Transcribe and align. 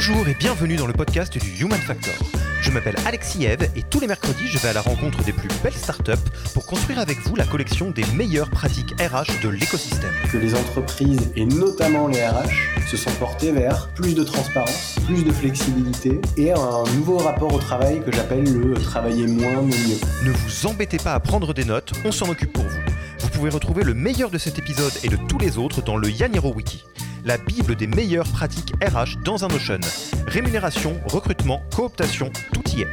Bonjour 0.00 0.28
et 0.28 0.34
bienvenue 0.34 0.76
dans 0.76 0.86
le 0.86 0.92
podcast 0.92 1.36
du 1.36 1.60
Human 1.60 1.80
Factor. 1.80 2.14
Je 2.60 2.70
m'appelle 2.70 2.94
Alexis 3.04 3.46
Eve 3.46 3.68
et 3.74 3.82
tous 3.82 3.98
les 3.98 4.06
mercredis, 4.06 4.46
je 4.46 4.56
vais 4.58 4.68
à 4.68 4.72
la 4.72 4.80
rencontre 4.80 5.24
des 5.24 5.32
plus 5.32 5.48
belles 5.60 5.74
startups 5.74 6.12
pour 6.54 6.66
construire 6.66 7.00
avec 7.00 7.18
vous 7.22 7.34
la 7.34 7.44
collection 7.44 7.90
des 7.90 8.04
meilleures 8.14 8.48
pratiques 8.48 8.94
RH 9.00 9.42
de 9.42 9.48
l'écosystème. 9.48 10.12
Que 10.30 10.38
les 10.38 10.54
entreprises 10.54 11.32
et 11.34 11.44
notamment 11.44 12.06
les 12.06 12.24
RH 12.24 12.86
se 12.88 12.96
sont 12.96 13.10
portées 13.18 13.50
vers 13.50 13.88
plus 13.88 14.14
de 14.14 14.22
transparence, 14.22 15.00
plus 15.04 15.24
de 15.24 15.32
flexibilité 15.32 16.20
et 16.36 16.52
un 16.52 16.84
nouveau 16.94 17.18
rapport 17.18 17.52
au 17.52 17.58
travail 17.58 18.00
que 18.00 18.12
j'appelle 18.12 18.44
le 18.44 18.74
travailler 18.74 19.26
moins 19.26 19.62
mais 19.62 19.74
mieux. 19.78 19.98
Ne 20.26 20.30
vous 20.30 20.66
embêtez 20.68 20.98
pas 20.98 21.14
à 21.14 21.18
prendre 21.18 21.52
des 21.52 21.64
notes, 21.64 21.90
on 22.04 22.12
s'en 22.12 22.28
occupe 22.28 22.52
pour 22.52 22.62
vous. 22.62 22.97
Vous 23.38 23.42
pouvez 23.42 23.54
retrouver 23.54 23.84
le 23.84 23.94
meilleur 23.94 24.30
de 24.30 24.38
cet 24.38 24.58
épisode 24.58 24.90
et 25.04 25.08
de 25.08 25.16
tous 25.28 25.38
les 25.38 25.58
autres 25.58 25.80
dans 25.80 25.96
le 25.96 26.10
Yaniro 26.10 26.52
Wiki 26.52 26.82
la 27.24 27.38
bible 27.38 27.76
des 27.76 27.86
meilleures 27.86 28.26
pratiques 28.26 28.72
RH 28.82 29.22
dans 29.22 29.44
un 29.44 29.48
Notion. 29.48 29.78
Rémunération, 30.26 31.00
recrutement, 31.06 31.62
cooptation, 31.72 32.32
tout 32.52 32.64
y 32.76 32.80
est. 32.80 32.88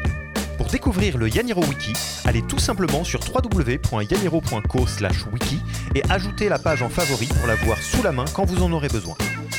Pour 0.59 0.67
découvrir 0.67 1.17
le 1.17 1.29
Yaniro 1.29 1.63
Wiki, 1.63 1.93
allez 2.25 2.43
tout 2.43 2.59
simplement 2.59 3.03
sur 3.03 3.21
www.yaniro.co/wiki 3.21 5.61
et 5.95 6.03
ajoutez 6.11 6.47
la 6.47 6.59
page 6.59 6.83
en 6.83 6.89
favori 6.89 7.25
pour 7.25 7.47
la 7.47 7.55
voir 7.55 7.80
sous 7.80 8.03
la 8.03 8.11
main 8.11 8.25
quand 8.35 8.45
vous 8.45 8.61
en 8.61 8.71
aurez 8.71 8.89
besoin. 8.89 9.15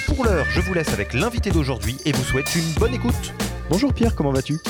Pour 0.06 0.24
l'heure, 0.24 0.46
je 0.50 0.60
vous 0.60 0.72
laisse 0.72 0.92
avec 0.92 1.14
l'invité 1.14 1.50
d'aujourd'hui 1.50 1.96
et 2.04 2.12
vous 2.12 2.22
souhaite 2.22 2.54
une 2.54 2.70
bonne 2.78 2.94
écoute. 2.94 3.34
Bonjour 3.70 3.92
Pierre, 3.92 4.14
comment 4.14 4.30
vas-tu? 4.30 4.60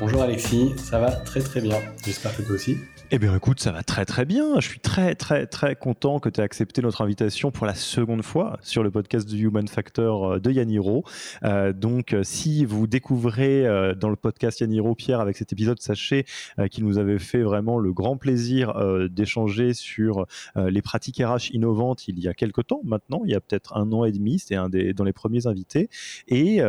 Bonjour 0.00 0.20
Alexis, 0.20 0.74
ça 0.82 0.98
va 0.98 1.12
très 1.12 1.42
très 1.42 1.60
bien. 1.60 1.76
J'espère 2.04 2.36
que 2.36 2.42
toi 2.42 2.56
aussi. 2.56 2.78
Eh 3.10 3.18
bien 3.18 3.34
écoute, 3.34 3.58
ça 3.58 3.72
va 3.72 3.82
très 3.82 4.04
très 4.04 4.26
bien. 4.26 4.60
Je 4.60 4.68
suis 4.68 4.80
très 4.80 5.14
très 5.14 5.46
très 5.46 5.74
content 5.74 6.18
que 6.18 6.28
tu 6.28 6.40
aies 6.40 6.44
accepté 6.44 6.82
notre 6.82 7.00
invitation 7.00 7.50
pour 7.50 7.64
la 7.64 7.74
seconde 7.74 8.22
fois 8.22 8.58
sur 8.60 8.82
le 8.82 8.90
podcast 8.90 9.26
du 9.26 9.46
Human 9.46 9.66
Factor 9.66 10.32
euh, 10.32 10.38
de 10.40 10.50
Yaniro. 10.50 11.04
Euh, 11.42 11.72
donc 11.72 12.12
euh, 12.12 12.22
si 12.22 12.66
vous 12.66 12.86
découvrez 12.86 13.66
euh, 13.66 13.94
dans 13.94 14.10
le 14.10 14.16
podcast 14.16 14.60
Yaniro 14.60 14.94
Pierre 14.94 15.20
avec 15.20 15.38
cet 15.38 15.54
épisode, 15.54 15.80
sachez 15.80 16.26
qu'il 16.70 16.84
nous 16.84 16.98
avait 16.98 17.18
fait 17.18 17.40
vraiment 17.40 17.78
le 17.78 17.94
grand 17.94 18.18
plaisir 18.18 18.74
d'échanger 19.08 19.72
sur 19.72 20.26
les 20.56 20.82
pratiques 20.82 21.22
RH 21.24 21.52
innovantes 21.52 22.08
il 22.08 22.18
y 22.18 22.28
a 22.28 22.34
quelques 22.34 22.66
temps 22.66 22.80
maintenant, 22.84 23.22
il 23.24 23.30
y 23.30 23.34
a 23.34 23.40
peut-être 23.40 23.76
un 23.76 23.90
an 23.92 24.04
et 24.04 24.12
demi, 24.12 24.38
c'était 24.38 24.56
un 24.56 24.68
des 24.68 24.92
dans 24.92 25.04
les 25.04 25.12
premiers 25.12 25.46
invités. 25.46 25.88
Et 26.26 26.60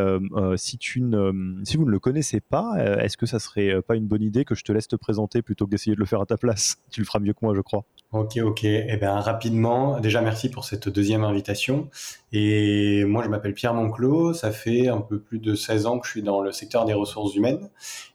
si, 0.56 0.78
tu 0.78 1.00
ne, 1.00 1.60
si 1.64 1.76
vous 1.76 1.84
ne 1.84 1.90
le 1.90 1.98
connaissez 1.98 2.40
pas, 2.40 2.76
est-ce 3.00 3.16
que 3.16 3.26
ça 3.26 3.38
serait 3.38 3.82
pas 3.82 3.96
une 3.96 4.06
bonne 4.06 4.22
idée 4.22 4.44
que 4.44 4.54
je 4.54 4.64
te 4.64 4.72
laisse 4.72 4.88
te 4.88 4.96
présenter 4.96 5.42
plutôt 5.42 5.66
que 5.66 5.70
d'essayer 5.70 5.94
de 5.94 6.00
le 6.00 6.06
faire 6.06 6.20
à 6.20 6.26
place. 6.36 6.76
Tu 6.90 7.00
le 7.00 7.06
feras 7.06 7.18
mieux 7.20 7.32
que 7.32 7.40
moi, 7.42 7.54
je 7.54 7.60
crois. 7.60 7.84
Ok, 8.12 8.38
ok. 8.38 8.64
Eh 8.64 8.96
bien, 8.96 9.20
rapidement, 9.20 10.00
déjà 10.00 10.20
merci 10.20 10.50
pour 10.50 10.64
cette 10.64 10.88
deuxième 10.88 11.22
invitation. 11.22 11.88
Et 12.32 13.04
moi, 13.04 13.22
je 13.22 13.28
m'appelle 13.28 13.54
Pierre 13.54 13.72
Monclos. 13.72 14.34
Ça 14.34 14.50
fait 14.50 14.88
un 14.88 15.00
peu 15.00 15.20
plus 15.20 15.38
de 15.38 15.54
16 15.54 15.86
ans 15.86 16.00
que 16.00 16.06
je 16.06 16.12
suis 16.12 16.22
dans 16.22 16.42
le 16.42 16.50
secteur 16.50 16.84
des 16.86 16.92
ressources 16.92 17.36
humaines 17.36 17.70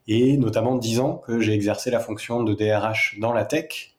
et 0.10 0.38
notamment 0.38 0.76
10 0.76 1.00
ans 1.00 1.16
que 1.26 1.40
j'ai 1.40 1.54
exercé 1.54 1.92
la 1.92 2.02
fonction 2.02 2.44
de 2.44 2.54
DRH 2.54 3.20
dans 3.22 3.32
la 3.32 3.46
tech 3.46 3.96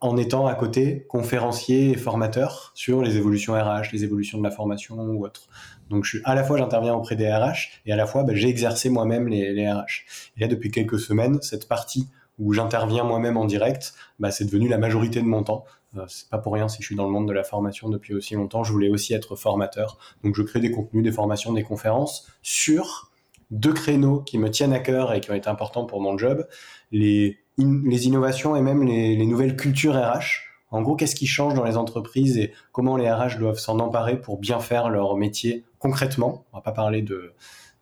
en 0.00 0.16
étant 0.16 0.46
à 0.46 0.54
côté 0.54 1.06
conférencier 1.08 1.90
et 1.90 1.96
formateur 1.96 2.72
sur 2.74 3.00
les 3.00 3.16
évolutions 3.16 3.54
RH, 3.54 3.92
les 3.92 4.02
évolutions 4.02 4.38
de 4.38 4.42
la 4.42 4.50
formation 4.50 4.96
ou 4.96 5.24
autre. 5.24 5.48
Donc, 5.88 6.04
je 6.04 6.16
suis, 6.16 6.20
à 6.24 6.34
la 6.34 6.42
fois, 6.42 6.58
j'interviens 6.58 6.94
auprès 6.94 7.14
des 7.14 7.32
RH 7.32 7.80
et 7.86 7.92
à 7.92 7.96
la 7.96 8.06
fois, 8.06 8.24
ben, 8.24 8.34
j'ai 8.34 8.48
exercé 8.48 8.90
moi-même 8.90 9.28
les, 9.28 9.52
les 9.52 9.70
RH. 9.70 10.04
Et 10.36 10.40
là, 10.40 10.48
depuis 10.48 10.72
quelques 10.72 10.98
semaines, 10.98 11.40
cette 11.42 11.68
partie 11.68 12.08
où 12.38 12.52
j'interviens 12.52 13.04
moi-même 13.04 13.36
en 13.36 13.44
direct, 13.44 13.94
bah, 14.18 14.30
c'est 14.30 14.44
devenu 14.44 14.68
la 14.68 14.78
majorité 14.78 15.20
de 15.20 15.26
mon 15.26 15.42
temps. 15.42 15.64
Euh, 15.96 16.04
c'est 16.08 16.28
pas 16.28 16.38
pour 16.38 16.52
rien 16.52 16.68
si 16.68 16.82
je 16.82 16.86
suis 16.86 16.96
dans 16.96 17.06
le 17.06 17.10
monde 17.10 17.28
de 17.28 17.32
la 17.32 17.44
formation 17.44 17.88
depuis 17.88 18.14
aussi 18.14 18.34
longtemps. 18.34 18.64
Je 18.64 18.72
voulais 18.72 18.90
aussi 18.90 19.14
être 19.14 19.36
formateur. 19.36 19.98
Donc 20.22 20.34
je 20.34 20.42
crée 20.42 20.60
des 20.60 20.70
contenus, 20.70 21.02
des 21.02 21.12
formations, 21.12 21.52
des 21.52 21.62
conférences 21.62 22.26
sur 22.42 23.10
deux 23.50 23.72
créneaux 23.72 24.20
qui 24.20 24.38
me 24.38 24.50
tiennent 24.50 24.72
à 24.72 24.80
cœur 24.80 25.12
et 25.12 25.20
qui 25.20 25.30
ont 25.30 25.34
été 25.34 25.48
importants 25.48 25.86
pour 25.86 26.00
mon 26.00 26.18
job. 26.18 26.46
Les, 26.92 27.38
innovations 27.58 28.54
et 28.54 28.60
même 28.60 28.82
les, 28.82 29.16
les 29.16 29.26
nouvelles 29.26 29.56
cultures 29.56 29.94
RH. 29.94 30.44
En 30.70 30.82
gros, 30.82 30.96
qu'est-ce 30.96 31.14
qui 31.14 31.26
change 31.26 31.54
dans 31.54 31.64
les 31.64 31.76
entreprises 31.76 32.36
et 32.36 32.52
comment 32.72 32.96
les 32.96 33.10
RH 33.10 33.38
doivent 33.38 33.58
s'en 33.58 33.78
emparer 33.78 34.20
pour 34.20 34.38
bien 34.38 34.58
faire 34.58 34.90
leur 34.90 35.16
métier 35.16 35.64
concrètement? 35.78 36.44
On 36.52 36.58
va 36.58 36.60
pas 36.60 36.72
parler 36.72 37.02
de, 37.02 37.32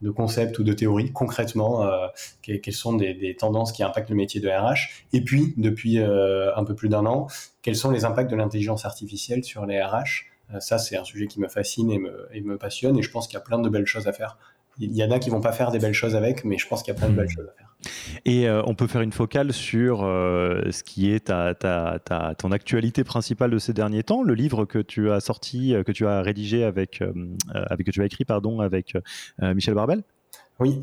de 0.03 0.11
concepts 0.11 0.59
ou 0.59 0.65
de 0.65 0.73
théories 0.73 1.13
concrètement 1.13 1.83
euh, 1.83 2.07
quelles 2.43 2.75
sont 2.75 2.95
des, 2.95 3.37
tendances 3.39 3.73
qui 3.73 3.83
impactent 3.83 4.11
le 4.11 4.17
métier 4.17 4.41
de 4.41 4.49
RH 4.49 5.07
et 5.13 5.23
puis 5.23 5.55
depuis 5.57 5.99
euh, 5.99 6.55
un 6.57 6.65
peu 6.65 6.75
plus 6.75 6.89
d'un 6.89 7.07
an 7.07 7.27
quels 7.63 7.77
sont 7.77 7.91
les 7.91 8.05
impacts 8.05 8.31
de 8.31 8.37
l'intelligence 8.37 8.85
artificielle 8.85 9.45
sur 9.45 9.67
les 9.67 9.83
RH 9.83 10.27
euh, 10.53 10.61
ça 10.61 10.79
c'est 10.79 10.97
un 10.97 11.05
sujet 11.05 11.27
qui 11.27 11.41
me 11.41 11.49
fascine 11.49 11.91
et 11.91 11.99
me, 11.99 12.29
et 12.33 12.41
me 12.41 12.59
passionne 12.59 12.99
et 12.99 13.03
je 13.03 13.11
pense 13.11 13.27
qu'il 13.27 13.35
y 13.35 13.39
a 13.39 13.45
plein 13.45 13.59
de 13.59 13.69
belles 13.69 13.87
choses 13.87 14.09
à 14.09 14.13
faire 14.13 14.37
il 14.79 14.95
y 14.95 15.05
en 15.05 15.11
a 15.11 15.19
qui 15.19 15.31
vont 15.31 15.41
pas 15.41 15.53
faire 15.53 15.71
des 15.71 15.79
belles 15.79 15.95
choses 15.95 16.17
avec, 16.17 16.45
mais 16.45 16.59
je 16.59 16.67
pense 16.67 16.83
qu'il 16.83 16.93
y 16.93 16.97
a 16.97 16.99
plein 16.99 17.09
de 17.09 17.15
belles 17.15 17.27
hmm. 17.27 17.31
choses 17.31 17.49
à 17.49 17.57
faire. 17.57 17.64
Et 18.25 18.49
euh, 18.49 18.63
on 18.67 18.75
peut 18.75 18.87
faire 18.87 19.03
une 19.03 19.13
focale 19.13 19.53
sur 19.53 20.05
euh, 20.05 20.71
ce 20.71 20.83
qui 20.83 21.11
est 21.11 21.27
ta, 21.27 21.55
ta, 21.55 21.99
ta, 22.05 22.35
ton 22.35 22.53
actualité 22.53 23.05
principale 23.05 23.51
de 23.51 23.59
ces 23.59 23.73
derniers 23.73 24.03
temps, 24.03 24.23
le 24.23 24.35
livre 24.35 24.65
que 24.65 24.79
tu 24.79 25.11
as 25.11 25.21
sorti, 25.21 25.75
euh, 25.75 25.83
que 25.83 25.93
tu 25.93 26.07
as 26.07 26.23
rédigé 26.23 26.65
avec, 26.65 27.03
avec 27.55 27.87
que 27.87 27.91
tu 27.91 28.03
as 28.03 28.07
écrit 28.07 28.25
pardon 28.25 28.61
avec 28.61 28.95
Michel 29.41 29.75
Barbel. 29.75 30.03
Oui, 30.61 30.81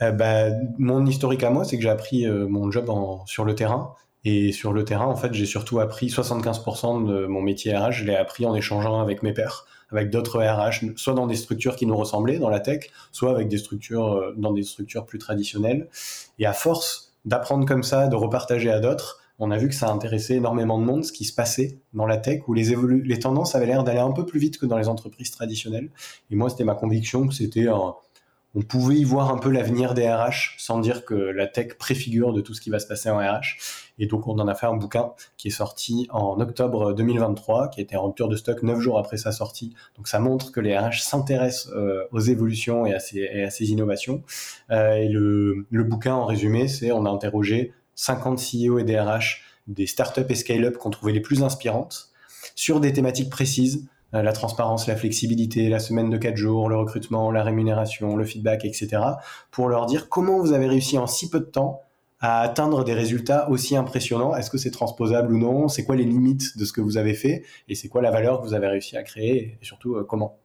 bah, 0.00 0.50
mon 0.78 1.06
historique 1.06 1.42
à 1.42 1.50
moi, 1.50 1.64
c'est 1.64 1.76
que 1.76 1.82
j'ai 1.82 1.88
appris 1.88 2.26
mon 2.26 2.70
job 2.70 2.90
sur 3.26 3.44
le 3.44 3.54
terrain. 3.54 3.94
Et 4.24 4.52
sur 4.52 4.72
le 4.72 4.84
terrain, 4.84 5.06
en 5.06 5.16
fait, 5.16 5.34
j'ai 5.34 5.46
surtout 5.46 5.80
appris 5.80 6.08
75% 6.08 7.06
de 7.06 7.26
mon 7.26 7.42
métier 7.42 7.76
RH, 7.76 7.90
je 7.92 8.04
l'ai 8.04 8.16
appris 8.16 8.46
en 8.46 8.54
échangeant 8.54 9.00
avec 9.00 9.22
mes 9.22 9.32
pairs 9.32 9.66
avec 9.90 10.10
d'autres 10.10 10.40
RH, 10.42 10.96
soit 10.96 11.14
dans 11.14 11.26
des 11.26 11.36
structures 11.36 11.76
qui 11.76 11.86
nous 11.86 11.96
ressemblaient 11.96 12.38
dans 12.38 12.48
la 12.48 12.60
tech, 12.60 12.90
soit 13.12 13.30
avec 13.30 13.48
des 13.48 13.58
structures 13.58 14.14
euh, 14.14 14.34
dans 14.36 14.52
des 14.52 14.62
structures 14.62 15.06
plus 15.06 15.18
traditionnelles. 15.18 15.88
Et 16.38 16.46
à 16.46 16.52
force 16.52 17.14
d'apprendre 17.24 17.66
comme 17.66 17.82
ça, 17.82 18.08
de 18.08 18.16
repartager 18.16 18.70
à 18.70 18.80
d'autres, 18.80 19.20
on 19.38 19.50
a 19.50 19.56
vu 19.56 19.68
que 19.68 19.74
ça 19.74 19.90
intéressait 19.90 20.34
énormément 20.34 20.78
de 20.78 20.84
monde, 20.84 21.04
ce 21.04 21.12
qui 21.12 21.24
se 21.24 21.34
passait 21.34 21.78
dans 21.92 22.06
la 22.06 22.16
tech, 22.16 22.42
où 22.46 22.54
les, 22.54 22.74
les 23.04 23.18
tendances 23.18 23.54
avaient 23.54 23.66
l'air 23.66 23.82
d'aller 23.82 23.98
un 23.98 24.12
peu 24.12 24.24
plus 24.24 24.38
vite 24.38 24.58
que 24.58 24.66
dans 24.66 24.78
les 24.78 24.88
entreprises 24.88 25.30
traditionnelles. 25.30 25.90
Et 26.30 26.36
moi, 26.36 26.50
c'était 26.50 26.64
ma 26.64 26.74
conviction 26.74 27.26
que 27.26 27.34
c'était 27.34 27.66
un, 27.66 27.94
on 28.54 28.62
pouvait 28.62 28.96
y 28.96 29.04
voir 29.04 29.32
un 29.32 29.38
peu 29.38 29.50
l'avenir 29.50 29.94
des 29.94 30.08
RH 30.08 30.54
sans 30.58 30.78
dire 30.78 31.04
que 31.04 31.14
la 31.14 31.46
tech 31.46 31.74
préfigure 31.76 32.32
de 32.32 32.40
tout 32.40 32.54
ce 32.54 32.60
qui 32.60 32.70
va 32.70 32.78
se 32.78 32.86
passer 32.86 33.10
en 33.10 33.18
RH. 33.18 33.58
Et 33.98 34.06
donc, 34.06 34.28
on 34.28 34.38
en 34.38 34.46
a 34.46 34.54
fait 34.54 34.66
un 34.66 34.76
bouquin 34.76 35.12
qui 35.36 35.48
est 35.48 35.52
sorti 35.52 36.06
en 36.10 36.40
octobre 36.40 36.92
2023, 36.92 37.68
qui 37.68 37.80
a 37.80 37.82
été 37.82 37.96
en 37.96 38.06
rupture 38.06 38.28
de 38.28 38.36
stock 38.36 38.62
neuf 38.62 38.78
jours 38.78 38.98
après 38.98 39.16
sa 39.16 39.32
sortie. 39.32 39.74
Donc, 39.96 40.08
ça 40.08 40.20
montre 40.20 40.52
que 40.52 40.60
les 40.60 40.76
RH 40.76 41.00
s'intéressent 41.02 41.72
euh, 41.74 42.04
aux 42.12 42.20
évolutions 42.20 42.86
et 42.86 42.94
à 42.94 43.00
ces, 43.00 43.70
innovations. 43.70 44.22
Euh, 44.70 44.94
et 44.94 45.08
le, 45.08 45.84
bouquin, 45.84 46.14
en 46.14 46.24
résumé, 46.24 46.68
c'est 46.68 46.92
on 46.92 47.06
a 47.06 47.10
interrogé 47.10 47.72
50 47.96 48.38
CEO 48.38 48.78
et 48.78 48.84
des 48.84 48.98
RH 48.98 49.42
des 49.66 49.86
startups 49.86 50.26
et 50.28 50.34
scale-up 50.34 50.76
qu'on 50.76 50.90
trouvait 50.90 51.12
les 51.12 51.20
plus 51.20 51.42
inspirantes 51.42 52.10
sur 52.54 52.80
des 52.80 52.92
thématiques 52.92 53.30
précises 53.30 53.86
la 54.22 54.32
transparence, 54.32 54.86
la 54.86 54.96
flexibilité, 54.96 55.68
la 55.68 55.78
semaine 55.78 56.10
de 56.10 56.16
4 56.16 56.36
jours, 56.36 56.68
le 56.68 56.76
recrutement, 56.76 57.30
la 57.30 57.42
rémunération, 57.42 58.16
le 58.16 58.24
feedback, 58.24 58.64
etc., 58.64 59.02
pour 59.50 59.68
leur 59.68 59.86
dire 59.86 60.08
comment 60.08 60.38
vous 60.38 60.52
avez 60.52 60.66
réussi 60.66 60.98
en 60.98 61.06
si 61.06 61.28
peu 61.28 61.40
de 61.40 61.44
temps 61.44 61.80
à 62.20 62.40
atteindre 62.40 62.84
des 62.84 62.94
résultats 62.94 63.50
aussi 63.50 63.76
impressionnants. 63.76 64.34
Est-ce 64.34 64.50
que 64.50 64.56
c'est 64.56 64.70
transposable 64.70 65.34
ou 65.34 65.38
non? 65.38 65.68
C'est 65.68 65.84
quoi 65.84 65.96
les 65.96 66.04
limites 66.04 66.56
de 66.56 66.64
ce 66.64 66.72
que 66.72 66.80
vous 66.80 66.96
avez 66.96 67.14
fait? 67.14 67.42
Et 67.68 67.74
c'est 67.74 67.88
quoi 67.88 68.00
la 68.00 68.10
valeur 68.10 68.40
que 68.40 68.46
vous 68.46 68.54
avez 68.54 68.66
réussi 68.66 68.96
à 68.96 69.02
créer? 69.02 69.58
Et 69.60 69.64
surtout, 69.64 69.96
euh, 69.96 70.04
comment? 70.04 70.38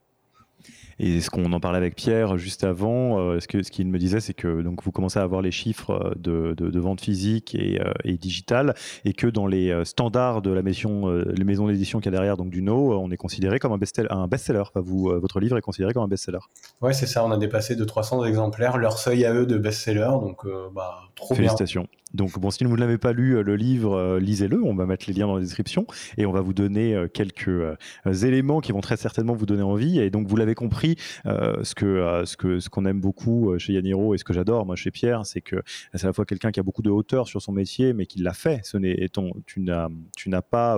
Et 1.00 1.22
ce 1.22 1.30
qu'on 1.30 1.52
en 1.54 1.60
parlait 1.62 1.78
avec 1.78 1.96
Pierre 1.96 2.38
juste 2.38 2.66
avant, 2.66 3.20
euh, 3.20 3.40
ce 3.40 3.48
qu'il 3.48 3.64
ce 3.64 3.72
qu'il 3.72 3.88
me 3.88 3.98
disait, 3.98 4.20
c'est 4.20 4.34
que 4.34 4.62
donc 4.62 4.84
vous 4.84 4.92
commencez 4.92 5.18
à 5.18 5.24
avoir 5.24 5.42
les 5.42 5.52
chiffres 5.52 5.92
euh, 5.92 6.14
de, 6.18 6.70
de, 6.70 6.80
vente 6.80 7.00
physique 7.00 7.56
et, 7.56 7.80
euh, 7.82 7.92
et 8.04 8.18
digitale, 8.18 8.76
et 9.06 9.14
que 9.14 9.28
dans 9.28 9.48
les 9.48 9.74
standards 9.86 10.42
de 10.42 10.52
la 10.52 10.62
maison, 10.62 11.10
les 11.10 11.44
maisons 11.44 11.68
d'édition 11.68 12.00
qu'il 12.00 12.12
y 12.12 12.16
a 12.16 12.18
derrière, 12.18 12.36
donc 12.36 12.50
du 12.50 12.62
No, 12.62 13.00
on 13.00 13.12
est 13.12 13.18
considéré 13.18 13.60
comme 13.60 13.72
un 13.72 13.78
best-seller. 13.78 14.10
Un 14.12 14.28
best 14.28 14.50
-seller. 14.50 14.62
Enfin, 14.62 14.82
vous, 14.82 15.10
votre 15.20 15.40
livre 15.40 15.58
est 15.58 15.62
considéré 15.62 15.94
comme 15.94 16.04
un 16.04 16.08
best-seller. 16.08 16.40
Ouais, 16.82 16.94
c'est 16.94 17.08
ça. 17.08 17.26
On 17.26 17.32
a 17.32 17.38
dépassé 17.38 17.76
de 17.76 17.86
300 17.86 18.26
exemplaires 18.26 18.78
leur 18.78 18.98
seuil 18.98 19.26
à 19.26 19.34
eux 19.34 19.46
de 19.46 19.58
best-seller, 19.58 20.10
donc 20.22 20.46
bah, 20.74 21.00
trop 21.16 21.36
Félicitations. 21.36 21.88
Donc, 22.14 22.40
bon, 22.40 22.50
si 22.50 22.64
vous 22.64 22.76
ne 22.76 22.80
l'avez 22.80 22.98
pas 22.98 23.14
lu, 23.14 23.42
le 23.44 23.56
livre, 23.56 24.18
lisez-le. 24.20 24.64
On 24.64 24.76
va 24.76 24.86
mettre 24.86 25.06
les 25.08 25.14
liens 25.14 25.28
dans 25.28 25.36
la 25.36 25.42
description 25.42 25.86
et 26.18 26.26
on 26.26 26.32
va 26.32 26.42
vous 26.42 26.54
donner 26.54 27.06
quelques 27.14 27.78
éléments 28.06 28.62
qui 28.62 28.72
vont 28.72 28.82
très 28.82 28.98
certainement 28.98 29.34
vous 29.34 29.46
donner 29.46 29.64
envie. 29.64 30.00
Et 30.00 30.10
donc, 30.10 30.28
vous 30.28 30.36
l'avez 30.36 30.56
compris, 30.56 30.96
euh, 31.26 31.64
ce 31.64 31.76
que 31.76 31.86
euh, 31.86 32.26
ce 32.26 32.38
que 32.38 32.60
ce 32.60 32.70
qu'on 32.70 32.86
aime 32.86 33.00
beaucoup 33.00 33.52
euh, 33.52 33.58
chez 33.58 33.74
Yaniro 33.74 34.14
et 34.14 34.18
ce 34.18 34.24
que 34.24 34.34
j'adore 34.34 34.66
moi 34.66 34.76
chez 34.76 34.92
Pierre, 34.92 35.26
c'est 35.26 35.42
que 35.42 35.62
c'est 35.94 36.04
à 36.04 36.08
la 36.08 36.14
fois 36.14 36.26
quelqu'un 36.26 36.52
qui 36.52 36.60
a 36.60 36.64
beaucoup 36.64 36.82
de 36.82 36.90
hauteur 36.90 37.28
sur 37.28 37.42
son 37.42 37.52
métier, 37.52 37.94
mais 37.94 38.06
qui 38.06 38.20
l'a 38.20 38.34
fait. 38.34 38.62
Ce 38.64 38.78
n'est 38.78 39.10
tu 39.46 39.60
n'as 39.62 39.90
tu 40.16 40.30
n'as 40.30 40.42
pas 40.42 40.78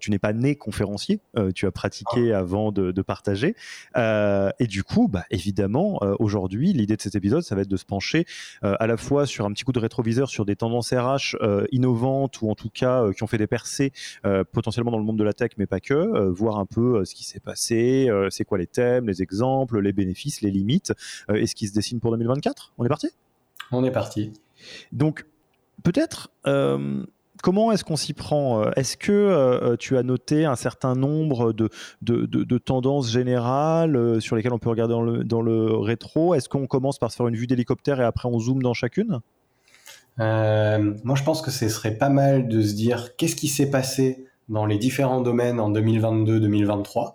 tu 0.00 0.10
n'es 0.10 0.18
pas 0.18 0.32
né 0.32 0.56
conférencier, 0.56 1.20
tu 1.54 1.66
as 1.66 1.70
pratiqué 1.70 2.32
ah. 2.32 2.38
avant 2.38 2.72
de, 2.72 2.92
de 2.92 3.02
partager. 3.02 3.54
et 3.96 4.66
du 4.66 4.82
coup, 4.84 5.08
bah, 5.08 5.24
évidemment, 5.30 6.00
aujourd'hui, 6.18 6.72
l'idée 6.72 6.96
de 6.96 7.02
cet 7.02 7.14
épisode, 7.14 7.42
ça 7.42 7.54
va 7.54 7.62
être 7.62 7.68
de 7.68 7.76
se 7.76 7.84
pencher 7.84 8.26
à 8.62 8.86
la 8.86 8.96
fois 8.96 9.26
sur 9.26 9.46
un 9.46 9.52
petit 9.52 9.64
coup 9.64 9.72
de 9.72 9.78
rétroviseur 9.78 10.28
sur 10.28 10.44
des 10.44 10.56
tendances 10.62 10.92
RH 10.92 11.36
innovantes 11.72 12.40
ou 12.40 12.50
en 12.50 12.54
tout 12.54 12.70
cas 12.70 13.12
qui 13.12 13.22
ont 13.22 13.26
fait 13.26 13.38
des 13.38 13.46
percées 13.46 13.92
potentiellement 14.52 14.90
dans 14.90 14.98
le 14.98 15.04
monde 15.04 15.18
de 15.18 15.24
la 15.24 15.32
tech, 15.32 15.50
mais 15.58 15.66
pas 15.66 15.80
que, 15.80 16.28
voir 16.28 16.58
un 16.58 16.66
peu 16.66 17.04
ce 17.04 17.14
qui 17.14 17.24
s'est 17.24 17.40
passé, 17.40 18.08
c'est 18.30 18.44
quoi 18.44 18.58
les 18.58 18.66
thèmes, 18.66 19.06
les 19.06 19.22
exemples 19.22 19.82
les 19.82 19.92
bénéfices, 19.92 20.40
les 20.40 20.50
limites 20.50 20.92
euh, 21.30 21.34
et 21.34 21.46
ce 21.46 21.54
qui 21.54 21.66
se 21.68 21.74
dessine 21.74 22.00
pour 22.00 22.12
2024 22.12 22.72
On 22.78 22.84
est 22.84 22.88
parti? 22.88 23.08
On 23.70 23.84
est 23.84 23.90
parti. 23.90 24.32
Donc, 24.92 25.26
peut-être. 25.82 26.30
Euh, 26.46 27.04
comment 27.42 27.72
est-ce 27.72 27.84
qu'on 27.84 27.96
s'y 27.96 28.14
prend? 28.14 28.62
Euh, 28.62 28.70
Est-ce 28.76 28.96
que 28.96 29.76
tu 29.76 29.96
as 29.96 30.02
noté 30.02 30.44
un 30.44 30.56
certain 30.56 30.94
nombre 30.94 31.52
de, 31.52 31.68
de, 32.02 32.58
tendances 32.58 33.10
générales 33.10 34.20
sur 34.20 34.36
lesquelles 34.36 34.52
on 34.52 34.58
peut 34.58 34.70
regarder 34.70 34.92
dans 34.92 35.02
le, 35.02 35.24
dans 35.24 35.42
le 35.42 35.76
rétro? 35.76 36.34
Est-ce 36.34 36.48
qu'on 36.48 36.66
commence 36.66 36.98
par 36.98 37.10
se 37.10 37.16
faire 37.16 37.28
une 37.28 37.36
vue 37.36 37.46
d'hélicoptère 37.46 38.00
et 38.00 38.04
après 38.04 38.28
on 38.28 38.38
zoome 38.38 38.62
dans 38.62 38.74
chacune? 38.74 39.20
Moi, 40.18 41.16
je 41.16 41.22
pense 41.22 41.42
que 41.42 41.50
ce 41.50 41.68
serait 41.68 41.96
pas 41.96 42.08
mal 42.08 42.48
de 42.48 42.62
se 42.62 42.74
dire 42.74 43.16
qu'est-ce 43.16 43.36
qui 43.36 43.48
s'est 43.48 43.70
passé 43.70 44.26
dans 44.48 44.66
les 44.66 44.78
différents 44.78 45.20
domaines 45.20 45.60
en 45.60 45.70
2022-2023 45.72 47.14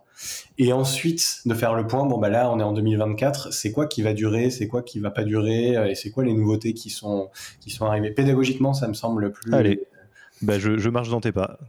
et 0.57 0.73
ensuite 0.73 1.41
de 1.45 1.53
faire 1.53 1.75
le 1.75 1.85
point, 1.85 2.05
bon 2.05 2.17
bah 2.17 2.29
là 2.29 2.49
on 2.51 2.59
est 2.59 2.63
en 2.63 2.73
2024, 2.73 3.53
c'est 3.53 3.71
quoi 3.71 3.85
qui 3.85 4.01
va 4.01 4.13
durer, 4.13 4.49
c'est 4.49 4.67
quoi 4.67 4.81
qui 4.81 4.99
va 4.99 5.11
pas 5.11 5.23
durer, 5.23 5.77
euh, 5.77 5.87
et 5.87 5.95
c'est 5.95 6.09
quoi 6.09 6.23
les 6.23 6.33
nouveautés 6.33 6.73
qui 6.73 6.89
sont, 6.89 7.29
qui 7.59 7.69
sont 7.69 7.85
arrivées. 7.85 8.11
Pédagogiquement, 8.11 8.73
ça 8.73 8.87
me 8.87 8.93
semble 8.93 9.31
plus... 9.31 9.53
Allez, 9.53 9.83
bah 10.41 10.57
je, 10.57 10.77
je 10.77 10.89
marche 10.89 11.09
dans 11.09 11.21
tes 11.21 11.31
pas. 11.31 11.59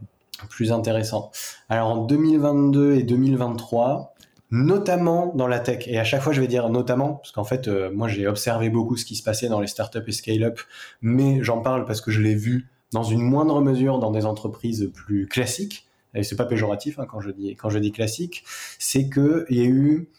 Plus 0.49 0.71
intéressant. 0.71 1.31
Alors 1.67 1.89
en 1.89 2.05
2022 2.05 2.95
et 2.95 3.03
2023, 3.03 4.15
notamment 4.51 5.31
dans 5.35 5.47
la 5.47 5.59
tech. 5.59 5.87
Et 5.87 5.99
à 5.99 6.03
chaque 6.03 6.21
fois, 6.21 6.33
je 6.33 6.41
vais 6.41 6.47
dire 6.47 6.69
notamment, 6.69 7.15
parce 7.15 7.31
qu'en 7.31 7.43
fait, 7.43 7.67
euh, 7.67 7.91
moi, 7.93 8.07
j'ai 8.07 8.27
observé 8.27 8.69
beaucoup 8.69 8.97
ce 8.97 9.05
qui 9.05 9.15
se 9.15 9.23
passait 9.23 9.47
dans 9.47 9.59
les 9.59 9.67
startups 9.67 9.99
et 10.07 10.11
scale-up, 10.11 10.59
mais 11.01 11.43
j'en 11.43 11.61
parle 11.61 11.85
parce 11.85 12.01
que 12.01 12.11
je 12.11 12.21
l'ai 12.21 12.35
vu 12.35 12.67
dans 12.91 13.03
une 13.03 13.21
moindre 13.21 13.61
mesure 13.61 13.99
dans 13.99 14.11
des 14.11 14.25
entreprises 14.25 14.91
plus 14.93 15.27
classiques 15.27 15.89
et 16.15 16.23
c'est 16.23 16.35
pas 16.35 16.45
péjoratif 16.45 16.99
hein, 16.99 17.05
quand 17.09 17.21
je 17.21 17.31
dis 17.31 17.55
quand 17.55 17.69
je 17.69 17.79
dis 17.79 17.91
classique, 17.91 18.43
c'est 18.79 19.09
que 19.09 19.45
il 19.49 19.57
y 19.57 19.61
a 19.61 19.65
eu 19.65 20.09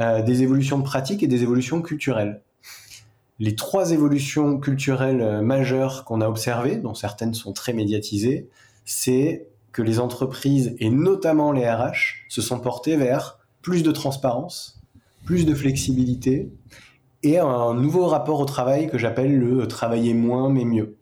euh, 0.00 0.22
des 0.22 0.42
évolutions 0.42 0.78
de 0.78 0.84
pratiques 0.84 1.22
et 1.22 1.26
des 1.26 1.42
évolutions 1.42 1.82
culturelles. 1.82 2.42
Les 3.38 3.56
trois 3.56 3.90
évolutions 3.92 4.58
culturelles 4.58 5.22
euh, 5.22 5.42
majeures 5.42 6.04
qu'on 6.04 6.20
a 6.20 6.28
observées, 6.28 6.76
dont 6.76 6.94
certaines 6.94 7.34
sont 7.34 7.52
très 7.52 7.72
médiatisées, 7.72 8.48
c'est 8.84 9.48
que 9.72 9.82
les 9.82 9.98
entreprises 9.98 10.74
et 10.78 10.90
notamment 10.90 11.52
les 11.52 11.68
RH 11.68 12.26
se 12.28 12.42
sont 12.42 12.60
portées 12.60 12.96
vers 12.96 13.39
plus 13.62 13.82
de 13.82 13.90
transparence, 13.90 14.80
plus 15.24 15.46
de 15.46 15.54
flexibilité 15.54 16.52
et 17.22 17.38
un 17.38 17.74
nouveau 17.74 18.06
rapport 18.06 18.40
au 18.40 18.46
travail 18.46 18.88
que 18.88 18.98
j'appelle 18.98 19.38
le 19.38 19.66
travailler 19.68 20.14
moins 20.14 20.48
mais 20.50 20.64
mieux. 20.64 20.96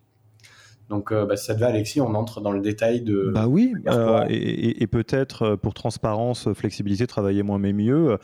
Donc, 0.89 1.13
euh, 1.13 1.27
bah, 1.27 1.37
si 1.37 1.45
ça 1.45 1.55
te 1.55 1.61
va, 1.61 1.67
Alexis, 1.67 2.01
on 2.01 2.15
entre 2.15 2.41
dans 2.41 2.51
le 2.51 2.61
détail 2.61 3.03
de. 3.03 3.31
Bah 3.35 3.47
oui, 3.47 3.75
euh, 3.89 4.25
et, 4.29 4.87
peut-être 4.87 5.43
euh, 5.43 5.57
pour 5.57 5.75
transparence, 5.75 6.51
flexibilité, 6.55 7.07
travailler 7.07 7.43
moins 7.43 7.59
mais 7.59 7.75
mieux. 7.75 8.17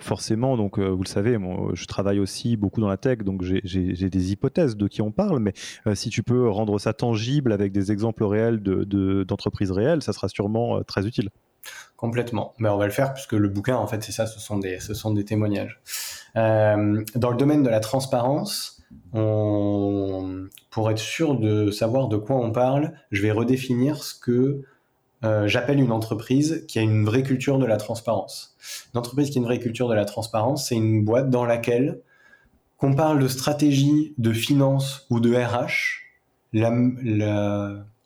forcément, 0.00 0.56
donc 0.56 0.78
vous 0.78 1.02
le 1.02 1.08
savez, 1.08 1.38
moi, 1.38 1.70
je 1.74 1.86
travaille 1.86 2.20
aussi 2.20 2.56
beaucoup 2.56 2.80
dans 2.80 2.88
la 2.88 2.96
tech, 2.96 3.18
donc 3.18 3.42
j'ai 3.42 3.60
des 4.10 4.32
hypothèses 4.32 4.76
de 4.76 4.86
qui 4.86 5.02
on 5.02 5.12
parle, 5.12 5.38
mais 5.38 5.52
si 5.94 6.10
tu 6.10 6.22
peux 6.22 6.48
rendre 6.48 6.78
ça 6.78 6.92
tangible 6.92 7.52
avec 7.52 7.72
des 7.72 7.90
exemples 7.90 8.24
réels 8.24 8.60
d'entreprises 8.60 9.68
de, 9.68 9.74
réelles, 9.74 10.02
ça 10.02 10.12
sera 10.12 10.28
sûrement 10.28 10.82
très 10.82 11.06
utile. 11.06 11.30
Complètement. 11.96 12.54
Mais 12.58 12.68
on 12.68 12.78
va 12.78 12.86
le 12.86 12.92
faire 12.92 13.14
puisque 13.14 13.32
le 13.32 13.48
bouquin, 13.48 13.76
en 13.76 13.86
fait, 13.86 14.02
c'est 14.02 14.12
ça, 14.12 14.26
ce 14.26 14.40
sont 14.40 14.58
des, 14.58 15.24
témoignages. 15.24 15.80
dans 16.34 17.30
le 17.30 17.36
domaine 17.36 17.62
de 17.62 17.70
la 17.70 17.80
transparence, 17.80 18.82
pour 19.12 20.90
être 20.90 20.98
sûr 20.98 21.38
de 21.38 21.70
savoir 21.70 22.08
de 22.08 22.16
quoi 22.16 22.36
on 22.36 22.50
parle, 22.50 22.92
je 23.10 23.22
vais 23.22 23.30
redéfinir 23.30 24.02
ce 24.02 24.14
que 24.14 24.62
euh, 25.24 25.46
j'appelle 25.46 25.78
une 25.78 25.92
entreprise 25.92 26.64
qui 26.66 26.78
a 26.78 26.82
une 26.82 27.04
vraie 27.04 27.22
culture 27.22 27.58
de 27.58 27.66
la 27.66 27.76
transparence. 27.76 28.56
Une 28.92 28.98
entreprise 28.98 29.30
qui 29.30 29.38
a 29.38 29.40
une 29.40 29.46
vraie 29.46 29.60
culture 29.60 29.88
de 29.88 29.94
la 29.94 30.04
transparence, 30.04 30.68
c'est 30.68 30.74
une 30.74 31.04
boîte 31.04 31.30
dans 31.30 31.44
laquelle, 31.44 32.00
qu'on 32.76 32.94
parle 32.94 33.20
de 33.20 33.28
stratégie, 33.28 34.14
de 34.18 34.32
finance 34.32 35.06
ou 35.10 35.20
de 35.20 35.32
RH, 35.32 36.00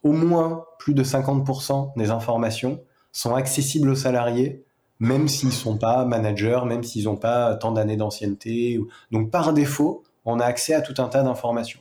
au 0.02 0.12
moins 0.12 0.64
plus 0.79 0.93
de 0.93 1.02
50% 1.02 1.93
des 1.97 2.11
informations 2.11 2.81
sont 3.16 3.34
accessibles 3.34 3.88
aux 3.88 3.96
salariés, 3.96 4.62
même 4.98 5.26
s'ils 5.26 5.48
ne 5.48 5.54
sont 5.54 5.78
pas 5.78 6.04
managers, 6.04 6.60
même 6.66 6.84
s'ils 6.84 7.04
n'ont 7.04 7.16
pas 7.16 7.54
tant 7.54 7.72
d'années 7.72 7.96
d'ancienneté. 7.96 8.78
Donc 9.10 9.30
par 9.30 9.54
défaut, 9.54 10.02
on 10.26 10.38
a 10.38 10.44
accès 10.44 10.74
à 10.74 10.82
tout 10.82 11.00
un 11.00 11.08
tas 11.08 11.22
d'informations. 11.22 11.80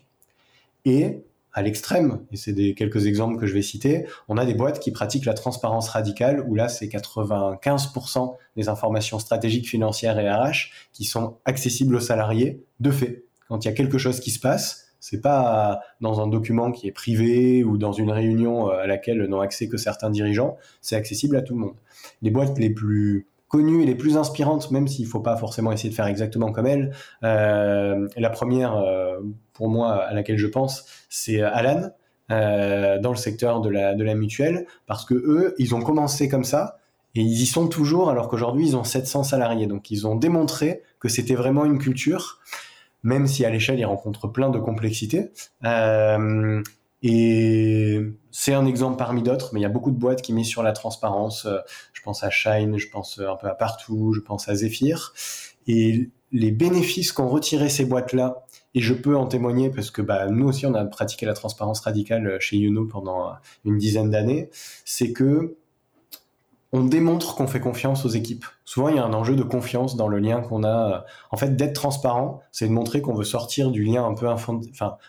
Et 0.85 1.23
à 1.51 1.61
l'extrême, 1.61 2.21
et 2.31 2.37
c'est 2.37 2.53
des 2.53 2.73
quelques 2.73 3.05
exemples 3.05 3.37
que 3.37 3.47
je 3.47 3.53
vais 3.53 3.61
citer, 3.61 4.05
on 4.29 4.37
a 4.37 4.45
des 4.45 4.53
boîtes 4.53 4.79
qui 4.79 4.91
pratiquent 4.91 5.25
la 5.25 5.33
transparence 5.33 5.89
radicale, 5.89 6.45
où 6.47 6.55
là, 6.55 6.69
c'est 6.69 6.87
95% 6.87 8.35
des 8.55 8.69
informations 8.69 9.19
stratégiques, 9.19 9.67
financières 9.67 10.17
et 10.19 10.31
RH 10.31 10.71
qui 10.93 11.03
sont 11.03 11.35
accessibles 11.43 11.95
aux 11.95 12.01
salariés 12.01 12.63
de 12.79 12.91
fait. 12.91 13.25
Quand 13.49 13.63
il 13.65 13.67
y 13.67 13.71
a 13.71 13.73
quelque 13.73 13.97
chose 13.97 14.21
qui 14.21 14.31
se 14.31 14.39
passe, 14.39 14.84
c'est 15.07 15.21
pas 15.21 15.81
dans 16.01 16.19
un 16.19 16.25
document 16.25 16.71
qui 16.71 16.87
est 16.87 16.91
privé 16.91 17.63
ou 17.63 17.77
dans 17.77 17.91
une 17.91 18.09
réunion 18.09 18.71
euh, 18.71 18.79
à 18.79 18.87
laquelle 18.87 19.21
n'ont 19.27 19.39
accès 19.39 19.67
que 19.67 19.77
certains 19.77 20.09
dirigeants, 20.09 20.57
c'est 20.81 20.95
accessible 20.95 21.37
à 21.37 21.43
tout 21.43 21.53
le 21.53 21.59
monde. 21.59 21.75
Les 22.23 22.31
boîtes 22.31 22.57
les 22.57 22.71
plus 22.71 23.27
connues 23.47 23.83
et 23.83 23.85
les 23.85 23.93
plus 23.93 24.17
inspirantes, 24.17 24.71
même 24.71 24.87
s'il 24.87 25.05
ne 25.05 25.09
faut 25.11 25.19
pas 25.19 25.37
forcément 25.37 25.71
essayer 25.71 25.91
de 25.91 25.93
faire 25.93 26.07
exactement 26.07 26.51
comme 26.51 26.65
elles. 26.65 26.91
Euh, 27.23 28.07
la 28.17 28.29
première, 28.31 28.77
euh, 28.77 29.19
pour 29.53 29.69
moi, 29.69 29.93
à 29.93 30.13
laquelle 30.15 30.39
je 30.39 30.47
pense, 30.47 30.85
c'est 31.07 31.39
Alan, 31.39 31.91
dans 32.29 33.11
le 33.11 33.15
secteur 33.15 33.61
de 33.61 33.69
la, 33.69 33.93
de 33.93 34.03
la 34.03 34.15
mutuelle, 34.15 34.65
parce 34.87 35.05
que 35.05 35.13
eux, 35.13 35.53
ils 35.59 35.75
ont 35.75 35.81
commencé 35.81 36.27
comme 36.29 36.43
ça, 36.43 36.79
et 37.13 37.21
ils 37.21 37.41
y 37.43 37.45
sont 37.45 37.67
toujours, 37.67 38.09
alors 38.09 38.27
qu'aujourd'hui, 38.27 38.69
ils 38.69 38.75
ont 38.75 38.83
700 38.83 39.23
salariés. 39.23 39.67
Donc, 39.67 39.91
ils 39.91 40.07
ont 40.07 40.15
démontré 40.15 40.81
que 40.99 41.07
c'était 41.07 41.35
vraiment 41.35 41.63
une 41.63 41.77
culture, 41.77 42.39
même 43.05 43.27
si 43.27 43.45
à 43.45 43.51
l'échelle, 43.51 43.79
ils 43.79 43.85
rencontrent 43.85 44.27
plein 44.27 44.49
de 44.49 44.57
complexités. 44.57 45.29
Euh, 45.63 46.61
et 47.03 48.01
c'est 48.31 48.53
un 48.55 48.65
exemple 48.65 48.97
parmi 48.97 49.21
d'autres, 49.21 49.51
mais 49.53 49.59
il 49.59 49.63
y 49.63 49.67
a 49.67 49.69
beaucoup 49.69 49.91
de 49.91 49.97
boîtes 49.97 50.23
qui 50.23 50.33
misent 50.33 50.49
sur 50.49 50.63
la 50.63 50.73
transparence. 50.73 51.45
Euh, 51.45 51.59
je 51.93 52.01
pense 52.01 52.23
à 52.23 52.31
Shine, 52.31 52.79
je 52.79 52.89
pense 52.89 53.19
un 53.19 53.35
peu 53.35 53.47
à 53.47 53.53
Partout, 53.53 54.11
je 54.13 54.21
pense 54.21 54.49
à 54.49 54.55
Zephyr. 54.55 55.13
Et 55.67 56.09
les 56.31 56.49
bénéfices 56.49 57.11
qu'ont 57.11 57.27
retiré 57.27 57.69
ces 57.69 57.85
boîtes-là, 57.85 58.43
et 58.73 58.81
je 58.81 58.95
peux 58.95 59.15
en 59.15 59.27
témoigner 59.27 59.69
parce 59.69 59.91
que 59.91 60.01
bah, 60.01 60.25
nous 60.25 60.47
aussi, 60.47 60.65
on 60.65 60.73
a 60.73 60.83
pratiqué 60.83 61.27
la 61.27 61.33
transparence 61.33 61.81
radicale 61.81 62.37
chez 62.39 62.57
Youno 62.57 62.85
pendant 62.85 63.33
une 63.65 63.77
dizaine 63.77 64.09
d'années, 64.09 64.49
c'est 64.83 65.13
que 65.13 65.57
on 66.75 66.83
démontre 66.83 67.35
qu'on 67.35 67.47
fait 67.47 67.61
confiance 67.61 68.03
aux 68.03 68.09
équipes. 68.09 68.43
Souvent, 68.65 68.89
il 68.89 68.97
y 68.97 68.99
a 68.99 69.05
un 69.05 69.13
enjeu 69.13 69.37
de 69.37 69.43
confiance 69.43 69.95
dans 69.95 70.09
le 70.09 70.19
lien 70.19 70.41
qu'on 70.41 70.65
a. 70.65 71.05
En 71.31 71.37
fait, 71.37 71.55
d'être 71.55 71.71
transparent, 71.71 72.41
c'est 72.51 72.67
de 72.67 72.73
montrer 72.73 73.01
qu'on 73.01 73.13
veut 73.13 73.23
sortir 73.23 73.71
du 73.71 73.81
lien 73.81 74.03
un 74.03 74.13
peu 74.13 74.27
enfin, 74.27 74.59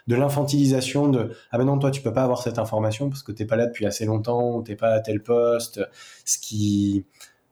de 0.07 0.15
l'infantilisation 0.15 1.09
de 1.09 1.33
ah 1.51 1.59
ben 1.59 1.65
non, 1.65 1.77
toi 1.81 1.91
tu 1.91 2.03
peux 2.03 2.13
pas 2.13 2.23
avoir 2.23 2.41
cette 2.41 2.61
information 2.61 3.11
parce 3.11 3.25
que 3.25 3.33
t'es 3.33 3.47
pas 3.47 3.57
là 3.57 3.67
depuis 3.67 3.85
assez 3.85 4.05
longtemps 4.05 4.55
ou 4.55 4.63
t'es 4.63 4.77
pas 4.77 4.91
à 4.91 5.01
tel 5.01 5.21
poste. 5.21 5.81
Ce 6.25 6.39
qui, 6.39 7.05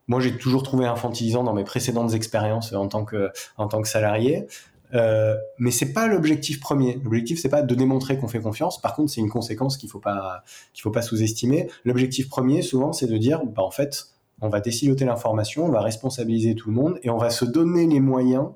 moi, 0.06 0.20
j'ai 0.20 0.38
toujours 0.38 0.62
trouvé 0.62 0.86
infantilisant 0.86 1.42
dans 1.42 1.52
mes 1.52 1.64
précédentes 1.64 2.14
expériences 2.14 2.72
en 2.72 2.86
tant 2.86 3.04
que 3.04 3.32
en 3.56 3.66
tant 3.66 3.82
que 3.82 3.88
salarié. 3.88 4.46
Euh, 4.94 5.36
mais 5.58 5.70
c'est 5.70 5.92
pas 5.92 6.06
l'objectif 6.06 6.60
premier. 6.60 7.00
L'objectif 7.02 7.40
c'est 7.40 7.48
pas 7.48 7.62
de 7.62 7.74
démontrer 7.74 8.18
qu'on 8.18 8.28
fait 8.28 8.40
confiance. 8.40 8.80
Par 8.80 8.94
contre, 8.94 9.10
c'est 9.10 9.20
une 9.20 9.30
conséquence 9.30 9.76
qu'il 9.76 9.88
faut 9.88 10.00
pas 10.00 10.42
qu'il 10.72 10.82
faut 10.82 10.90
pas 10.90 11.02
sous-estimer. 11.02 11.68
L'objectif 11.84 12.28
premier, 12.28 12.62
souvent, 12.62 12.92
c'est 12.92 13.06
de 13.06 13.16
dire, 13.16 13.44
bah 13.44 13.62
en 13.62 13.70
fait, 13.70 14.08
on 14.40 14.48
va 14.48 14.60
déciloter 14.60 15.04
l'information, 15.04 15.64
on 15.64 15.70
va 15.70 15.80
responsabiliser 15.80 16.54
tout 16.54 16.70
le 16.70 16.76
monde 16.76 16.98
et 17.02 17.10
on 17.10 17.18
va 17.18 17.30
se 17.30 17.44
donner 17.44 17.86
les 17.86 18.00
moyens 18.00 18.48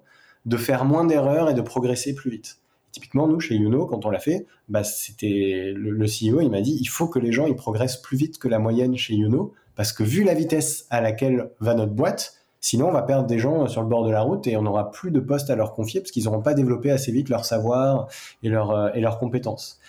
de 0.46 0.56
faire 0.56 0.84
moins 0.84 1.04
d'erreurs 1.04 1.50
et 1.50 1.54
de 1.54 1.60
progresser 1.60 2.14
plus 2.14 2.30
vite. 2.30 2.58
Typiquement, 2.92 3.28
nous, 3.28 3.38
chez 3.38 3.54
Youno, 3.54 3.86
quand 3.86 4.06
on 4.06 4.10
l'a 4.10 4.18
fait, 4.18 4.46
bah, 4.68 4.82
c'était 4.82 5.72
le, 5.76 6.06
CEO, 6.06 6.40
il 6.40 6.50
m'a 6.50 6.60
dit, 6.60 6.76
il 6.80 6.86
faut 6.86 7.06
que 7.06 7.18
les 7.18 7.32
gens 7.32 7.46
ils 7.46 7.54
progressent 7.54 8.00
plus 8.00 8.16
vite 8.16 8.38
que 8.38 8.48
la 8.48 8.58
moyenne 8.58 8.96
chez 8.96 9.14
Youno, 9.14 9.52
parce 9.76 9.92
que 9.92 10.02
vu 10.02 10.24
la 10.24 10.34
vitesse 10.34 10.86
à 10.90 11.00
laquelle 11.00 11.50
va 11.60 11.74
notre 11.74 11.92
boîte, 11.92 12.37
sinon 12.60 12.88
on 12.88 12.92
va 12.92 13.02
perdre 13.02 13.26
des 13.26 13.38
gens 13.38 13.66
sur 13.68 13.82
le 13.82 13.88
bord 13.88 14.04
de 14.04 14.10
la 14.10 14.20
route 14.20 14.46
et 14.46 14.56
on 14.56 14.62
n'aura 14.62 14.90
plus 14.90 15.10
de 15.10 15.20
postes 15.20 15.50
à 15.50 15.56
leur 15.56 15.74
confier 15.74 16.00
parce 16.00 16.10
qu'ils 16.10 16.24
n'auront 16.24 16.42
pas 16.42 16.54
développé 16.54 16.90
assez 16.90 17.12
vite 17.12 17.28
leur 17.28 17.44
savoir 17.44 18.08
et, 18.42 18.48
leur, 18.48 18.70
euh, 18.70 18.90
leurs 18.94 19.18
compétences. 19.18 19.80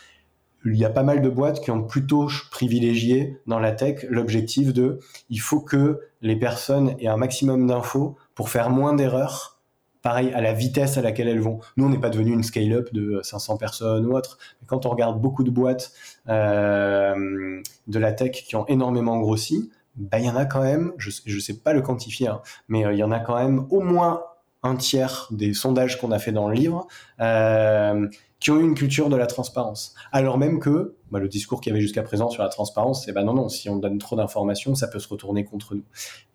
Il 0.66 0.76
y 0.76 0.84
a 0.84 0.90
pas 0.90 1.04
mal 1.04 1.22
de 1.22 1.30
boîtes 1.30 1.62
qui 1.62 1.72
ont 1.72 1.84
plutôt 1.84 2.28
privilégié 2.52 3.40
dans 3.48 3.60
la 3.60 3.72
tech 3.72 4.06
l'objectif 4.10 4.74
de 4.74 5.00
il 5.30 5.40
faut 5.40 5.62
que 5.62 6.02
les 6.22 6.36
personnes 6.36 6.96
aient 7.00 7.08
un 7.08 7.18
maximum 7.18 7.66
d'infos 7.66 8.18
pour 8.36 8.50
faire 8.50 8.70
moins 8.70 8.94
d'erreurs 8.94 9.60
pareil, 10.02 10.32
à 10.34 10.42
la 10.42 10.54
vitesse 10.54 10.98
à 10.98 11.02
laquelle 11.02 11.28
elles 11.28 11.42
vont. 11.42 11.60
Nous, 11.78 11.86
on 11.86 11.90
n'est 11.90 12.00
pas 12.00 12.10
devenu 12.10 12.32
une 12.32 12.44
scale-up 12.44 12.94
de 12.94 13.20
500 13.24 13.58
personnes 13.58 14.06
ou 14.06 14.16
autre. 14.16 14.38
Mais 14.62 14.68
quand 14.68 14.86
on 14.86 14.90
regarde 14.90 15.22
beaucoup 15.22 15.44
de 15.44 15.52
boîtes 15.52 15.92
euh, 16.30 17.62
de 17.88 18.00
la 18.00 18.12
tech 18.14 18.32
qui 18.32 18.56
ont 18.56 18.66
énormément 18.68 19.20
grossi, 19.20 19.70
bah, 20.00 20.20
il 20.20 20.26
y 20.26 20.30
en 20.30 20.36
a 20.36 20.46
quand 20.46 20.62
même, 20.62 20.94
je 20.98 21.10
ne 21.10 21.40
sais 21.40 21.60
pas 21.60 21.74
le 21.74 21.82
quantifier, 21.82 22.28
hein, 22.28 22.42
mais 22.70 22.86
euh, 22.86 22.94
il 22.94 23.00
y 23.00 23.04
en 23.04 23.12
a 23.12 23.20
quand 23.20 23.38
même 23.38 23.66
au 23.70 23.82
moins 23.82 24.24
un 24.64 24.76
tiers 24.76 25.28
des 25.32 25.54
sondages 25.54 26.00
qu'on 26.00 26.12
a 26.12 26.20
fait 26.20 26.32
dans 26.32 26.48
le 26.50 26.56
livre 26.56 26.88
euh, 27.22 28.08
qui 28.40 28.52
ont 28.52 28.60
eu 28.60 28.64
une 28.64 28.76
culture 28.76 29.10
de 29.10 29.16
la 29.16 29.28
transparence. 29.28 29.94
Alors 30.12 30.38
même 30.38 30.60
que 30.60 30.96
bah, 31.12 31.20
le 31.20 31.28
discours 31.28 31.60
qu'il 31.60 31.72
y 31.72 31.74
avait 31.74 31.82
jusqu'à 31.82 32.04
présent 32.04 32.30
sur 32.30 32.44
la 32.44 32.50
transparence, 32.50 33.06
c'est 33.06 33.12
bah 33.12 33.24
non, 33.24 33.34
non, 33.34 33.50
si 33.50 33.70
on 33.70 33.76
donne 33.76 33.98
trop 33.98 34.16
d'informations, 34.16 34.76
ça 34.76 34.88
peut 34.88 35.00
se 35.00 35.08
retourner 35.08 35.44
contre 35.44 35.76
nous. 35.76 35.84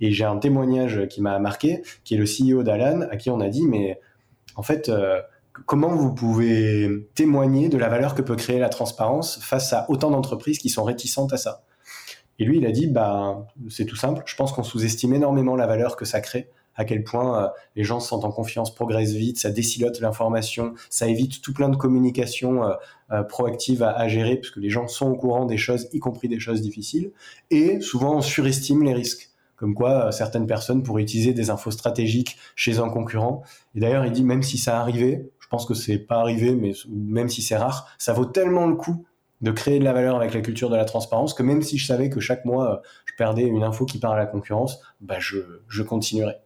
Et 0.00 0.12
j'ai 0.12 0.24
un 0.24 0.38
témoignage 0.38 1.06
qui 1.08 1.22
m'a 1.22 1.38
marqué, 1.38 1.82
qui 2.04 2.14
est 2.14 2.18
le 2.18 2.24
CEO 2.26 2.62
d'Alan, 2.62 3.02
à 3.10 3.16
qui 3.16 3.30
on 3.30 3.40
a 3.40 3.48
dit, 3.48 3.66
mais 3.66 4.00
en 4.56 4.62
fait, 4.62 4.90
euh, 4.90 5.20
comment 5.66 5.94
vous 5.94 6.14
pouvez 6.14 7.08
témoigner 7.14 7.68
de 7.70 7.78
la 7.78 7.88
valeur 7.88 8.14
que 8.14 8.22
peut 8.22 8.36
créer 8.36 8.58
la 8.58 8.68
transparence 8.68 9.38
face 9.42 9.72
à 9.72 9.86
autant 9.88 10.10
d'entreprises 10.10 10.58
qui 10.58 10.68
sont 10.68 10.84
réticentes 10.84 11.32
à 11.32 11.38
ça? 11.38 11.62
Et 12.38 12.44
lui, 12.44 12.58
il 12.58 12.66
a 12.66 12.72
dit, 12.72 12.86
bah, 12.86 13.46
c'est 13.68 13.86
tout 13.86 13.96
simple, 13.96 14.22
je 14.26 14.36
pense 14.36 14.52
qu'on 14.52 14.62
sous-estime 14.62 15.14
énormément 15.14 15.56
la 15.56 15.66
valeur 15.66 15.96
que 15.96 16.04
ça 16.04 16.20
crée 16.20 16.50
à 16.76 16.84
quel 16.84 17.04
point 17.04 17.44
euh, 17.44 17.48
les 17.76 17.84
gens 17.84 18.00
se 18.00 18.08
sentent 18.08 18.24
en 18.24 18.32
confiance, 18.32 18.74
progressent 18.74 19.12
vite, 19.12 19.38
ça 19.38 19.50
décilote 19.50 20.00
l'information, 20.00 20.74
ça 20.90 21.06
évite 21.06 21.40
tout 21.40 21.52
plein 21.52 21.68
de 21.68 21.76
communications 21.76 22.64
euh, 22.64 22.74
euh, 23.12 23.22
proactives 23.22 23.82
à, 23.82 24.08
gérer, 24.08 24.36
puisque 24.36 24.56
les 24.56 24.70
gens 24.70 24.88
sont 24.88 25.06
au 25.06 25.16
courant 25.16 25.46
des 25.46 25.56
choses, 25.56 25.88
y 25.92 25.98
compris 25.98 26.28
des 26.28 26.40
choses 26.40 26.60
difficiles, 26.60 27.12
et 27.50 27.80
souvent 27.80 28.16
on 28.16 28.20
surestime 28.20 28.82
les 28.82 28.94
risques. 28.94 29.30
Comme 29.56 29.74
quoi, 29.74 30.10
certaines 30.10 30.48
personnes 30.48 30.82
pourraient 30.82 31.02
utiliser 31.02 31.32
des 31.32 31.48
infos 31.48 31.70
stratégiques 31.70 32.36
chez 32.56 32.80
un 32.80 32.88
concurrent. 32.88 33.44
Et 33.76 33.80
d'ailleurs, 33.80 34.04
il 34.04 34.10
dit, 34.10 34.24
même 34.24 34.42
si 34.42 34.58
ça 34.58 34.80
arrivait, 34.80 35.30
je 35.38 35.46
pense 35.46 35.64
que 35.64 35.74
c'est 35.74 35.98
pas 35.98 36.16
arrivé, 36.16 36.56
mais 36.56 36.72
même 36.88 37.28
si 37.28 37.40
c'est 37.40 37.56
rare, 37.56 37.88
ça 37.96 38.12
vaut 38.12 38.24
tellement 38.24 38.66
le 38.66 38.74
coup 38.74 39.06
de 39.40 39.50
créer 39.50 39.78
de 39.78 39.84
la 39.84 39.92
valeur 39.92 40.16
avec 40.16 40.34
la 40.34 40.40
culture 40.40 40.70
de 40.70 40.76
la 40.76 40.84
transparence 40.84 41.34
que 41.34 41.42
même 41.42 41.62
si 41.62 41.78
je 41.78 41.86
savais 41.86 42.08
que 42.08 42.20
chaque 42.20 42.44
mois 42.44 42.82
je 43.04 43.12
perdais 43.16 43.42
une 43.42 43.62
info 43.62 43.84
qui 43.84 43.98
part 43.98 44.12
à 44.12 44.16
la 44.16 44.26
concurrence, 44.26 44.80
bah 45.00 45.16
je, 45.18 45.38
je 45.68 45.82
continuerai. 45.82 46.36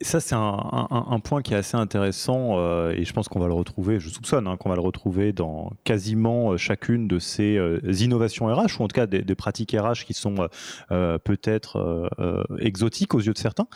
Ça, 0.00 0.20
c'est 0.20 0.34
un, 0.34 1.20
point 1.22 1.42
qui 1.42 1.54
est 1.54 1.56
assez 1.56 1.76
intéressant 1.76 2.58
euh, 2.58 2.92
et 2.96 3.04
je 3.04 3.12
pense 3.12 3.28
qu'on 3.28 3.40
va 3.40 3.46
le 3.46 3.52
retrouver, 3.52 4.00
je 4.00 4.08
soupçonne 4.08 4.46
hein, 4.46 4.56
qu'on 4.56 4.70
va 4.70 4.74
le 4.74 4.80
retrouver 4.80 5.32
dans 5.32 5.72
quasiment 5.84 6.52
euh, 6.52 6.56
chacune 6.56 7.08
de 7.08 7.18
ces 7.18 7.56
euh, 7.56 7.78
innovations 8.00 8.46
RH 8.46 8.80
ou 8.80 8.84
en 8.84 8.88
tout 8.88 8.94
cas 8.94 9.06
des, 9.06 9.34
pratiques 9.34 9.76
RH 9.78 10.04
qui 10.06 10.14
sont 10.14 10.48
peut-être 10.88 12.10
exotiques 12.58 13.14
aux 13.14 13.20
yeux 13.20 13.32
de 13.32 13.38
certains 13.38 13.66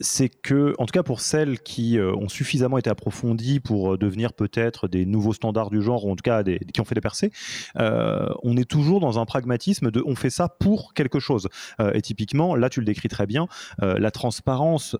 c'est 0.00 0.28
que, 0.28 0.74
en 0.78 0.86
tout 0.86 0.92
cas 0.92 1.02
pour 1.02 1.20
celles 1.20 1.60
qui 1.60 1.98
euh, 1.98 2.14
ont 2.14 2.28
suffisamment 2.28 2.78
été 2.78 2.90
approfondies 2.90 3.60
pour 3.60 3.94
euh, 3.94 3.98
devenir 3.98 4.32
peut-être 4.32 4.88
des 4.88 5.04
nouveaux 5.06 5.34
standards 5.34 5.70
du 5.70 5.82
genre, 5.82 6.06
ou 6.06 6.10
en 6.10 6.16
tout 6.16 6.22
cas 6.22 6.42
des, 6.42 6.58
qui 6.72 6.80
ont 6.80 6.84
fait 6.84 6.94
des 6.94 7.00
percées, 7.00 7.32
euh, 7.78 8.28
on 8.42 8.56
est 8.56 8.68
toujours 8.68 9.00
dans 9.00 9.18
un 9.18 9.26
pragmatisme 9.26 9.90
de 9.90 10.02
on 10.06 10.14
fait 10.14 10.30
ça 10.30 10.48
pour 10.48 10.94
quelque 10.94 11.20
chose. 11.20 11.48
et 11.94 12.00
typiquement, 12.00 12.56
là 12.56 12.68
tu 12.68 12.80
le 12.80 12.86
décris 12.86 13.08
très 13.08 13.26
bien, 13.26 13.46
la 13.80 14.10
transparence, 14.10 14.96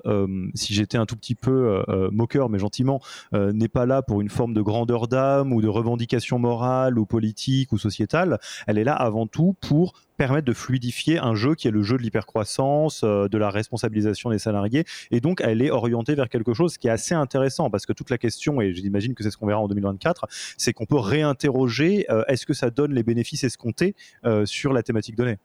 si 0.54 0.74
j'étais 0.74 0.98
un 0.98 1.06
tout 1.06 1.16
petit 1.16 1.34
peu 1.34 1.82
moqueur, 2.12 2.48
mais 2.48 2.58
gentiment, 2.58 3.00
n'est 3.32 3.68
pas 3.68 3.86
là 3.86 4.02
pour 4.02 4.20
une 4.20 4.28
forme 4.28 4.54
de 4.54 4.62
grandeur 4.62 5.08
d'âme 5.08 5.52
ou 5.52 5.62
de 5.62 5.68
revendication 5.68 6.38
morale 6.38 6.98
ou 6.98 7.06
politique 7.06 7.72
ou 7.72 7.78
sociétale, 7.78 8.38
elle 8.66 8.78
est 8.78 8.84
là 8.84 8.94
avant 8.94 9.26
tout 9.26 9.56
pour 9.60 9.94
permettre 10.20 10.46
de 10.46 10.52
fluidifier 10.52 11.16
un 11.16 11.34
jeu 11.34 11.54
qui 11.54 11.66
est 11.66 11.70
le 11.70 11.82
jeu 11.82 11.96
de 11.96 12.02
l'hypercroissance, 12.02 13.04
euh, 13.04 13.26
de 13.26 13.38
la 13.38 13.48
responsabilisation 13.48 14.28
des 14.28 14.38
salariés. 14.38 14.84
Et 15.10 15.22
donc, 15.22 15.40
elle 15.42 15.62
est 15.62 15.70
orientée 15.70 16.14
vers 16.14 16.28
quelque 16.28 16.52
chose 16.52 16.76
qui 16.76 16.88
est 16.88 16.90
assez 16.90 17.14
intéressant 17.14 17.70
parce 17.70 17.86
que 17.86 17.94
toute 17.94 18.10
la 18.10 18.18
question, 18.18 18.60
et 18.60 18.74
j'imagine 18.74 19.14
que 19.14 19.22
c'est 19.22 19.30
ce 19.30 19.38
qu'on 19.38 19.46
verra 19.46 19.60
en 19.60 19.68
2024, 19.68 20.26
c'est 20.58 20.74
qu'on 20.74 20.84
peut 20.84 20.98
réinterroger 20.98 22.04
euh, 22.10 22.22
est-ce 22.28 22.44
que 22.44 22.52
ça 22.52 22.68
donne 22.68 22.92
les 22.92 23.02
bénéfices 23.02 23.44
escomptés 23.44 23.94
euh, 24.26 24.44
sur 24.44 24.74
la 24.74 24.82
thématique 24.82 25.16
donnée? 25.16 25.38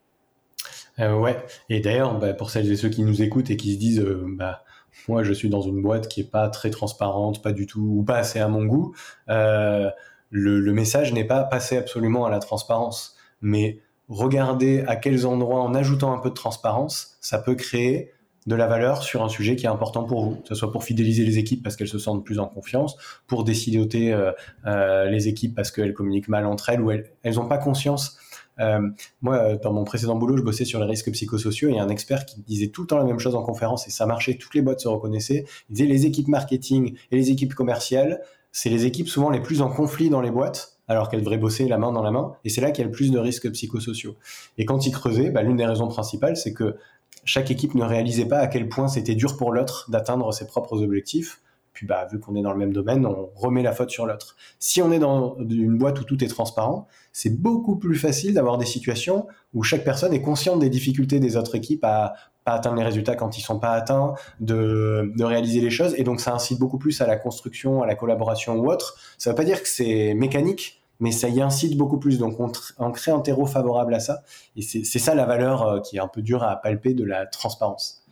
Ouais, 0.97 1.37
et 1.69 1.79
d'ailleurs, 1.79 2.19
bah, 2.19 2.33
pour 2.33 2.49
celles 2.49 2.69
et 2.69 2.75
ceux 2.75 2.89
qui 2.89 3.03
nous 3.03 3.21
écoutent 3.21 3.51
et 3.51 3.55
qui 3.55 3.75
se 3.75 3.79
disent, 3.79 4.05
bah, 4.37 4.65
moi 5.07 5.23
je 5.23 5.31
suis 5.31 5.47
dans 5.47 5.61
une 5.61 5.81
boîte 5.81 6.09
qui 6.09 6.21
est 6.21 6.29
pas 6.29 6.49
très 6.49 6.69
transparente, 6.69 7.41
pas 7.41 7.53
du 7.53 7.65
tout, 7.65 7.99
ou 7.99 8.03
pas 8.03 8.17
assez 8.17 8.39
à 8.39 8.49
mon 8.49 8.65
goût, 8.65 8.93
le, 9.27 9.91
le, 10.31 10.73
message 10.73 11.13
n'est 11.13 11.25
pas 11.25 11.43
passé 11.43 11.77
absolument 11.77 12.25
à 12.25 12.29
la 12.29 12.39
transparence, 12.39 13.15
mais 13.41 13.79
regarder 14.09 14.83
à 14.87 14.95
quels 14.95 15.25
endroits, 15.25 15.61
en 15.61 15.73
ajoutant 15.73 16.13
un 16.13 16.19
peu 16.19 16.29
de 16.29 16.35
transparence, 16.35 17.17
ça 17.21 17.39
peut 17.39 17.55
créer 17.55 18.11
de 18.45 18.55
la 18.55 18.67
valeur 18.67 19.01
sur 19.01 19.23
un 19.23 19.29
sujet 19.29 19.55
qui 19.55 19.65
est 19.65 19.69
important 19.69 20.03
pour 20.03 20.23
vous, 20.23 20.35
que 20.35 20.47
ce 20.49 20.55
soit 20.55 20.71
pour 20.71 20.83
fidéliser 20.83 21.25
les 21.25 21.39
équipes 21.39 21.63
parce 21.63 21.75
qu'elles 21.75 21.87
se 21.87 21.97
sentent 21.97 22.23
plus 22.23 22.39
en 22.39 22.47
confiance, 22.47 22.95
pour 23.27 23.43
décider 23.43 24.11
euh, 24.11 24.31
euh, 24.67 25.05
les 25.09 25.27
équipes 25.27 25.55
parce 25.55 25.71
qu'elles 25.71 25.93
communiquent 25.93 26.27
mal 26.27 26.45
entre 26.45 26.69
elles 26.69 26.81
ou 26.81 26.91
elles 26.91 27.35
n'ont 27.35 27.47
pas 27.47 27.57
conscience. 27.57 28.17
Euh, 28.59 28.87
moi, 29.21 29.55
dans 29.55 29.73
mon 29.73 29.83
précédent 29.83 30.15
boulot, 30.15 30.37
je 30.37 30.43
bossais 30.43 30.63
sur 30.63 30.79
les 30.79 30.85
risques 30.85 31.11
psychosociaux 31.11 31.69
et 31.69 31.71
il 31.73 31.75
y 31.75 31.79
a 31.79 31.83
un 31.83 31.89
expert 31.89 32.25
qui 32.25 32.41
disait 32.41 32.67
tout 32.67 32.81
le 32.81 32.87
temps 32.87 32.97
la 32.97 33.03
même 33.03 33.19
chose 33.19 33.35
en 33.35 33.41
conférence 33.41 33.87
et 33.87 33.91
ça 33.91 34.05
marchait, 34.05 34.35
toutes 34.35 34.53
les 34.53 34.61
boîtes 34.61 34.79
se 34.79 34.87
reconnaissaient. 34.87 35.45
Il 35.69 35.73
disait 35.73 35.87
les 35.87 36.05
équipes 36.05 36.27
marketing 36.27 36.95
et 37.11 37.15
les 37.15 37.31
équipes 37.31 37.55
commerciales, 37.55 38.21
c'est 38.51 38.69
les 38.69 38.85
équipes 38.85 39.09
souvent 39.09 39.31
les 39.31 39.41
plus 39.41 39.61
en 39.61 39.69
conflit 39.69 40.09
dans 40.09 40.21
les 40.21 40.31
boîtes 40.31 40.74
alors 40.87 41.09
qu'elle 41.09 41.21
devrait 41.21 41.37
bosser 41.37 41.67
la 41.67 41.77
main 41.77 41.91
dans 41.91 42.03
la 42.03 42.11
main. 42.11 42.33
Et 42.43 42.49
c'est 42.49 42.61
là 42.61 42.71
qu'il 42.71 42.83
y 42.83 42.85
a 42.85 42.89
le 42.89 42.95
plus 42.95 43.11
de 43.11 43.19
risques 43.19 43.51
psychosociaux. 43.51 44.15
Et 44.57 44.65
quand 44.65 44.85
il 44.85 44.91
creusait, 44.91 45.29
bah, 45.29 45.41
l'une 45.41 45.57
des 45.57 45.65
raisons 45.65 45.87
principales, 45.87 46.37
c'est 46.37 46.53
que 46.53 46.75
chaque 47.23 47.49
équipe 47.51 47.75
ne 47.75 47.83
réalisait 47.83 48.27
pas 48.27 48.39
à 48.39 48.47
quel 48.47 48.69
point 48.69 48.87
c'était 48.87 49.15
dur 49.15 49.37
pour 49.37 49.51
l'autre 49.51 49.89
d'atteindre 49.89 50.31
ses 50.31 50.45
propres 50.45 50.81
objectifs. 50.81 51.41
Puis 51.75 51.85
bah, 51.85 52.07
vu 52.11 52.19
qu'on 52.19 52.35
est 52.35 52.41
dans 52.41 52.53
le 52.53 52.57
même 52.57 52.73
domaine, 52.73 53.05
on 53.05 53.29
remet 53.35 53.61
la 53.61 53.73
faute 53.73 53.91
sur 53.91 54.07
l'autre. 54.07 54.35
Si 54.57 54.81
on 54.81 54.91
est 54.91 54.97
dans 54.97 55.37
une 55.37 55.77
boîte 55.77 55.99
où 55.99 56.03
tout 56.05 56.23
est 56.23 56.27
transparent, 56.27 56.87
c'est 57.11 57.39
beaucoup 57.39 57.75
plus 57.75 57.95
facile 57.95 58.33
d'avoir 58.33 58.57
des 58.57 58.65
situations 58.65 59.27
où 59.53 59.61
chaque 59.61 59.83
personne 59.83 60.13
est 60.13 60.21
consciente 60.21 60.59
des 60.59 60.69
difficultés 60.69 61.19
des 61.19 61.37
autres 61.37 61.53
équipes 61.55 61.83
à 61.83 62.13
pas 62.45 62.53
atteindre 62.53 62.77
les 62.77 62.83
résultats 62.83 63.15
quand 63.15 63.37
ils 63.37 63.41
sont 63.41 63.59
pas 63.59 63.71
atteints, 63.71 64.13
de, 64.39 65.11
de, 65.17 65.23
réaliser 65.23 65.61
les 65.61 65.71
choses. 65.71 65.95
Et 65.97 66.03
donc, 66.03 66.21
ça 66.21 66.33
incite 66.33 66.59
beaucoup 66.59 66.77
plus 66.77 67.01
à 67.01 67.07
la 67.07 67.17
construction, 67.17 67.81
à 67.81 67.87
la 67.87 67.95
collaboration 67.95 68.55
ou 68.57 68.71
autre. 68.71 68.97
Ça 69.17 69.31
veut 69.31 69.35
pas 69.35 69.43
dire 69.43 69.61
que 69.61 69.67
c'est 69.67 70.13
mécanique, 70.13 70.83
mais 70.99 71.11
ça 71.11 71.27
y 71.27 71.41
incite 71.41 71.75
beaucoup 71.75 71.97
plus. 71.97 72.19
Donc, 72.19 72.39
on, 72.39 72.91
crée 72.91 73.11
un 73.11 73.19
terreau 73.19 73.47
favorable 73.47 73.95
à 73.95 73.99
ça. 73.99 74.21
Et 74.55 74.61
c'est 74.61 74.99
ça 74.99 75.15
la 75.15 75.25
valeur 75.25 75.63
euh, 75.63 75.79
qui 75.79 75.97
est 75.97 75.99
un 75.99 76.07
peu 76.07 76.21
dure 76.21 76.43
à 76.43 76.55
palper 76.55 76.93
de 76.93 77.03
la 77.03 77.25
transparence. 77.25 78.04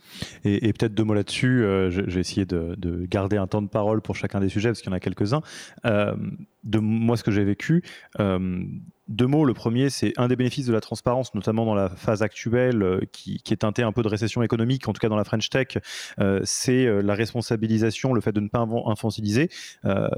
Et, 0.43 0.73
peut-être 0.73 0.93
deux 0.93 1.03
mots 1.03 1.13
là-dessus, 1.13 1.63
euh, 1.63 1.89
j'ai 1.89 2.19
essayé 2.19 2.45
de, 2.45 2.75
de, 2.77 3.05
garder 3.05 3.37
un 3.37 3.47
temps 3.47 3.61
de 3.61 3.67
parole 3.67 4.01
pour 4.01 4.15
chacun 4.15 4.39
des 4.39 4.49
sujets, 4.49 4.69
parce 4.69 4.81
qu'il 4.81 4.89
y 4.89 4.93
en 4.93 4.95
a 4.95 4.99
quelques-uns. 4.99 5.41
Euh, 5.85 6.15
de 6.63 6.79
moi, 6.79 7.17
ce 7.17 7.23
que 7.23 7.31
j'ai 7.31 7.43
vécu, 7.43 7.83
euh, 8.19 8.63
deux 9.07 9.27
mots. 9.27 9.45
Le 9.45 9.53
premier, 9.53 9.89
c'est 9.89 10.13
un 10.17 10.27
des 10.27 10.35
bénéfices 10.35 10.65
de 10.65 10.73
la 10.73 10.81
transparence, 10.81 11.35
notamment 11.35 11.65
dans 11.65 11.75
la 11.75 11.89
phase 11.89 12.21
actuelle 12.21 12.81
euh, 12.83 13.01
qui, 13.11 13.41
est 13.51 13.57
teintée 13.57 13.83
un 13.83 13.91
peu 13.91 14.01
de 14.01 14.07
récession 14.07 14.41
économique, 14.43 14.87
en 14.87 14.93
tout 14.93 14.99
cas 14.99 15.09
dans 15.09 15.17
la 15.17 15.23
French 15.23 15.49
Tech, 15.49 15.77
euh, 16.19 16.39
c'est 16.43 16.85
euh, 16.85 17.01
la 17.01 17.13
responsabilisation, 17.13 18.13
le 18.13 18.21
fait 18.21 18.31
de 18.31 18.39
ne 18.39 18.47
pas 18.47 18.65
infantiliser. 18.85 19.49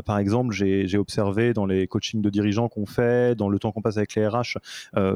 par 0.06 0.20
exemple, 0.20 0.54
j'ai 0.54 0.98
observé 0.98 1.54
dans 1.54 1.66
les 1.66 1.88
coachings 1.88 2.22
de 2.22 2.30
dirigeants 2.30 2.70
qu'on 2.70 2.86
fait, 2.86 3.36
dans 3.36 3.50
le 3.50 3.60
temps 3.60 3.72
qu'on 3.72 3.82
passe 3.82 3.98
avec 3.98 4.16
les 4.16 4.28
RH, 4.28 4.58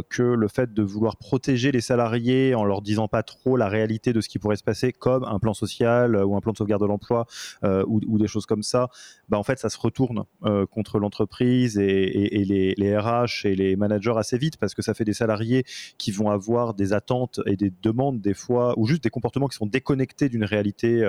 que 0.09 0.23
le 0.23 0.47
fait 0.47 0.73
de 0.73 0.81
vouloir 0.83 1.17
protéger 1.17 1.71
les 1.71 1.81
salariés 1.81 2.55
en 2.55 2.63
leur 2.63 2.81
disant 2.81 3.07
pas 3.07 3.23
trop 3.23 3.55
la 3.55 3.67
réalité 3.67 4.13
de 4.13 4.21
ce 4.21 4.29
qui 4.29 4.39
pourrait 4.39 4.55
se 4.55 4.63
passer, 4.63 4.91
comme 4.91 5.23
un 5.23 5.39
plan 5.39 5.53
social 5.53 6.15
ou 6.15 6.35
un 6.35 6.41
plan 6.41 6.51
de 6.51 6.57
sauvegarde 6.57 6.81
de 6.81 6.87
l'emploi 6.87 7.25
ou, 7.63 8.17
des 8.17 8.27
choses 8.27 8.45
comme 8.45 8.63
ça, 8.63 8.89
bah 9.29 9.37
en 9.37 9.43
fait, 9.43 9.59
ça 9.59 9.69
se 9.69 9.77
retourne 9.77 10.23
contre 10.71 10.99
l'entreprise 10.99 11.77
et, 11.77 12.43
les, 12.45 12.73
les 12.75 12.97
RH 12.97 13.45
et 13.45 13.55
les, 13.59 13.75
managers 13.75 14.13
assez 14.17 14.37
vite 14.37 14.57
parce 14.57 14.73
que 14.73 14.81
ça 14.81 14.93
fait 14.93 15.05
des 15.05 15.13
salariés 15.13 15.63
qui 15.97 16.11
vont 16.11 16.29
avoir 16.29 16.73
des 16.73 16.93
attentes 16.93 17.39
et 17.45 17.55
des 17.55 17.71
demandes 17.81 18.19
des 18.21 18.33
fois, 18.33 18.73
ou 18.77 18.85
juste 18.85 19.03
des 19.03 19.09
comportements 19.09 19.47
qui 19.47 19.55
sont 19.55 19.65
déconnectés 19.65 20.29
d'une 20.29 20.43
réalité 20.43 20.99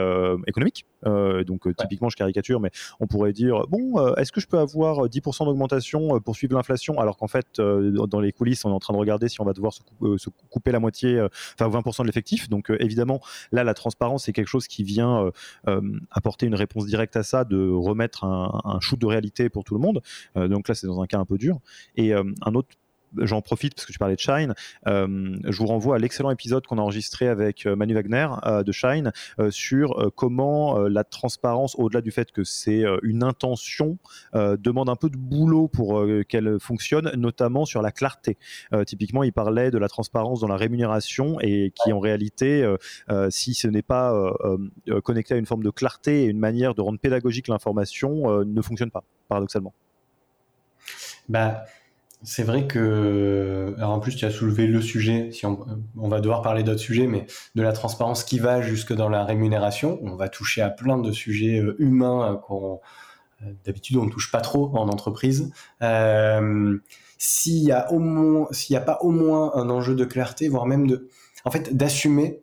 économique. 0.46 0.86
donc 1.04 1.74
typiquement, 1.76 2.08
je 2.08 2.16
caricature, 2.16 2.60
mais 2.60 2.70
on 3.00 3.06
pourrait 3.06 3.32
dire, 3.32 3.66
bon, 3.68 4.14
est-ce 4.16 4.32
que 4.32 4.40
je 4.40 4.46
peux 4.46 4.58
avoir 4.58 5.08
10% 5.08 5.46
d'augmentation 5.46 6.20
pour 6.20 6.36
suivre 6.36 6.54
l'inflation? 6.54 7.00
Alors 7.00 7.16
qu'en 7.16 7.28
fait, 7.28 7.60
dans 7.60 8.20
les 8.20 8.32
coulisses, 8.32 8.64
on 8.64 8.70
est 8.70 8.74
en 8.74 8.78
train 8.78 8.94
de 8.94 8.98
regarder 8.98 9.28
si 9.28 9.40
on 9.40 9.44
va 9.44 9.52
devoir 9.52 9.72
se, 9.72 9.80
couper 10.50 10.72
la 10.72 10.80
moitié, 10.80 11.20
enfin 11.58 11.68
20% 11.68 12.02
de 12.02 12.06
l'effectif. 12.06 12.48
Donc 12.48 12.72
évidemment, 12.78 13.20
là, 13.52 13.64
la 13.64 13.74
transparence, 13.74 14.24
c'est 14.24 14.32
quelque 14.32 14.48
chose 14.48 14.68
qui 14.68 14.84
vient 14.84 15.30
apporter 16.10 16.46
une 16.46 16.54
réponse 16.54 16.86
directe 16.86 17.16
à 17.16 17.22
ça, 17.22 17.44
de 17.44 17.70
remettre 17.70 18.24
un, 18.24 18.60
un 18.64 18.80
shoot 18.80 18.98
de 18.98 19.06
réalité 19.06 19.48
pour 19.48 19.64
tout 19.64 19.74
le 19.74 19.80
monde. 19.80 20.02
donc 20.36 20.68
là, 20.68 20.74
c'est 20.74 20.86
dans 20.86 21.00
un 21.00 21.06
cas 21.06 21.18
un 21.18 21.24
peu 21.24 21.38
dur. 21.38 21.60
Et 21.96 22.12
un 22.42 22.54
autre 22.54 22.76
j'en 23.18 23.42
profite 23.42 23.74
parce 23.74 23.86
que 23.86 23.92
tu 23.92 23.98
parlais 23.98 24.14
de 24.14 24.20
Shine. 24.20 24.54
Euh, 24.86 25.36
je 25.44 25.58
vous 25.58 25.66
renvoie 25.66 25.96
à 25.96 25.98
l'excellent 25.98 26.30
épisode 26.30 26.66
qu'on 26.66 26.78
a 26.78 26.82
enregistré 26.82 27.28
avec 27.28 27.66
euh, 27.66 27.76
Manu 27.76 27.94
Wagner 27.94 28.28
euh, 28.44 28.62
de 28.62 28.72
Shine 28.72 29.12
sur 29.50 30.12
comment 30.14 30.78
la 30.78 31.04
transparence, 31.04 31.74
au-delà 31.78 32.00
du 32.00 32.10
fait 32.10 32.32
que 32.32 32.44
c'est 32.44 32.84
une 33.02 33.22
intention, 33.22 33.98
demande 34.34 34.88
un 34.88 34.96
peu 34.96 35.08
de 35.08 35.16
boulot 35.16 35.68
pour 35.68 36.04
qu'elle 36.28 36.58
fonctionne, 36.60 37.10
notamment 37.16 37.64
sur 37.64 37.82
la 37.82 37.92
clarté. 37.92 38.36
typiquement, 38.86 39.22
il 39.22 39.32
parlait 39.32 39.70
de 39.70 39.78
la 39.78 39.88
transparence 39.88 40.40
dans 40.40 40.48
la 40.48 40.56
rémunération 40.56 41.38
et 41.40 41.72
qui 41.74 41.92
en 41.92 42.00
réalité, 42.00 42.66
si 43.30 43.54
ce 43.54 43.68
n'est 43.68 43.82
pas 43.82 44.14
connecté 45.04 45.34
à 45.34 45.36
une 45.36 45.46
forme 45.46 45.62
de 45.62 45.70
clarté 45.70 46.24
et 46.24 46.26
une 46.26 46.38
manière 46.38 46.74
de 46.74 46.80
rendre 46.80 46.98
pédagogique 46.98 47.48
l'information, 47.48 48.44
ne 48.44 48.62
fonctionne 48.62 48.90
pas, 48.90 49.04
paradoxalement. 49.28 49.74
Bah, 51.28 51.64
c'est 52.22 52.42
vrai 52.42 52.66
que, 52.66 53.74
alors 53.78 53.92
en 53.92 54.00
plus 54.00 54.14
tu 54.14 54.24
as 54.24 54.30
soulevé 54.30 54.66
le 54.66 54.82
sujet, 54.82 55.30
on, 55.96 56.08
va 56.08 56.20
devoir 56.20 56.42
parler 56.42 56.62
d'autres 56.62 56.80
sujets, 56.80 57.06
mais 57.06 57.26
de 57.54 57.62
la 57.62 57.72
transparence 57.72 58.24
qui 58.24 58.38
va 58.38 58.60
jusque 58.60 58.92
dans 58.92 59.08
la 59.08 59.24
rémunération. 59.24 59.98
On 60.02 60.16
va 60.16 60.28
toucher 60.28 60.60
à 60.60 60.68
plein 60.68 60.98
de 60.98 61.12
sujets 61.12 61.60
euh, 61.60 61.76
humains 61.78 62.32
euh, 62.32 62.36
qu'on, 62.36 62.80
euh, 63.42 63.52
d'habitude 63.64 63.96
on 63.96 64.04
ne 64.04 64.10
touche 64.10 64.30
pas 64.30 64.42
trop 64.42 64.70
en 64.76 64.88
entreprise. 64.88 65.50
S'il 67.22 67.62
y 67.62 67.72
a 67.72 67.92
au 67.92 67.98
moins, 67.98 68.48
s'il 68.50 68.74
n'y 68.74 68.78
a 68.78 68.84
pas 68.84 68.98
au 69.02 69.10
moins 69.10 69.52
un 69.54 69.68
enjeu 69.68 69.94
de 69.94 70.04
clarté, 70.04 70.48
voire 70.48 70.66
même 70.66 70.86
de, 70.86 71.08
en 71.44 71.50
fait, 71.50 71.76
d'assumer 71.76 72.40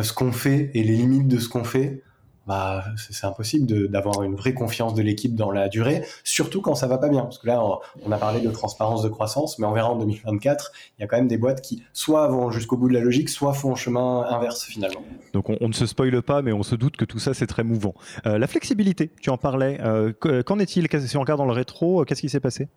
ce 0.00 0.12
qu'on 0.12 0.32
fait 0.32 0.70
et 0.74 0.82
les 0.82 0.96
limites 0.96 1.28
de 1.28 1.38
ce 1.38 1.48
qu'on 1.48 1.64
fait, 1.64 2.02
bah, 2.46 2.84
c'est 2.96 3.26
impossible 3.26 3.88
d'avoir 3.88 4.22
une 4.22 4.34
vraie 4.34 4.54
confiance 4.54 4.94
de 4.94 5.02
l'équipe 5.02 5.34
dans 5.34 5.50
la 5.50 5.68
durée, 5.68 6.04
surtout 6.24 6.60
quand 6.60 6.74
ça 6.74 6.86
va 6.86 6.98
pas 6.98 7.08
bien. 7.08 7.22
Parce 7.22 7.38
que 7.38 7.46
là, 7.46 7.62
on 8.04 8.12
a 8.12 8.18
parlé 8.18 8.40
de 8.40 8.50
transparence 8.50 9.02
de 9.02 9.08
croissance, 9.08 9.58
mais 9.58 9.66
on 9.66 9.72
verra 9.72 9.90
en 9.90 9.96
2024, 9.96 10.72
il 10.98 11.02
y 11.02 11.04
a 11.04 11.06
quand 11.06 11.16
même 11.16 11.28
des 11.28 11.38
boîtes 11.38 11.62
qui 11.62 11.82
soit 11.92 12.28
vont 12.28 12.50
jusqu'au 12.50 12.76
bout 12.76 12.88
de 12.88 12.94
la 12.94 13.00
logique, 13.00 13.28
soit 13.28 13.54
font 13.54 13.74
chemin 13.74 14.24
inverse 14.28 14.64
finalement. 14.64 15.02
Donc 15.32 15.48
on, 15.48 15.68
ne 15.68 15.72
se 15.72 15.86
spoile 15.86 16.22
pas, 16.22 16.42
mais 16.42 16.52
on 16.52 16.62
se 16.62 16.74
doute 16.74 16.96
que 16.96 17.04
tout 17.04 17.18
ça 17.18 17.34
c'est 17.34 17.46
très 17.46 17.64
mouvant. 17.64 17.94
Euh, 18.26 18.38
la 18.38 18.46
flexibilité, 18.46 19.10
tu 19.20 19.30
en 19.30 19.38
parlais. 19.38 19.78
Euh, 19.82 20.12
qu'en 20.44 20.58
est-il? 20.58 20.88
Si 21.06 21.16
on 21.16 21.20
regarde 21.20 21.38
dans 21.38 21.46
le 21.46 21.52
rétro, 21.52 22.02
euh, 22.02 22.04
qu'est-ce 22.04 22.20
qui 22.20 22.28
s'est 22.28 22.40
passé? 22.40 22.68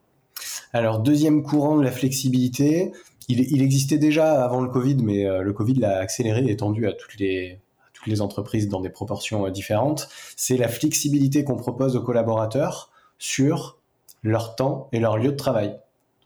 Alors 0.73 0.99
deuxième 0.99 1.43
courant 1.43 1.77
de 1.77 1.83
la 1.83 1.91
flexibilité, 1.91 2.91
il, 3.27 3.41
il, 3.51 3.61
existait 3.61 3.97
déjà 3.97 4.43
avant 4.43 4.61
le 4.61 4.69
Covid, 4.69 4.97
mais 5.03 5.25
le 5.41 5.53
Covid 5.53 5.75
l'a 5.75 5.97
accéléré 5.97 6.45
et 6.45 6.51
étendu 6.51 6.87
à 6.87 6.93
toutes 6.93 7.19
les 7.19 7.59
les 8.07 8.21
entreprises 8.21 8.67
dans 8.67 8.81
des 8.81 8.89
proportions 8.89 9.45
euh, 9.45 9.51
différentes, 9.51 10.09
c'est 10.35 10.57
la 10.57 10.67
flexibilité 10.67 11.43
qu'on 11.43 11.57
propose 11.57 11.95
aux 11.95 12.01
collaborateurs 12.01 12.91
sur 13.19 13.77
leur 14.23 14.55
temps 14.55 14.89
et 14.91 14.99
leur 14.99 15.17
lieu 15.17 15.31
de 15.31 15.37
travail. 15.37 15.77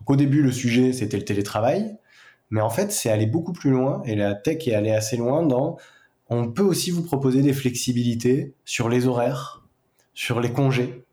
Au 0.08 0.16
début, 0.16 0.42
le 0.42 0.52
sujet, 0.52 0.94
c'était 0.94 1.18
le 1.18 1.26
télétravail, 1.26 1.98
mais 2.50 2.62
en 2.62 2.70
fait, 2.70 2.92
c'est 2.92 3.10
aller 3.10 3.28
beaucoup 3.28 3.54
plus 3.54 3.72
loin 3.72 4.02
et 4.06 4.16
la 4.16 4.36
tech 4.36 4.68
est 4.68 4.74
allée 4.74 4.92
assez 4.92 5.18
loin 5.18 5.44
dans 5.44 5.78
on 6.30 6.50
peut 6.50 6.64
aussi 6.64 6.92
vous 6.92 7.04
proposer 7.04 7.42
des 7.42 7.54
flexibilités 7.54 8.54
sur 8.64 8.88
les 8.88 9.06
horaires, 9.06 9.64
sur 10.14 10.40
les 10.40 10.52
congés. 10.52 11.04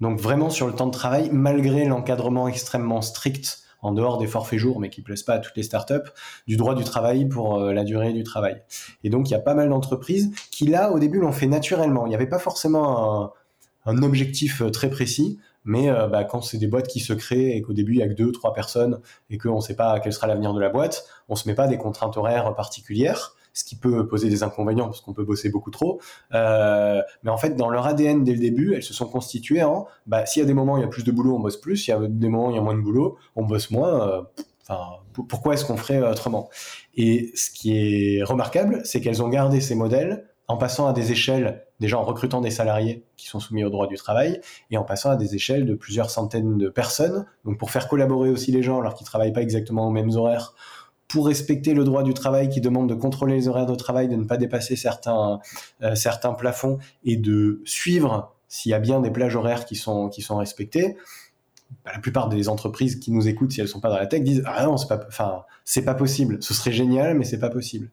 Donc 0.00 0.20
vraiment 0.20 0.50
sur 0.50 0.66
le 0.66 0.74
temps 0.74 0.86
de 0.86 0.92
travail, 0.92 1.30
malgré 1.32 1.86
l'encadrement 1.86 2.46
extrêmement 2.46 3.00
strict 3.00 3.65
en 3.86 3.92
dehors 3.92 4.18
des 4.18 4.26
forfaits 4.26 4.58
jours, 4.58 4.80
mais 4.80 4.90
qui 4.90 5.00
plaisent 5.00 5.22
pas 5.22 5.34
à 5.34 5.38
toutes 5.38 5.56
les 5.56 5.62
startups, 5.62 6.10
du 6.46 6.56
droit 6.56 6.74
du 6.74 6.84
travail 6.84 7.26
pour 7.26 7.60
euh, 7.60 7.72
la 7.72 7.84
durée 7.84 8.12
du 8.12 8.24
travail. 8.24 8.62
Et 9.04 9.10
donc, 9.10 9.28
il 9.30 9.32
y 9.32 9.36
a 9.36 9.40
pas 9.40 9.54
mal 9.54 9.68
d'entreprises 9.68 10.32
qui, 10.50 10.66
là, 10.66 10.90
au 10.92 10.98
début, 10.98 11.20
l'ont 11.20 11.32
fait 11.32 11.46
naturellement. 11.46 12.06
Il 12.06 12.08
n'y 12.08 12.14
avait 12.14 12.26
pas 12.26 12.38
forcément 12.38 13.32
un, 13.84 14.02
objectif 14.02 14.60
euh, 14.60 14.70
très 14.70 14.90
précis, 14.90 15.38
mais 15.64 15.88
euh, 15.88 16.08
bah, 16.08 16.24
quand 16.24 16.40
c'est 16.40 16.58
des 16.58 16.66
boîtes 16.66 16.88
qui 16.88 16.98
se 16.98 17.12
créent 17.12 17.56
et 17.56 17.62
qu'au 17.62 17.72
début, 17.72 17.92
il 17.92 17.98
y 17.98 18.02
a 18.02 18.08
que 18.08 18.14
deux, 18.14 18.32
trois 18.32 18.52
personnes 18.52 19.00
et 19.30 19.38
qu'on 19.38 19.56
ne 19.56 19.60
sait 19.60 19.76
pas 19.76 20.00
quel 20.00 20.12
sera 20.12 20.26
l'avenir 20.26 20.52
de 20.52 20.60
la 20.60 20.68
boîte, 20.68 21.06
on 21.28 21.36
se 21.36 21.48
met 21.48 21.54
pas 21.54 21.68
des 21.68 21.78
contraintes 21.78 22.16
horaires 22.16 22.52
particulières 22.56 23.35
ce 23.56 23.64
qui 23.64 23.74
peut 23.74 24.06
poser 24.06 24.28
des 24.28 24.42
inconvénients 24.42 24.84
parce 24.84 25.00
qu'on 25.00 25.14
peut 25.14 25.24
bosser 25.24 25.48
beaucoup 25.48 25.70
trop. 25.70 25.98
Euh, 26.34 27.00
mais 27.22 27.30
en 27.30 27.38
fait, 27.38 27.56
dans 27.56 27.70
leur 27.70 27.86
ADN 27.86 28.22
dès 28.22 28.32
le 28.32 28.38
début, 28.38 28.74
elles 28.74 28.82
se 28.82 28.92
sont 28.92 29.06
constituées 29.06 29.62
en, 29.62 29.86
bah, 30.06 30.26
s'il 30.26 30.42
y 30.42 30.44
a 30.44 30.46
des 30.46 30.54
moments 30.54 30.74
où 30.74 30.78
il 30.78 30.82
y 30.82 30.84
a 30.84 30.88
plus 30.88 31.04
de 31.04 31.10
boulot, 31.10 31.34
on 31.34 31.40
bosse 31.40 31.56
plus. 31.56 31.78
S'il 31.78 31.94
y 31.94 31.96
a 31.96 32.06
des 32.06 32.28
moments 32.28 32.48
où 32.48 32.50
il 32.50 32.56
y 32.56 32.58
a 32.58 32.62
moins 32.62 32.76
de 32.76 32.82
boulot, 32.82 33.16
on 33.34 33.44
bosse 33.44 33.70
moins. 33.70 34.08
Euh, 34.08 34.22
pourquoi 35.28 35.54
est-ce 35.54 35.64
qu'on 35.64 35.76
ferait 35.78 36.02
autrement? 36.02 36.50
Et 36.94 37.32
ce 37.34 37.50
qui 37.50 38.16
est 38.18 38.22
remarquable, 38.22 38.82
c'est 38.84 39.00
qu'elles 39.00 39.22
ont 39.22 39.28
gardé 39.28 39.60
ces 39.60 39.74
modèles 39.74 40.28
en 40.48 40.56
passant 40.58 40.86
à 40.86 40.92
des 40.92 41.12
échelles, 41.12 41.64
déjà 41.80 41.98
en 41.98 42.04
recrutant 42.04 42.40
des 42.40 42.50
salariés 42.50 43.04
qui 43.16 43.26
sont 43.26 43.40
soumis 43.40 43.64
au 43.64 43.70
droit 43.70 43.86
du 43.86 43.96
travail, 43.96 44.40
et 44.70 44.76
en 44.76 44.84
passant 44.84 45.10
à 45.10 45.16
des 45.16 45.34
échelles 45.34 45.66
de 45.66 45.74
plusieurs 45.74 46.10
centaines 46.10 46.58
de 46.58 46.68
personnes, 46.68 47.26
donc 47.44 47.58
pour 47.58 47.70
faire 47.70 47.88
collaborer 47.88 48.30
aussi 48.30 48.52
les 48.52 48.62
gens 48.62 48.80
alors 48.80 48.94
qu'ils 48.94 49.06
travaillent 49.06 49.32
pas 49.32 49.42
exactement 49.42 49.88
aux 49.88 49.90
mêmes 49.90 50.10
horaires, 50.10 50.54
pour 51.16 51.28
respecter 51.28 51.72
le 51.72 51.82
droit 51.82 52.02
du 52.02 52.12
travail 52.12 52.50
qui 52.50 52.60
demande 52.60 52.90
de 52.90 52.94
contrôler 52.94 53.36
les 53.36 53.48
horaires 53.48 53.64
de 53.64 53.74
travail, 53.74 54.06
de 54.06 54.16
ne 54.16 54.24
pas 54.24 54.36
dépasser 54.36 54.76
certains, 54.76 55.40
euh, 55.82 55.94
certains 55.94 56.34
plafonds 56.34 56.76
et 57.06 57.16
de 57.16 57.62
suivre 57.64 58.34
s'il 58.48 58.72
y 58.72 58.74
a 58.74 58.78
bien 58.78 59.00
des 59.00 59.10
plages 59.10 59.34
horaires 59.34 59.64
qui 59.64 59.76
sont, 59.76 60.10
qui 60.10 60.20
sont 60.20 60.36
respectées. 60.36 60.98
Bah, 61.86 61.92
la 61.94 62.00
plupart 62.00 62.28
des 62.28 62.50
entreprises 62.50 62.96
qui 62.96 63.12
nous 63.12 63.28
écoutent, 63.28 63.52
si 63.52 63.62
elles 63.62 63.68
sont 63.68 63.80
pas 63.80 63.88
dans 63.88 63.96
la 63.96 64.06
tech, 64.06 64.24
disent 64.24 64.42
ah 64.44 64.66
non 64.66 64.76
c'est 64.76 64.88
pas, 64.88 65.46
c'est 65.64 65.86
pas 65.86 65.94
possible. 65.94 66.36
Ce 66.42 66.52
serait 66.52 66.72
génial, 66.72 67.16
mais 67.16 67.24
c'est 67.24 67.38
pas 67.38 67.48
possible. 67.48 67.90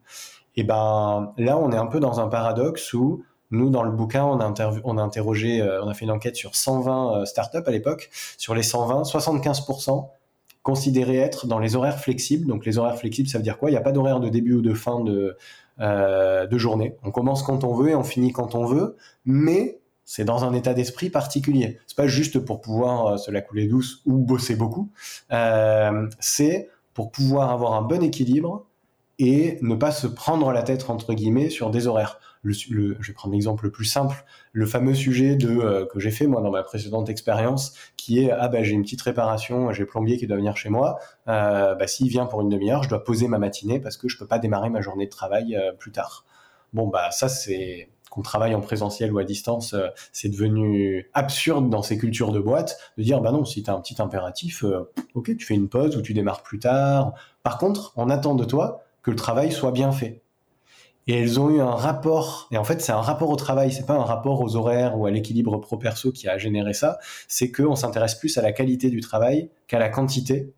Et 0.57 0.65
ben 0.65 1.31
là, 1.37 1.57
on 1.57 1.71
est 1.71 1.77
un 1.77 1.87
peu 1.87 2.01
dans 2.01 2.19
un 2.19 2.27
paradoxe 2.27 2.91
où 2.91 3.23
nous, 3.51 3.69
dans 3.69 3.83
le 3.83 3.91
bouquin, 3.91 4.25
on 4.25 4.41
a, 4.41 4.81
on 4.83 4.97
a 4.97 5.01
interrogé, 5.01 5.61
euh, 5.61 5.81
on 5.81 5.87
a 5.87 5.93
fait 5.93 6.03
une 6.03 6.11
enquête 6.11 6.35
sur 6.35 6.57
120 6.57 7.21
euh, 7.21 7.25
startups 7.25 7.63
à 7.65 7.71
l'époque. 7.71 8.09
Sur 8.37 8.53
les 8.53 8.63
120, 8.63 9.03
75% 9.03 10.09
considéré 10.63 11.17
être 11.17 11.45
dans 11.45 11.59
les 11.59 11.75
horaires 11.75 11.99
flexibles. 11.99 12.47
Donc 12.47 12.65
les 12.65 12.77
horaires 12.77 12.97
flexibles, 12.97 13.29
ça 13.29 13.37
veut 13.37 13.43
dire 13.43 13.57
quoi? 13.57 13.69
Il 13.69 13.73
n'y 13.73 13.77
a 13.77 13.81
pas 13.81 13.91
d'horaire 13.91 14.19
de 14.19 14.29
début 14.29 14.53
ou 14.53 14.61
de 14.61 14.73
fin 14.73 15.01
de, 15.01 15.37
euh, 15.79 16.47
de 16.47 16.57
journée. 16.57 16.95
On 17.03 17.11
commence 17.11 17.43
quand 17.43 17.63
on 17.63 17.75
veut 17.75 17.89
et 17.89 17.95
on 17.95 18.03
finit 18.03 18.31
quand 18.31 18.55
on 18.55 18.65
veut, 18.65 18.95
mais 19.25 19.79
c'est 20.05 20.25
dans 20.25 20.45
un 20.45 20.53
état 20.53 20.73
d'esprit 20.73 21.09
particulier. 21.09 21.79
C'est 21.87 21.97
pas 21.97 22.07
juste 22.07 22.39
pour 22.39 22.61
pouvoir 22.61 23.07
euh, 23.07 23.17
se 23.17 23.29
la 23.29 23.41
couler 23.41 23.67
douce 23.67 24.01
ou 24.05 24.17
bosser 24.17 24.55
beaucoup. 24.55 24.89
Euh, 25.31 26.07
c'est 26.19 26.69
pour 26.93 27.11
pouvoir 27.11 27.51
avoir 27.51 27.73
un 27.73 27.81
bon 27.81 28.01
équilibre 28.01 28.65
et 29.19 29.57
ne 29.61 29.75
pas 29.75 29.91
se 29.91 30.07
prendre 30.07 30.51
la 30.51 30.63
tête 30.63 30.89
entre 30.89 31.13
guillemets 31.13 31.49
sur 31.49 31.69
des 31.69 31.87
horaires 31.87 32.19
je 32.51 33.07
vais 33.07 33.13
prendre 33.13 33.33
l'exemple 33.33 33.65
le 33.65 33.71
plus 33.71 33.85
simple, 33.85 34.25
le 34.51 34.65
fameux 34.65 34.93
sujet 34.93 35.37
euh, 35.43 35.85
que 35.85 35.99
j'ai 35.99 36.11
fait 36.11 36.27
moi 36.27 36.41
dans 36.41 36.51
ma 36.51 36.63
précédente 36.63 37.09
expérience, 37.09 37.73
qui 37.95 38.23
est 38.23 38.31
ah 38.31 38.47
bah 38.47 38.63
j'ai 38.63 38.73
une 38.73 38.83
petite 38.83 39.01
réparation, 39.01 39.71
j'ai 39.71 39.85
plombier 39.85 40.17
qui 40.17 40.27
doit 40.27 40.37
venir 40.37 40.57
chez 40.57 40.69
moi, 40.69 40.99
euh, 41.27 41.75
bah 41.75 41.87
s'il 41.87 42.09
vient 42.09 42.25
pour 42.25 42.41
une 42.41 42.49
demi-heure, 42.49 42.83
je 42.83 42.89
dois 42.89 43.03
poser 43.03 43.27
ma 43.27 43.37
matinée 43.37 43.79
parce 43.79 43.97
que 43.97 44.09
je 44.09 44.17
peux 44.17 44.27
pas 44.27 44.39
démarrer 44.39 44.69
ma 44.69 44.81
journée 44.81 45.05
de 45.05 45.11
travail 45.11 45.55
euh, 45.55 45.71
plus 45.71 45.91
tard. 45.91 46.25
Bon 46.73 46.87
bah 46.87 47.11
ça 47.11 47.29
c'est 47.29 47.89
qu'on 48.09 48.21
travaille 48.21 48.53
en 48.53 48.61
présentiel 48.61 49.11
ou 49.11 49.17
à 49.17 49.23
distance, 49.23 49.75
c'est 50.11 50.29
devenu 50.29 51.09
absurde 51.15 51.71
dans 51.71 51.81
ces 51.81 51.97
cultures 51.97 52.31
de 52.31 52.39
boîte 52.39 52.77
de 52.95 53.01
dire 53.01 53.21
bah 53.21 53.31
non, 53.31 53.43
si 53.43 53.63
tu 53.63 53.71
as 53.71 53.73
un 53.73 53.81
petit 53.81 53.99
impératif, 53.99 54.63
ok, 55.15 55.35
tu 55.35 55.43
fais 55.43 55.55
une 55.55 55.67
pause 55.67 55.97
ou 55.97 56.01
tu 56.03 56.13
démarres 56.13 56.43
plus 56.43 56.59
tard. 56.59 57.13
Par 57.41 57.57
contre, 57.57 57.91
on 57.95 58.11
attend 58.11 58.35
de 58.35 58.45
toi 58.45 58.83
que 59.03 59.11
le 59.11 59.17
travail 59.17 59.51
soit 59.51 59.71
bien 59.71 59.91
fait. 59.91 60.21
Et 61.05 61.19
elles 61.19 61.37
ont 61.39 61.49
eu 61.49 61.59
un 61.59 61.75
rapport 61.75 62.47
et 62.51 62.57
en 62.57 62.63
fait 62.63 62.81
c'est 62.81 62.93
un 62.93 63.01
rapport 63.01 63.29
au 63.29 63.35
travail 63.35 63.73
c'est 63.73 63.85
pas 63.85 63.95
un 63.95 64.05
rapport 64.05 64.39
aux 64.39 64.55
horaires 64.55 64.97
ou 64.97 65.05
à 65.05 65.11
l'équilibre 65.11 65.57
pro 65.57 65.75
perso 65.75 66.13
qui 66.13 66.29
a 66.29 66.37
généré 66.37 66.73
ça 66.73 66.97
c'est 67.27 67.51
qu'on 67.51 67.75
s'intéresse 67.75 68.15
plus 68.15 68.37
à 68.37 68.41
la 68.41 68.53
qualité 68.53 68.89
du 68.89 69.01
travail 69.01 69.49
qu'à 69.67 69.79
la 69.79 69.89
quantité. 69.89 70.53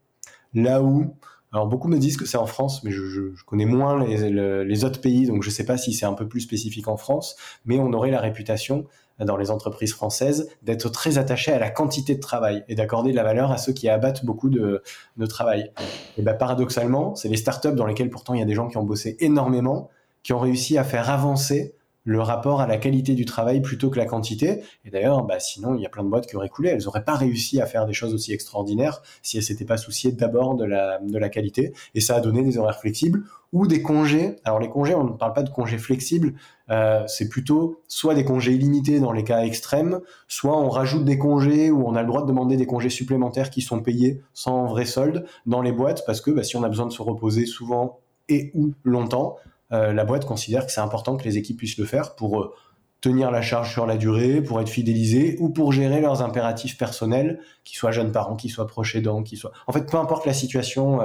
Là 0.54 0.84
où 0.84 1.16
alors 1.52 1.68
beaucoup 1.68 1.88
me 1.88 1.98
disent 1.98 2.18
que 2.18 2.26
c'est 2.26 2.38
en 2.38 2.46
France 2.46 2.84
mais 2.84 2.92
je, 2.92 3.34
connais 3.48 3.66
moins 3.66 4.06
les, 4.06 4.30
les, 4.64 4.84
autres 4.84 5.02
pays 5.02 5.26
donc 5.26 5.42
je 5.42 5.50
sais 5.50 5.66
pas 5.66 5.78
si 5.78 5.94
c'est 5.94 6.06
un 6.06 6.14
peu 6.14 6.28
plus 6.28 6.42
spécifique 6.42 6.88
en 6.88 6.98
France 6.98 7.36
mais 7.66 7.80
on 7.80 7.92
aurait 7.94 8.12
la 8.12 8.20
réputation 8.20 8.86
dans 9.20 9.38
les 9.38 9.50
entreprises 9.52 9.94
françaises 9.94 10.50
d'être 10.62 10.90
très 10.90 11.18
attaché 11.18 11.52
à 11.54 11.60
la 11.60 11.70
quantité 11.70 12.16
de 12.16 12.20
travail 12.20 12.64
et 12.68 12.76
d'accorder 12.76 13.12
de 13.12 13.16
la 13.16 13.24
valeur 13.24 13.52
à 13.52 13.58
ceux 13.58 13.72
qui 13.72 13.88
abattent 13.88 14.26
beaucoup 14.26 14.50
de, 14.50 14.82
travail. 15.30 15.72
Et 16.18 16.22
ben 16.22 16.34
paradoxalement, 16.34 17.16
c'est 17.16 17.30
les 17.30 17.38
startups 17.38 17.74
dans 17.74 17.86
lesquelles 17.86 18.10
pourtant 18.10 18.34
il 18.34 18.40
y 18.40 18.44
a 18.44 18.46
des 18.46 18.54
gens 18.54 18.68
qui 18.68 18.78
ont 18.78 18.84
bossé 18.84 19.16
énormément 19.20 19.90
qui 20.26 20.34
ont 20.34 20.40
réussi 20.40 20.78
à 20.78 20.84
faire 20.84 21.12
avancer 21.12 21.76
le 22.06 22.22
rapport 22.22 22.62
à 22.62 22.68
la 22.68 22.78
qualité 22.78 23.14
du 23.16 23.26
travail 23.26 23.62
plutôt 23.62 23.90
que 23.90 23.98
la 23.98 24.06
quantité. 24.06 24.62
Et 24.86 24.92
d'ailleurs, 24.92 25.24
bah, 25.24 25.40
sinon, 25.40 25.76
il 25.76 25.82
y 25.82 25.86
a 25.86 25.90
plein 25.90 26.04
de 26.04 26.10
boîtes 26.10 26.28
qui 26.28 26.36
auraient 26.36 26.50
coulé. 26.50 26.70
Elles 26.70 26.84
n'auraient 26.84 27.04
pas 27.04 27.16
réussi 27.16 27.60
à 27.60 27.66
faire 27.66 27.86
des 27.86 27.94
choses 27.94 28.14
aussi 28.14 28.32
extraordinaires 28.32 29.02
si 29.22 29.38
elles 29.38 29.44
s'étaient 29.44 29.66
pas 29.66 29.78
souciées 29.78 30.12
d'abord 30.12 30.56
de 30.56 30.64
la, 30.64 31.00
de 31.00 31.18
la 31.18 31.30
qualité. 31.30 31.74
Et 31.96 32.00
ça 32.00 32.16
a 32.16 32.22
donné 32.22 32.44
des 32.44 32.58
horaires 32.58 32.80
flexibles 32.80 33.24
ou 33.52 33.68
des 33.68 33.82
congés. 33.82 34.36
Alors 34.44 34.60
les 34.60 34.70
congés, 34.70 34.94
on 34.94 35.04
ne 35.04 35.14
parle 35.14 35.34
pas 35.34 35.44
de 35.44 35.50
congés 35.50 35.78
flexibles, 35.78 36.34
euh, 36.70 37.04
c'est 37.08 37.30
plutôt 37.30 37.82
soit 37.88 38.14
des 38.14 38.26
congés 38.26 38.54
illimités 38.54 39.00
dans 39.00 39.12
les 39.12 39.24
cas 39.24 39.44
extrêmes, 39.44 40.02
soit 40.28 40.58
on 40.58 40.70
rajoute 40.70 41.06
des 41.06 41.18
congés 41.18 41.72
où 41.72 41.88
on 41.88 41.96
a 41.96 42.02
le 42.02 42.08
droit 42.08 42.22
de 42.22 42.28
demander 42.28 42.58
des 42.58 42.66
congés 42.66 42.90
supplémentaires 42.90 43.50
qui 43.50 43.62
sont 43.62 43.82
payés 43.82 44.22
sans 44.34 44.66
vrai 44.66 44.86
solde 44.86 45.26
dans 45.46 45.62
les 45.62 45.72
boîtes 45.72 46.06
parce 46.06 46.22
que 46.22 46.32
bah, 46.32 46.44
si 46.44 46.58
on 46.58 46.64
a 46.64 46.70
besoin 46.70 46.86
de 46.86 46.92
se 46.92 47.02
reposer 47.02 47.46
souvent 47.46 48.00
et 48.28 48.52
ou 48.56 48.74
longtemps, 48.84 49.38
la 49.72 50.06
boîte 50.06 50.26
considère 50.26 50.66
que 50.66 50.72
c'est 50.72 50.82
important 50.82 51.18
que 51.18 51.24
les 51.24 51.38
équipes 51.38 51.58
puissent 51.58 51.78
le 51.78 51.86
faire 51.86 52.16
pour 52.16 52.42
euh, 52.42 52.54
tenir 53.02 53.32
la 53.32 53.42
charge 53.42 53.72
sur 53.72 53.86
la 53.86 53.98
durée, 53.98 54.42
pour 54.42 54.60
être 54.62 54.70
fidélisés 54.70 55.38
ou 55.40 55.50
pour 55.50 55.72
gérer 55.72 56.02
leurs 56.02 56.22
impératifs 56.22 56.78
personnels, 56.78 57.40
qu'ils 57.64 57.78
soient 57.78 57.92
jeunes 57.92 58.12
parents, 58.12 58.36
qu'ils 58.36 58.52
soient 58.52 58.68
proches 58.68 58.96
aidants, 58.96 59.22
qu'ils 59.22 59.38
soient... 59.38 59.52
En 59.68 59.74
fait, 59.74 59.90
peu 59.90 59.98
importe 59.98 60.26
la 60.26 60.34
situation 60.34 61.02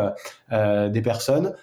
euh, 0.52 0.88
des 0.88 1.02
personnes. 1.02 1.54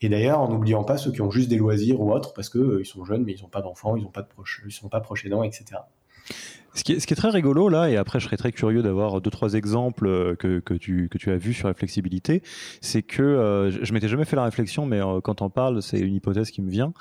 Et 0.00 0.08
d'ailleurs, 0.08 0.40
en 0.40 0.48
n'oubliant 0.48 0.84
pas 0.84 0.98
ceux 0.98 1.12
qui 1.12 1.22
ont 1.22 1.30
juste 1.30 1.48
des 1.48 1.56
loisirs 1.56 2.00
ou 2.00 2.12
autres, 2.12 2.34
parce 2.34 2.50
qu'ils 2.50 2.84
sont 2.84 3.04
jeunes, 3.04 3.24
mais 3.24 3.32
ils 3.32 3.42
n'ont 3.42 3.48
pas 3.48 3.62
d'enfants, 3.62 3.96
ils 3.96 4.02
n'ont 4.02 4.10
pas 4.10 4.22
de 4.22 4.28
proches, 4.28 4.62
ils 4.66 4.72
sont 4.72 4.88
pas 4.88 5.00
proches 5.00 5.24
aidants, 5.24 5.44
etc. 5.44 5.80
Ce 6.74 6.82
qui, 6.82 6.92
est, 6.92 7.14
très 7.14 7.30
rigolo 7.30 7.68
là, 7.68 7.88
et 7.88 7.96
après 7.96 8.18
je 8.18 8.24
serais 8.24 8.36
très 8.36 8.50
curieux 8.50 8.82
d'avoir 8.82 9.20
deux 9.20 9.30
trois 9.30 9.54
exemples 9.54 10.08
euh, 10.08 10.34
que, 10.34 10.74
tu, 10.74 11.08
as 11.26 11.36
vus 11.36 11.54
sur 11.54 11.68
la 11.68 11.74
flexibilité, 11.74 12.42
c'est 12.80 13.02
que 13.02 13.22
euh, 13.22 13.70
je 13.70 13.92
m'étais 13.92 14.08
jamais 14.08 14.24
fait 14.24 14.34
la 14.34 14.42
réflexion, 14.42 14.84
mais 14.84 15.00
euh, 15.00 15.20
quand 15.20 15.40
on 15.40 15.50
parle, 15.50 15.82
c'est 15.82 16.00
une 16.00 16.14
hypothèse 16.14 16.50
qui 16.50 16.62
me 16.62 16.70
vient. 16.70 16.92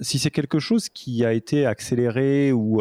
si 0.00 0.18
c'est 0.18 0.30
quelque 0.30 0.58
chose 0.58 0.88
qui 0.88 1.24
a 1.24 1.34
été 1.34 1.66
accéléré 1.66 2.50
ou 2.52 2.80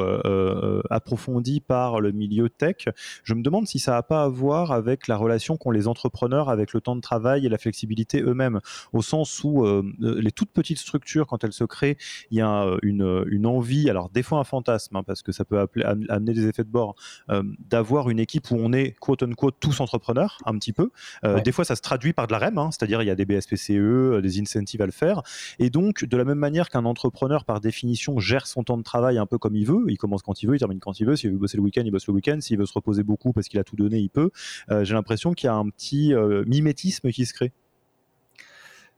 approfondi 0.89 1.59
par 1.59 1.99
le 1.99 2.11
milieu 2.13 2.49
tech, 2.49 2.87
je 3.23 3.33
me 3.33 3.41
demande 3.41 3.67
si 3.67 3.79
ça 3.79 3.91
n'a 3.91 4.03
pas 4.03 4.23
à 4.23 4.27
voir 4.29 4.71
avec 4.71 5.07
la 5.07 5.17
relation 5.17 5.57
qu'ont 5.57 5.71
les 5.71 5.87
entrepreneurs 5.87 6.49
avec 6.49 6.73
le 6.73 6.79
temps 6.79 6.95
de 6.95 7.01
travail 7.01 7.45
et 7.45 7.49
la 7.49 7.57
flexibilité 7.57 8.21
eux-mêmes, 8.21 8.61
au 8.93 9.01
sens 9.01 9.43
où 9.43 9.65
les 9.99 10.31
toutes 10.31 10.51
petites 10.51 10.77
structures, 10.77 11.27
quand 11.27 11.43
elles 11.43 11.53
se 11.53 11.65
créent, 11.65 11.97
il 12.31 12.37
y 12.37 12.41
a 12.41 12.65
une, 12.81 13.25
une 13.27 13.45
envie, 13.45 13.89
alors 13.89 14.09
des 14.09 14.23
fois 14.23 14.39
un 14.39 14.45
fantasme, 14.45 14.95
hein, 14.95 15.03
parce 15.03 15.21
que 15.21 15.31
ça 15.31 15.43
peut 15.43 15.59
appeler, 15.59 15.83
amener 16.09 16.33
des 16.33 16.47
effets 16.47 16.63
de 16.63 16.69
bord, 16.69 16.95
euh, 17.29 17.43
d'avoir 17.69 18.09
une 18.09 18.19
équipe 18.19 18.51
où 18.51 18.55
on 18.59 18.73
est 18.73 18.95
quote 18.99 19.23
unquote 19.23 19.55
tous 19.59 19.79
entrepreneurs, 19.79 20.37
un 20.45 20.57
petit 20.57 20.73
peu. 20.73 20.91
Euh, 21.23 21.41
des 21.41 21.51
fois, 21.51 21.65
ça 21.65 21.75
se 21.75 21.81
traduit 21.81 22.13
par 22.13 22.27
de 22.27 22.31
la 22.31 22.39
REM, 22.39 22.57
hein, 22.57 22.69
c'est-à-dire 22.71 23.01
il 23.01 23.05
y 23.05 23.09
a 23.09 23.15
des 23.15 23.25
BSPCE, 23.25 23.71
euh, 23.71 24.21
des 24.21 24.39
incentives 24.39 24.81
à 24.81 24.85
le 24.85 24.91
faire. 24.91 25.21
Et 25.59 25.69
donc, 25.69 26.05
de 26.05 26.17
la 26.17 26.25
même 26.25 26.37
manière 26.37 26.69
qu'un 26.69 26.85
entrepreneur, 26.85 27.45
par 27.45 27.59
définition, 27.59 28.19
gère 28.19 28.47
son 28.47 28.63
temps 28.63 28.77
de 28.77 28.83
travail 28.83 29.17
un 29.17 29.25
peu 29.25 29.37
comme 29.37 29.55
il 29.55 29.65
veut, 29.65 29.85
il 29.87 29.97
commence 29.97 30.21
quand 30.21 30.41
il 30.41 30.47
veut, 30.47 30.55
il 30.55 30.59
termine 30.59 30.79
quand 30.79 30.99
il 30.99 31.05
veut. 31.05 31.15
S'il 31.15 31.31
veut 31.31 31.37
bosser 31.37 31.57
le 31.57 31.63
week-end, 31.63 31.83
il 31.85 31.91
bosse 31.91 32.07
le 32.07 32.13
week-end. 32.13 32.37
S'il 32.41 32.57
veut 32.57 32.65
se 32.65 32.73
reposer 32.73 33.03
beaucoup 33.03 33.33
parce 33.33 33.47
qu'il 33.47 33.59
a 33.59 33.63
tout 33.63 33.75
donné, 33.75 33.99
il 33.99 34.09
peut. 34.09 34.31
J'ai 34.69 34.93
l'impression 34.93 35.33
qu'il 35.33 35.47
y 35.47 35.49
a 35.49 35.55
un 35.55 35.69
petit 35.69 36.13
mimétisme 36.45 37.11
qui 37.11 37.25
se 37.25 37.33
crée. 37.33 37.53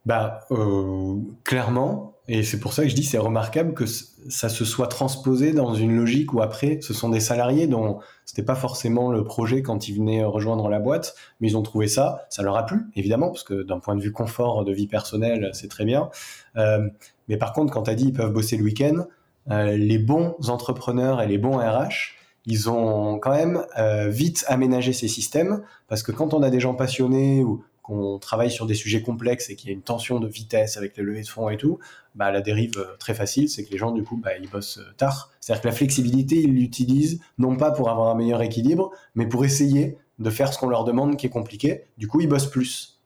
Bah, 0.05 0.41
euh, 0.51 1.15
clairement, 1.43 2.15
et 2.27 2.43
c'est 2.43 2.59
pour 2.59 2.73
ça 2.73 2.83
que 2.83 2.89
je 2.89 2.95
dis 2.95 3.03
c'est 3.03 3.17
remarquable 3.17 3.73
que 3.73 3.85
ça 3.85 4.49
se 4.49 4.63
soit 4.63 4.87
transposé 4.87 5.51
dans 5.51 5.73
une 5.73 5.95
logique 5.95 6.31
où 6.31 6.41
après, 6.41 6.77
ce 6.81 6.93
sont 6.93 7.09
des 7.09 7.19
salariés 7.19 7.65
dont 7.65 7.99
c'était 8.23 8.43
pas 8.43 8.55
forcément 8.55 9.11
le 9.11 9.23
projet 9.23 9.63
quand 9.63 9.89
ils 9.89 9.95
venaient 9.95 10.23
rejoindre 10.23 10.69
la 10.69 10.77
boîte, 10.77 11.15
mais 11.39 11.49
ils 11.49 11.57
ont 11.57 11.63
trouvé 11.63 11.87
ça, 11.87 12.27
ça 12.29 12.43
leur 12.43 12.55
a 12.55 12.67
plu 12.67 12.85
évidemment 12.95 13.29
parce 13.29 13.43
que 13.43 13.63
d'un 13.63 13.79
point 13.79 13.95
de 13.95 14.01
vue 14.01 14.11
confort 14.11 14.63
de 14.63 14.71
vie 14.71 14.85
personnelle, 14.85 15.49
c'est 15.53 15.69
très 15.69 15.85
bien. 15.85 16.11
Euh, 16.55 16.87
mais 17.27 17.37
par 17.37 17.51
contre, 17.51 17.73
quand 17.73 17.83
tu 17.83 17.89
as 17.89 17.95
dit 17.95 18.05
ils 18.05 18.13
peuvent 18.13 18.31
bosser 18.31 18.57
le 18.57 18.63
week-end, 18.63 19.05
euh, 19.49 19.75
les 19.75 19.97
bons 19.97 20.35
entrepreneurs 20.49 21.23
et 21.23 21.27
les 21.27 21.39
bons 21.39 21.57
RH, 21.57 22.13
ils 22.45 22.69
ont 22.69 23.17
quand 23.17 23.31
même 23.31 23.65
euh, 23.79 24.07
vite 24.07 24.45
aménagé 24.47 24.93
ces 24.93 25.07
systèmes 25.07 25.63
parce 25.87 26.03
que 26.03 26.11
quand 26.11 26.35
on 26.35 26.43
a 26.43 26.51
des 26.51 26.59
gens 26.59 26.75
passionnés 26.75 27.43
ou 27.43 27.63
qu'on 27.89 28.19
travaille 28.19 28.51
sur 28.51 28.67
des 28.67 28.75
sujets 28.75 29.01
complexes 29.01 29.49
et 29.49 29.55
qu'il 29.55 29.69
y 29.69 29.73
a 29.73 29.75
une 29.75 29.81
tension 29.81 30.19
de 30.19 30.27
vitesse 30.27 30.77
avec 30.77 30.95
les 30.95 31.03
levées 31.03 31.23
de 31.23 31.27
fonds 31.27 31.49
et 31.49 31.57
tout, 31.57 31.79
bah, 32.13 32.31
la 32.31 32.41
dérive 32.41 32.77
euh, 32.77 32.95
très 32.99 33.15
facile, 33.15 33.49
c'est 33.49 33.65
que 33.65 33.71
les 33.71 33.77
gens, 33.77 33.91
du 33.91 34.03
coup, 34.03 34.15
bah, 34.15 34.37
ils 34.39 34.49
bossent 34.49 34.77
euh, 34.77 34.93
tard. 34.97 35.31
C'est-à-dire 35.39 35.61
que 35.63 35.67
la 35.67 35.73
flexibilité, 35.73 36.35
ils 36.35 36.53
l'utilisent 36.53 37.19
non 37.39 37.57
pas 37.57 37.71
pour 37.71 37.89
avoir 37.89 38.09
un 38.09 38.15
meilleur 38.15 38.41
équilibre, 38.41 38.91
mais 39.15 39.27
pour 39.27 39.43
essayer 39.43 39.97
de 40.19 40.29
faire 40.29 40.53
ce 40.53 40.59
qu'on 40.59 40.69
leur 40.69 40.83
demande 40.83 41.17
qui 41.17 41.25
est 41.25 41.31
compliqué. 41.31 41.85
Du 41.97 42.07
coup, 42.07 42.21
ils 42.21 42.27
bossent 42.27 42.49
plus. 42.49 42.99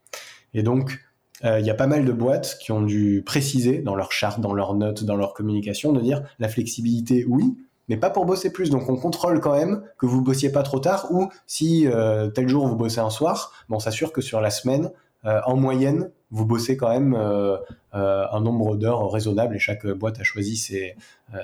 Et 0.53 0.63
donc, 0.63 0.99
euh, 1.45 1.59
il 1.59 1.65
y 1.65 1.69
a 1.69 1.75
pas 1.75 1.87
mal 1.87 2.05
de 2.05 2.11
boîtes 2.11 2.57
qui 2.59 2.71
ont 2.71 2.81
dû 2.81 3.23
préciser 3.25 3.79
dans 3.79 3.95
leur 3.95 4.11
charte, 4.11 4.41
dans 4.41 4.53
leurs 4.53 4.75
notes, 4.75 5.03
dans 5.03 5.15
leur 5.15 5.33
communication, 5.33 5.93
de 5.93 6.01
dire 6.01 6.23
la 6.39 6.49
flexibilité, 6.49 7.25
oui, 7.27 7.55
mais 7.89 7.97
pas 7.97 8.09
pour 8.09 8.25
bosser 8.25 8.51
plus. 8.51 8.69
Donc 8.69 8.89
on 8.89 8.95
contrôle 8.95 9.39
quand 9.39 9.53
même 9.53 9.83
que 9.97 10.05
vous 10.05 10.21
bossiez 10.21 10.51
pas 10.51 10.63
trop 10.63 10.79
tard 10.79 11.07
ou 11.11 11.29
si 11.47 11.87
euh, 11.87 12.29
tel 12.29 12.47
jour 12.47 12.67
vous 12.67 12.75
bossez 12.75 12.99
un 12.99 13.09
soir, 13.09 13.51
on 13.69 13.79
s'assure 13.79 14.13
que 14.13 14.21
sur 14.21 14.41
la 14.41 14.49
semaine, 14.49 14.91
euh, 15.25 15.39
en 15.45 15.55
moyenne, 15.55 16.11
vous 16.31 16.45
bossez 16.45 16.77
quand 16.77 16.89
même 16.89 17.15
euh, 17.15 17.57
un 17.93 18.41
nombre 18.41 18.75
d'heures 18.75 19.09
raisonnable 19.11 19.55
et 19.55 19.59
chaque 19.59 19.87
boîte 19.87 20.19
a 20.19 20.23
choisi 20.23 20.57
ces, 20.57 20.95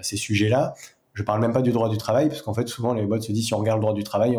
sujets-là. 0.02 0.74
Je 1.14 1.24
parle 1.24 1.42
même 1.42 1.54
pas 1.54 1.62
du 1.62 1.72
droit 1.72 1.90
du 1.90 1.98
travail 1.98 2.30
parce 2.30 2.42
qu'en 2.42 2.54
fait 2.54 2.68
souvent 2.68 2.94
les 2.94 3.06
boîtes 3.06 3.24
se 3.24 3.32
disent 3.32 3.48
si 3.48 3.54
on 3.54 3.58
regarde 3.58 3.80
le 3.80 3.82
droit 3.82 3.94
du 3.94 4.04
travail, 4.04 4.38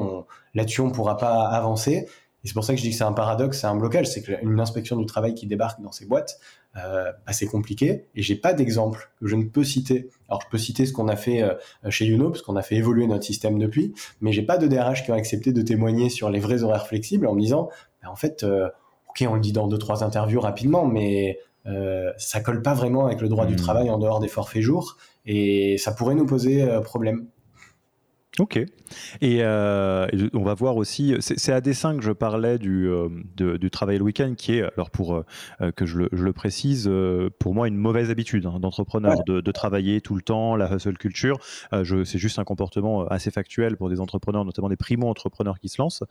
là-dessus 0.54 0.80
on 0.80 0.90
pourra 0.90 1.16
pas 1.16 1.46
avancer. 1.46 2.08
Et 2.42 2.48
c'est 2.48 2.54
pour 2.54 2.64
ça 2.64 2.72
que 2.72 2.78
je 2.78 2.82
dis 2.82 2.90
que 2.90 2.96
c'est 2.96 3.04
un 3.04 3.12
paradoxe, 3.12 3.60
c'est 3.60 3.66
un 3.66 3.76
blocage, 3.76 4.06
c'est 4.06 4.22
qu'une 4.22 4.60
inspection 4.60 4.96
du 4.96 5.04
travail 5.04 5.34
qui 5.34 5.46
débarque 5.46 5.80
dans 5.82 5.92
ces 5.92 6.06
boîtes, 6.06 6.40
euh, 6.76 7.12
assez 7.26 7.46
compliqué. 7.46 8.06
Et 8.14 8.22
j'ai 8.22 8.36
pas 8.36 8.54
d'exemple 8.54 9.10
que 9.20 9.26
je 9.26 9.36
ne 9.36 9.44
peux 9.44 9.64
citer. 9.64 10.08
Alors 10.28 10.40
je 10.42 10.48
peux 10.48 10.58
citer 10.58 10.86
ce 10.86 10.92
qu'on 10.92 11.08
a 11.08 11.16
fait 11.16 11.42
euh, 11.42 11.54
chez 11.90 12.06
Uno, 12.06 12.30
parce 12.30 12.42
qu'on 12.42 12.56
a 12.56 12.62
fait 12.62 12.76
évoluer 12.76 13.06
notre 13.06 13.24
système 13.24 13.58
depuis, 13.58 13.92
mais 14.20 14.32
j'ai 14.32 14.42
pas 14.42 14.56
de 14.56 14.66
DRH 14.66 15.04
qui 15.04 15.10
ont 15.10 15.16
accepté 15.16 15.52
de 15.52 15.60
témoigner 15.62 16.08
sur 16.08 16.30
les 16.30 16.40
vrais 16.40 16.62
horaires 16.62 16.86
flexibles 16.86 17.26
en 17.26 17.34
me 17.34 17.40
disant, 17.40 17.68
bah, 18.02 18.10
en 18.10 18.16
fait, 18.16 18.42
euh, 18.42 18.68
ok, 19.10 19.26
on 19.28 19.34
le 19.34 19.40
dit 19.40 19.52
dans 19.52 19.68
deux 19.68 19.78
trois 19.78 20.02
interviews 20.02 20.40
rapidement, 20.40 20.86
mais 20.86 21.38
euh, 21.66 22.10
ça 22.16 22.40
colle 22.40 22.62
pas 22.62 22.72
vraiment 22.72 23.06
avec 23.06 23.20
le 23.20 23.28
droit 23.28 23.44
du 23.44 23.54
mmh. 23.54 23.58
travail 23.58 23.90
en 23.90 23.98
dehors 23.98 24.18
des 24.18 24.28
forfaits 24.28 24.62
jours, 24.62 24.96
et 25.26 25.76
ça 25.76 25.92
pourrait 25.92 26.14
nous 26.14 26.26
poser 26.26 26.66
problème. 26.82 27.26
Ok. 28.40 28.56
Et 29.20 29.40
euh, 29.42 30.06
on 30.32 30.42
va 30.42 30.54
voir 30.54 30.76
aussi, 30.76 31.14
c'est 31.20 31.52
à 31.52 31.60
dessein 31.60 31.94
que 31.98 32.02
je 32.02 32.10
parlais 32.10 32.58
du, 32.58 32.88
euh, 32.88 33.08
du 33.36 33.70
travail 33.70 33.98
le 33.98 34.04
week-end, 34.04 34.32
qui 34.34 34.54
est, 34.54 34.62
alors 34.62 34.88
pour 34.88 35.14
euh, 35.14 35.72
que 35.72 35.84
je 35.84 35.98
le, 35.98 36.08
je 36.12 36.24
le, 36.24 36.32
précise, 36.32 36.90
pour 37.38 37.54
moi 37.54 37.68
une 37.68 37.76
mauvaise 37.76 38.10
habitude 38.10 38.46
hein, 38.46 38.58
d'entrepreneur, 38.58 39.22
de, 39.26 39.42
de, 39.42 39.52
travailler 39.52 40.00
tout 40.00 40.14
le 40.14 40.22
temps, 40.22 40.56
la 40.56 40.74
hustle 40.74 40.96
culture. 40.96 41.36
c'est 41.70 42.18
juste 42.18 42.38
un 42.38 42.44
comportement 42.44 43.06
assez 43.08 43.30
factuel 43.30 43.76
pour 43.76 43.90
des 43.90 44.00
entrepreneurs, 44.00 44.46
notamment 44.46 44.70
des 44.70 44.76
primo-entrepreneurs 44.76 45.58
qui 45.58 45.68
se 45.68 45.80
lancent. 45.82 46.02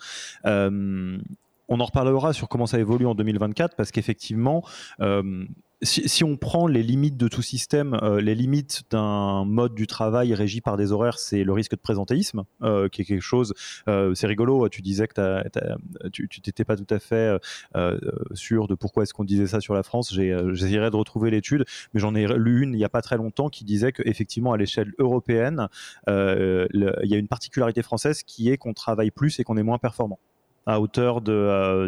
on 0.46 1.20
en 1.80 1.86
reparlera 1.86 2.34
sur 2.34 2.48
comment 2.48 2.68
ça 2.68 2.78
évolue 2.78 3.08
en 3.08 3.16
2024, 3.16 3.76
parce 3.76 3.92
qu'effectivement, 3.92 4.64
si, 5.82 6.24
on 6.24 6.36
prend 6.36 6.68
les 6.68 6.84
limites 6.84 7.16
de 7.16 7.28
tout 7.28 7.42
système, 7.42 7.98
euh, 8.04 8.20
les 8.20 8.36
limites 8.36 8.84
d'un 8.92 9.46
mode 9.46 9.76
du 9.76 9.88
travail 9.88 10.34
régi 10.34 10.60
par 10.60 10.76
des 10.76 10.92
horaires, 10.92 11.20
c'est 11.20 11.44
le 11.44 11.54
risque 11.54 11.72
de 11.72 11.80
présentéisme, 11.80 12.44
euh, 12.64 12.90
qui 12.90 13.02
est 13.02 13.06
quelque 13.06 13.22
chose. 13.22 13.54
Euh, 13.88 14.14
c'est 14.14 14.28
rigolo. 14.28 14.68
Tu 14.70 14.82
disais 14.82 15.08
que 15.08 15.44
tu 16.12 16.42
t'étais 16.42 16.66
pas 16.66 16.76
tout 16.76 16.88
à 16.94 17.00
fait 17.00 17.38
sûr 18.34 18.68
de 18.68 18.76
pourquoi 18.76 19.04
est-ce 19.04 19.14
qu'on 19.14 19.24
disait 19.24 19.48
ça 19.48 19.62
sur 19.62 19.74
la 19.74 19.84
France. 19.84 20.14
J'essaierai 20.14 20.90
de 20.92 20.96
retrouver 20.96 21.32
l'étude, 21.32 21.66
mais 21.94 22.00
j'en 22.00 22.16
ai 22.16 22.28
lu 22.28 22.64
une 22.64 22.74
il 22.74 22.78
n'y 22.78 22.84
a 22.84 22.90
pas 22.90 23.02
très 23.02 23.18
longtemps 23.18 23.50
qui 23.50 23.64
disait 23.64 23.92
qu'effectivement 23.92 24.54
à 24.54 24.58
l'échelle 24.58 24.94
européenne, 25.00 25.68
il 26.08 26.70
y 27.04 27.14
a 27.14 27.18
une 27.18 27.28
particularité 27.28 27.82
française 27.84 28.24
qui 28.24 28.50
est 28.50 28.58
qu'on 28.58 28.74
travaille 28.74 29.12
plus 29.12 29.40
et 29.40 29.44
qu'on 29.44 29.58
est 29.58 29.64
moins 29.64 29.78
performant 29.78 30.20
à 30.66 30.80
hauteur 30.80 31.22
de, 31.22 31.88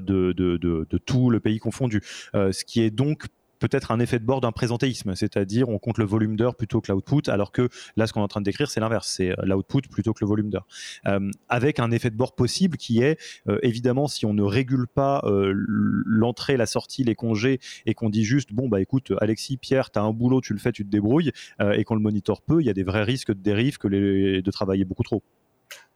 tout 1.06 1.30
le 1.30 1.40
pays 1.40 1.60
confondu. 1.60 2.02
ce 2.34 2.64
qui 2.64 2.82
est 2.82 2.92
donc 2.92 3.28
peut-être 3.62 3.92
un 3.92 4.00
effet 4.00 4.20
de 4.20 4.26
bord 4.26 4.42
d'un 4.42 4.52
présentéisme, 4.52 5.16
c'est-à-dire 5.16 5.70
on 5.70 5.78
compte 5.78 6.00
le 6.00 6.06
volume 6.06 6.36
d'heures 6.36 6.56
plutôt 6.56 6.82
que 6.82 6.92
l'output, 6.92 7.30
alors 7.30 7.52
que 7.52 7.70
là, 7.96 8.08
ce 8.08 8.12
qu'on 8.12 8.22
est 8.22 8.24
en 8.24 8.28
train 8.28 8.42
de 8.42 8.46
décrire, 8.46 8.70
c'est 8.70 8.82
l'inverse, 8.82 9.08
c'est 9.08 9.32
euh, 9.32 9.46
l'output 9.46 9.88
plutôt 9.90 10.14
que 10.14 10.20
le 10.22 10.28
volume 10.28 10.50
d'heures. 10.50 10.68
Euh, 11.06 11.30
avec 11.48 11.80
un 11.80 11.92
effet 11.92 12.10
de 12.10 12.18
bord 12.18 12.36
possible 12.36 12.76
qui 12.76 13.02
est, 13.02 13.20
euh, 13.48 13.60
évidemment, 13.62 14.08
si 14.08 14.26
on 14.26 14.34
ne 14.34 14.44
régule 14.44 14.88
pas 14.88 15.22
l'entrée, 15.24 16.58
la 16.58 16.66
sortie, 16.66 17.04
les 17.04 17.16
congés, 17.16 17.60
et 17.86 17.94
qu'on 17.94 18.10
dit 18.10 18.24
juste, 18.24 18.52
bon, 18.52 18.68
bah 18.68 18.82
écoute, 18.82 19.14
Alexis, 19.22 19.58
Pierre, 19.58 19.92
tu 19.92 20.00
as 20.00 20.02
un 20.02 20.12
boulot, 20.12 20.42
tu 20.42 20.54
le 20.54 20.60
fais, 20.60 20.72
tu 20.72 20.84
te 20.84 20.90
débrouilles, 20.90 21.32
et 21.60 21.84
qu'on 21.84 21.96
le 21.96 22.02
monitore 22.02 22.42
peu, 22.42 22.62
il 22.62 22.66
y 22.66 22.70
a 22.70 22.74
des 22.74 22.84
vrais 22.84 23.04
risques 23.04 23.32
de 23.32 23.42
dérive 23.42 23.78
que 23.78 23.88
de 23.88 24.52
travailler 24.52 24.86
beaucoup 24.86 25.04
trop. 25.04 25.24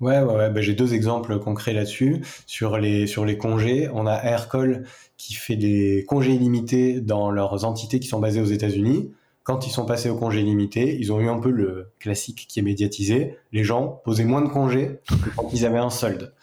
Ouais, 0.02 0.20
ouais, 0.20 0.36
ouais. 0.36 0.50
Ben, 0.50 0.62
j'ai 0.62 0.74
deux 0.74 0.94
exemples 0.94 1.40
concrets 1.40 1.74
là-dessus. 1.74 2.22
Sur 2.46 2.78
les, 2.78 3.38
congés, 3.38 3.90
on 3.94 4.06
a 4.08 4.16
Aircall 4.16 4.86
qui 5.18 5.34
fait 5.34 5.56
des 5.56 6.06
congés 6.08 6.34
illimités 6.34 7.02
dans 7.02 7.32
leurs 7.32 7.66
entités 7.66 8.00
qui 8.00 8.08
sont 8.08 8.20
basées 8.20 8.42
aux 8.42 8.46
États-Unis. 8.46 9.12
Quand 9.44 9.68
ils 9.68 9.72
sont 9.72 9.86
passés 9.86 10.10
au 10.10 10.18
congé 10.18 10.42
illimité, 10.42 10.98
ils 11.00 11.14
ont 11.14 11.20
eu 11.20 11.30
un 11.30 11.40
peu 11.40 11.52
le 11.52 11.92
classique 12.00 12.48
qui 12.50 12.60
est 12.60 12.64
médiatisé. 12.64 13.38
Les 13.52 13.64
gens 13.64 14.02
posaient 14.04 14.26
moins 14.26 14.42
de 14.42 14.50
congés 14.50 15.00
que 15.08 15.30
quand 15.36 15.50
ils 15.54 15.66
avaient 15.66 15.78
un 15.78 15.92
solde. 15.92 16.34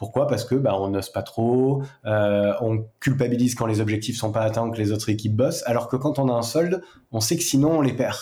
Pourquoi? 0.00 0.26
Parce 0.26 0.46
que 0.46 0.54
bah, 0.54 0.80
on 0.80 0.88
n'ose 0.88 1.10
pas 1.10 1.20
trop, 1.22 1.82
euh, 2.06 2.54
on 2.62 2.86
culpabilise 3.00 3.54
quand 3.54 3.66
les 3.66 3.82
objectifs 3.82 4.16
sont 4.16 4.32
pas 4.32 4.40
atteints, 4.40 4.70
que 4.70 4.78
les 4.78 4.92
autres 4.92 5.10
équipes 5.10 5.36
bossent, 5.36 5.62
alors 5.66 5.88
que 5.88 5.96
quand 5.96 6.18
on 6.18 6.30
a 6.30 6.32
un 6.32 6.40
solde, 6.40 6.80
on 7.12 7.20
sait 7.20 7.36
que 7.36 7.42
sinon 7.42 7.72
on 7.72 7.80
les 7.82 7.92
perd. 7.92 8.16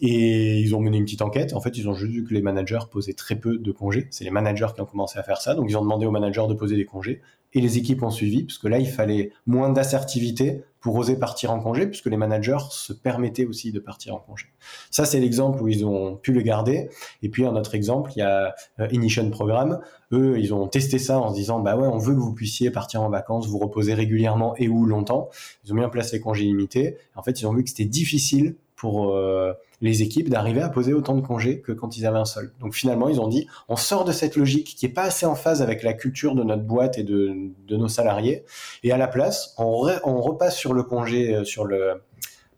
Et 0.00 0.60
ils 0.60 0.74
ont 0.74 0.80
mené 0.80 0.96
une 0.96 1.04
petite 1.04 1.20
enquête. 1.20 1.52
En 1.52 1.60
fait, 1.60 1.76
ils 1.76 1.86
ont 1.86 1.92
juste 1.92 2.12
vu 2.12 2.24
que 2.24 2.32
les 2.32 2.40
managers 2.40 2.78
posaient 2.90 3.12
très 3.12 3.34
peu 3.34 3.58
de 3.58 3.72
congés. 3.72 4.08
C'est 4.10 4.24
les 4.24 4.30
managers 4.30 4.68
qui 4.74 4.80
ont 4.80 4.86
commencé 4.86 5.18
à 5.18 5.22
faire 5.22 5.42
ça. 5.42 5.54
Donc, 5.54 5.66
ils 5.68 5.76
ont 5.76 5.82
demandé 5.82 6.06
aux 6.06 6.10
managers 6.10 6.46
de 6.48 6.54
poser 6.54 6.76
des 6.76 6.86
congés. 6.86 7.20
Et 7.52 7.60
les 7.60 7.76
équipes 7.76 8.02
ont 8.02 8.10
suivi, 8.10 8.44
parce 8.44 8.56
que 8.56 8.68
là, 8.68 8.78
il 8.78 8.88
fallait 8.88 9.32
moins 9.46 9.68
d'assertivité 9.68 10.62
pour 10.82 10.96
oser 10.96 11.16
partir 11.16 11.52
en 11.52 11.60
congé, 11.60 11.86
puisque 11.86 12.06
les 12.06 12.16
managers 12.16 12.58
se 12.70 12.92
permettaient 12.92 13.46
aussi 13.46 13.70
de 13.70 13.78
partir 13.78 14.16
en 14.16 14.18
congé. 14.18 14.46
Ça, 14.90 15.04
c'est 15.04 15.20
l'exemple 15.20 15.62
où 15.62 15.68
ils 15.68 15.86
ont 15.86 16.16
pu 16.16 16.32
le 16.32 16.42
garder. 16.42 16.90
Et 17.22 17.28
puis, 17.28 17.46
un 17.46 17.54
autre 17.54 17.76
exemple, 17.76 18.10
il 18.16 18.18
y 18.18 18.22
a 18.22 18.52
euh, 18.80 18.88
Ignition 18.90 19.30
Programme. 19.30 19.80
Eux, 20.10 20.38
ils 20.38 20.52
ont 20.52 20.66
testé 20.66 20.98
ça 20.98 21.20
en 21.20 21.30
se 21.30 21.34
disant, 21.36 21.60
bah 21.60 21.76
ouais, 21.76 21.86
on 21.86 21.98
veut 21.98 22.14
que 22.14 22.20
vous 22.20 22.34
puissiez 22.34 22.72
partir 22.72 23.00
en 23.00 23.08
vacances, 23.08 23.46
vous 23.46 23.58
reposer 23.58 23.94
régulièrement 23.94 24.56
et 24.56 24.68
ou 24.68 24.84
longtemps. 24.84 25.30
Ils 25.64 25.72
ont 25.72 25.76
mis 25.76 25.84
en 25.84 25.88
place 25.88 26.12
les 26.12 26.20
congés 26.20 26.44
limités. 26.44 26.96
En 27.14 27.22
fait, 27.22 27.40
ils 27.40 27.46
ont 27.46 27.54
vu 27.54 27.62
que 27.62 27.70
c'était 27.70 27.84
difficile 27.84 28.56
pour 28.82 29.14
euh, 29.14 29.52
les 29.80 30.02
équipes 30.02 30.28
d'arriver 30.28 30.60
à 30.60 30.68
poser 30.68 30.92
autant 30.92 31.14
de 31.14 31.20
congés 31.20 31.60
que 31.60 31.70
quand 31.70 31.96
ils 31.96 32.04
avaient 32.04 32.18
un 32.18 32.24
seul. 32.24 32.52
Donc 32.58 32.74
finalement, 32.74 33.08
ils 33.08 33.20
ont 33.20 33.28
dit, 33.28 33.46
on 33.68 33.76
sort 33.76 34.04
de 34.04 34.10
cette 34.10 34.34
logique 34.34 34.74
qui 34.76 34.86
est 34.86 34.92
pas 34.92 35.04
assez 35.04 35.24
en 35.24 35.36
phase 35.36 35.62
avec 35.62 35.84
la 35.84 35.92
culture 35.92 36.34
de 36.34 36.42
notre 36.42 36.64
boîte 36.64 36.98
et 36.98 37.04
de, 37.04 37.52
nos 37.70 37.86
salariés, 37.86 38.42
et 38.82 38.90
à 38.90 38.96
la 38.96 39.06
place, 39.06 39.54
on, 39.56 39.88
on 40.02 40.20
repasse 40.20 40.56
sur 40.56 40.74
le 40.74 40.82
congé, 40.82 41.32
euh, 41.32 41.44
sur 41.44 41.64
le 41.64 42.02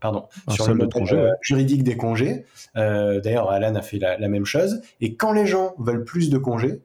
pardon, 0.00 0.24
sur 0.48 0.72
le 0.72 0.88
congé, 0.88 1.14
euh, 1.14 1.30
juridique 1.42 1.84
des 1.84 1.98
congés. 1.98 2.46
D'ailleurs, 2.74 3.50
Alan 3.50 3.74
a 3.74 3.82
fait 3.82 3.98
la, 3.98 4.16
même 4.26 4.46
chose. 4.46 4.80
Et 5.02 5.16
quand 5.16 5.32
les 5.32 5.44
gens 5.44 5.74
veulent 5.78 6.04
plus 6.04 6.30
de 6.30 6.38
congés, 6.38 6.80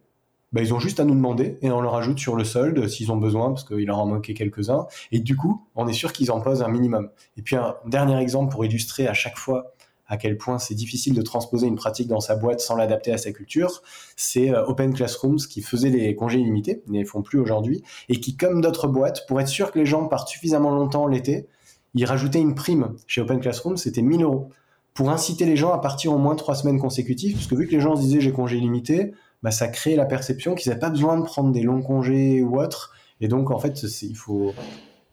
bah, 0.52 0.62
ils 0.62 0.74
ont 0.74 0.80
juste 0.80 1.00
à 1.00 1.06
nous 1.06 1.14
demander 1.14 1.58
et 1.62 1.72
on 1.72 1.82
leur 1.82 1.96
ajoute 1.96 2.20
sur 2.20 2.36
le 2.36 2.44
solde 2.44 2.88
s'ils 2.88 3.12
ont 3.12 3.18
besoin 3.18 3.50
parce 3.50 3.64
qu'il 3.64 3.86
leur 3.86 4.00
en 4.00 4.06
manquait 4.06 4.34
quelques-uns. 4.34 4.88
Et 5.12 5.20
du 5.20 5.36
coup, 5.36 5.66
on 5.76 5.88
est 5.88 5.94
sûr 5.94 6.12
qu'ils 6.12 6.32
en 6.32 6.42
posent 6.42 6.64
un 6.64 6.70
minimum. 6.70 7.10
Et 7.38 7.42
puis 7.42 7.56
un 7.56 7.76
dernier 7.86 8.20
exemple 8.20 8.52
pour 8.52 8.66
illustrer 8.66 9.08
à 9.08 9.14
chaque 9.14 9.38
fois 9.38 9.74
à 10.10 10.18
quel 10.18 10.38
point 10.38 10.58
c'est 10.58 10.74
difficile 10.74 11.14
de 11.14 11.22
transposer 11.22 11.68
une 11.68 11.76
pratique 11.76 12.08
dans 12.08 12.20
sa 12.20 12.36
boîte 12.36 12.60
sans 12.60 12.76
l'adapter 12.76 13.14
à 13.14 13.18
sa 13.18 13.32
culture, 13.32 13.84
c'est 14.16 14.50
euh, 14.50 14.66
Open 14.66 14.94
Classrooms 14.94 15.38
qui 15.38 15.62
faisait 15.62 15.92
les 15.92 16.16
congés 16.16 16.40
illimités, 16.40 16.82
ils 16.88 16.94
ne 16.94 16.98
les 16.98 17.06
font 17.06 17.22
plus 17.22 17.40
aujourd'hui, 17.40 17.84
et 18.10 18.20
qui, 18.20 18.36
comme 18.36 18.60
d'autres 18.60 18.88
boîtes, 18.88 19.28
pour 19.28 19.40
être 19.40 19.48
sûr 19.48 19.72
que 19.72 19.78
les 19.78 19.86
gens 19.86 20.08
partent 20.08 20.28
suffisamment 20.28 20.72
longtemps 20.72 21.06
l'été, 21.08 21.48
ils 21.94 22.06
rajoutaient 22.06 22.42
une 22.42 22.56
prime. 22.56 22.96
Chez 23.06 23.22
Open 23.22 23.40
Classrooms, 23.40 23.78
c'était 23.78 24.02
1000 24.02 24.24
euros 24.24 24.50
pour 24.96 25.12
inciter 25.12 25.46
les 25.46 25.56
gens 25.56 25.72
à 25.72 25.78
partir 25.78 26.12
au 26.12 26.18
moins 26.18 26.36
trois 26.36 26.56
semaines 26.56 26.80
consécutives, 26.80 27.36
parce 27.36 27.48
que 27.48 27.56
vu 27.56 27.68
que 27.68 27.72
les 27.72 27.80
gens 27.80 27.96
se 27.96 28.02
disaient 28.02 28.20
j'ai 28.20 28.34
congé 28.34 28.58
illimité, 28.58 29.14
bah, 29.44 29.52
ça 29.52 29.68
crée 29.68 29.96
la 29.96 30.06
perception 30.06 30.56
qu'ils 30.56 30.70
n'avaient 30.70 30.80
pas 30.80 30.90
besoin 30.90 31.18
de 31.18 31.24
prendre 31.24 31.52
des 31.52 31.62
longs 31.62 31.82
congés 31.82 32.42
ou 32.42 32.60
autre. 32.60 32.94
Et 33.22 33.28
donc, 33.28 33.52
en 33.52 33.60
fait, 33.60 33.84
il 34.02 34.16
faut. 34.16 34.54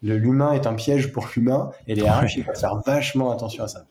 L'humain 0.02 0.52
est 0.52 0.66
un 0.66 0.74
piège 0.74 1.10
pour 1.10 1.26
l'humain 1.34 1.70
et 1.88 1.94
les 1.94 2.08
RH, 2.08 2.36
il 2.36 2.44
faut 2.44 2.54
faire 2.54 2.80
vachement 2.84 3.32
attention 3.32 3.64
à 3.64 3.68
ça. 3.68 3.86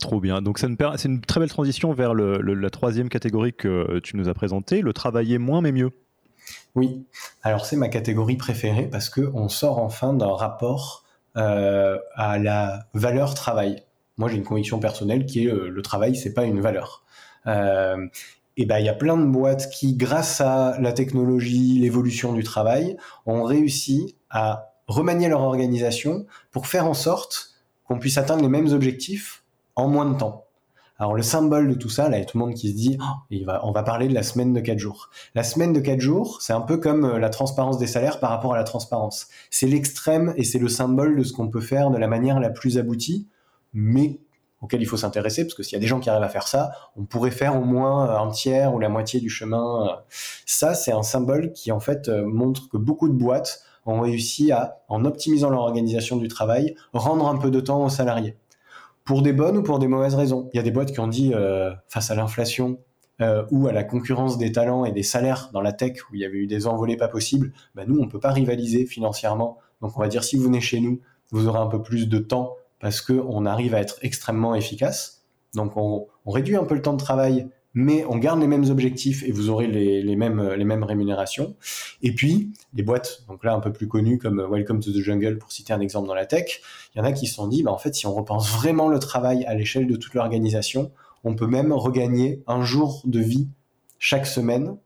Trop 0.00 0.20
bien. 0.20 0.42
Donc, 0.42 0.58
c'est 0.58 0.66
une 0.66 1.20
très 1.20 1.38
belle 1.38 1.50
transition 1.50 1.92
vers 1.92 2.14
la 2.14 2.70
troisième 2.70 3.08
catégorie 3.08 3.52
que 3.52 4.00
tu 4.00 4.16
nous 4.16 4.28
as 4.28 4.34
présentée, 4.34 4.80
le 4.80 4.92
travailler 4.92 5.38
moins 5.38 5.60
mais 5.60 5.70
mieux. 5.70 5.92
Oui. 6.74 7.04
Alors, 7.42 7.66
c'est 7.66 7.76
ma 7.76 7.88
catégorie 7.88 8.36
préférée 8.36 8.88
parce 8.88 9.10
qu'on 9.10 9.48
sort 9.48 9.78
enfin 9.78 10.14
d'un 10.14 10.32
rapport 10.32 11.04
euh, 11.36 11.98
à 12.14 12.38
la 12.38 12.86
valeur 12.94 13.34
travail. 13.34 13.82
Moi, 14.16 14.28
j'ai 14.28 14.36
une 14.36 14.44
conviction 14.44 14.80
personnelle 14.80 15.26
qui 15.26 15.44
est 15.44 15.50
euh, 15.50 15.68
le 15.68 15.82
travail, 15.82 16.16
c'est 16.16 16.34
pas 16.34 16.44
une 16.44 16.60
valeur. 16.60 17.04
Euh, 17.46 18.06
et 18.58 18.66
ben 18.66 18.80
il 18.80 18.84
y 18.84 18.88
a 18.88 18.94
plein 18.94 19.16
de 19.16 19.24
boîtes 19.24 19.70
qui, 19.70 19.94
grâce 19.94 20.40
à 20.40 20.76
la 20.80 20.92
technologie, 20.92 21.78
l'évolution 21.78 22.32
du 22.32 22.42
travail, 22.42 22.96
ont 23.24 23.44
réussi 23.44 24.16
à 24.30 24.74
remanier 24.88 25.28
leur 25.28 25.42
organisation 25.42 26.26
pour 26.50 26.66
faire 26.66 26.86
en 26.86 26.94
sorte 26.94 27.52
qu'on 27.84 28.00
puisse 28.00 28.18
atteindre 28.18 28.42
les 28.42 28.48
mêmes 28.48 28.72
objectifs 28.72 29.44
en 29.76 29.86
moins 29.86 30.06
de 30.06 30.18
temps. 30.18 30.44
Alors 30.98 31.14
le 31.14 31.22
symbole 31.22 31.68
de 31.68 31.74
tout 31.74 31.88
ça, 31.88 32.08
là, 32.08 32.16
il 32.16 32.20
y 32.20 32.22
a 32.24 32.26
tout 32.26 32.36
le 32.36 32.44
monde 32.44 32.54
qui 32.54 32.70
se 32.70 32.74
dit, 32.74 32.98
oh, 33.00 33.52
on 33.62 33.70
va 33.70 33.84
parler 33.84 34.08
de 34.08 34.14
la 34.14 34.24
semaine 34.24 34.52
de 34.52 34.58
4 34.58 34.76
jours. 34.76 35.10
La 35.36 35.44
semaine 35.44 35.72
de 35.72 35.78
4 35.78 36.00
jours, 36.00 36.42
c'est 36.42 36.52
un 36.52 36.60
peu 36.60 36.78
comme 36.78 37.04
euh, 37.04 37.18
la 37.20 37.30
transparence 37.30 37.78
des 37.78 37.86
salaires 37.86 38.18
par 38.18 38.30
rapport 38.30 38.54
à 38.54 38.56
la 38.56 38.64
transparence. 38.64 39.28
C'est 39.50 39.68
l'extrême 39.68 40.34
et 40.36 40.42
c'est 40.42 40.58
le 40.58 40.68
symbole 40.68 41.16
de 41.16 41.22
ce 41.22 41.32
qu'on 41.32 41.48
peut 41.48 41.60
faire 41.60 41.92
de 41.92 41.98
la 41.98 42.08
manière 42.08 42.40
la 42.40 42.50
plus 42.50 42.76
aboutie, 42.76 43.28
mais 43.72 44.18
auquel 44.60 44.82
il 44.82 44.86
faut 44.86 44.96
s'intéresser, 44.96 45.44
parce 45.44 45.54
que 45.54 45.62
s'il 45.62 45.74
y 45.74 45.76
a 45.76 45.80
des 45.80 45.86
gens 45.86 46.00
qui 46.00 46.10
arrivent 46.10 46.22
à 46.22 46.28
faire 46.28 46.48
ça, 46.48 46.72
on 46.96 47.04
pourrait 47.04 47.30
faire 47.30 47.56
au 47.56 47.64
moins 47.64 48.10
un 48.18 48.30
tiers 48.30 48.74
ou 48.74 48.78
la 48.78 48.88
moitié 48.88 49.20
du 49.20 49.30
chemin. 49.30 50.00
Ça, 50.46 50.74
c'est 50.74 50.92
un 50.92 51.02
symbole 51.02 51.52
qui 51.52 51.70
en 51.70 51.80
fait 51.80 52.08
euh, 52.08 52.24
montre 52.26 52.68
que 52.68 52.76
beaucoup 52.76 53.08
de 53.08 53.14
boîtes 53.14 53.62
ont 53.86 54.00
réussi 54.00 54.52
à, 54.52 54.78
en 54.88 55.04
optimisant 55.04 55.50
leur 55.50 55.60
organisation 55.60 56.16
du 56.16 56.28
travail, 56.28 56.74
rendre 56.92 57.28
un 57.28 57.38
peu 57.38 57.50
de 57.50 57.60
temps 57.60 57.84
aux 57.84 57.88
salariés. 57.88 58.36
Pour 59.04 59.22
des 59.22 59.32
bonnes 59.32 59.56
ou 59.56 59.62
pour 59.62 59.78
des 59.78 59.88
mauvaises 59.88 60.14
raisons. 60.14 60.50
Il 60.52 60.58
y 60.58 60.60
a 60.60 60.62
des 60.62 60.70
boîtes 60.70 60.92
qui 60.92 61.00
ont 61.00 61.08
dit, 61.08 61.32
euh, 61.32 61.72
face 61.88 62.10
à 62.10 62.14
l'inflation, 62.14 62.78
euh, 63.20 63.44
ou 63.50 63.66
à 63.66 63.72
la 63.72 63.82
concurrence 63.82 64.38
des 64.38 64.52
talents 64.52 64.84
et 64.84 64.92
des 64.92 65.02
salaires 65.02 65.50
dans 65.52 65.60
la 65.60 65.72
tech 65.72 66.02
où 66.08 66.14
il 66.14 66.20
y 66.20 66.24
avait 66.24 66.36
eu 66.38 66.46
des 66.46 66.68
envolées 66.68 66.96
pas 66.96 67.08
possibles, 67.08 67.52
bah 67.74 67.82
nous 67.84 67.98
on 67.98 68.06
peut 68.06 68.20
pas 68.20 68.30
rivaliser 68.30 68.86
financièrement. 68.86 69.58
Donc 69.82 69.96
on 69.96 70.00
va 70.00 70.06
dire 70.06 70.22
si 70.22 70.36
vous 70.36 70.44
venez 70.44 70.60
chez 70.60 70.78
nous, 70.78 71.00
vous 71.32 71.48
aurez 71.48 71.58
un 71.58 71.66
peu 71.66 71.82
plus 71.82 72.08
de 72.08 72.18
temps 72.18 72.54
parce 72.80 73.00
qu'on 73.00 73.46
arrive 73.46 73.74
à 73.74 73.80
être 73.80 73.98
extrêmement 74.02 74.54
efficace. 74.54 75.24
Donc 75.54 75.76
on, 75.76 76.06
réduit 76.26 76.56
un 76.56 76.64
peu 76.64 76.74
le 76.74 76.82
temps 76.82 76.92
de 76.92 76.98
travail, 76.98 77.48
mais 77.72 78.04
on 78.04 78.16
garde 78.18 78.38
les 78.40 78.46
mêmes 78.46 78.68
objectifs 78.70 79.22
et 79.22 79.32
vous 79.32 79.48
aurez 79.48 79.66
les, 79.66 80.16
mêmes, 80.16 80.52
les 80.52 80.64
mêmes 80.64 80.84
rémunérations. 80.84 81.56
Et 82.02 82.14
puis, 82.14 82.52
les 82.74 82.82
boîtes, 82.82 83.24
donc 83.28 83.44
là 83.44 83.54
un 83.54 83.60
peu 83.60 83.72
plus 83.72 83.88
connues 83.88 84.18
comme 84.18 84.46
Welcome 84.50 84.80
to 84.80 84.92
the 84.92 85.00
Jungle, 85.00 85.38
pour 85.38 85.50
citer 85.50 85.72
un 85.72 85.80
exemple 85.80 86.06
dans 86.06 86.14
la 86.14 86.26
tech, 86.26 86.60
il 86.94 86.98
y 86.98 87.00
en 87.00 87.04
a 87.04 87.12
qui 87.12 87.26
se 87.26 87.34
sont 87.34 87.48
dit, 87.48 87.62
bah, 87.62 87.72
en 87.72 87.78
fait, 87.78 87.94
si 87.94 88.06
on 88.06 88.14
repense 88.14 88.50
vraiment 88.50 88.88
le 88.88 88.98
travail 88.98 89.44
à 89.46 89.54
l'échelle 89.54 89.86
de 89.86 89.96
toute 89.96 90.14
l'organisation, 90.14 90.92
on 91.24 91.34
peut 91.34 91.46
même 91.46 91.72
regagner 91.72 92.42
un 92.46 92.62
jour 92.62 93.02
de 93.06 93.20
vie 93.20 93.48
chaque 93.98 94.26
semaine 94.26 94.76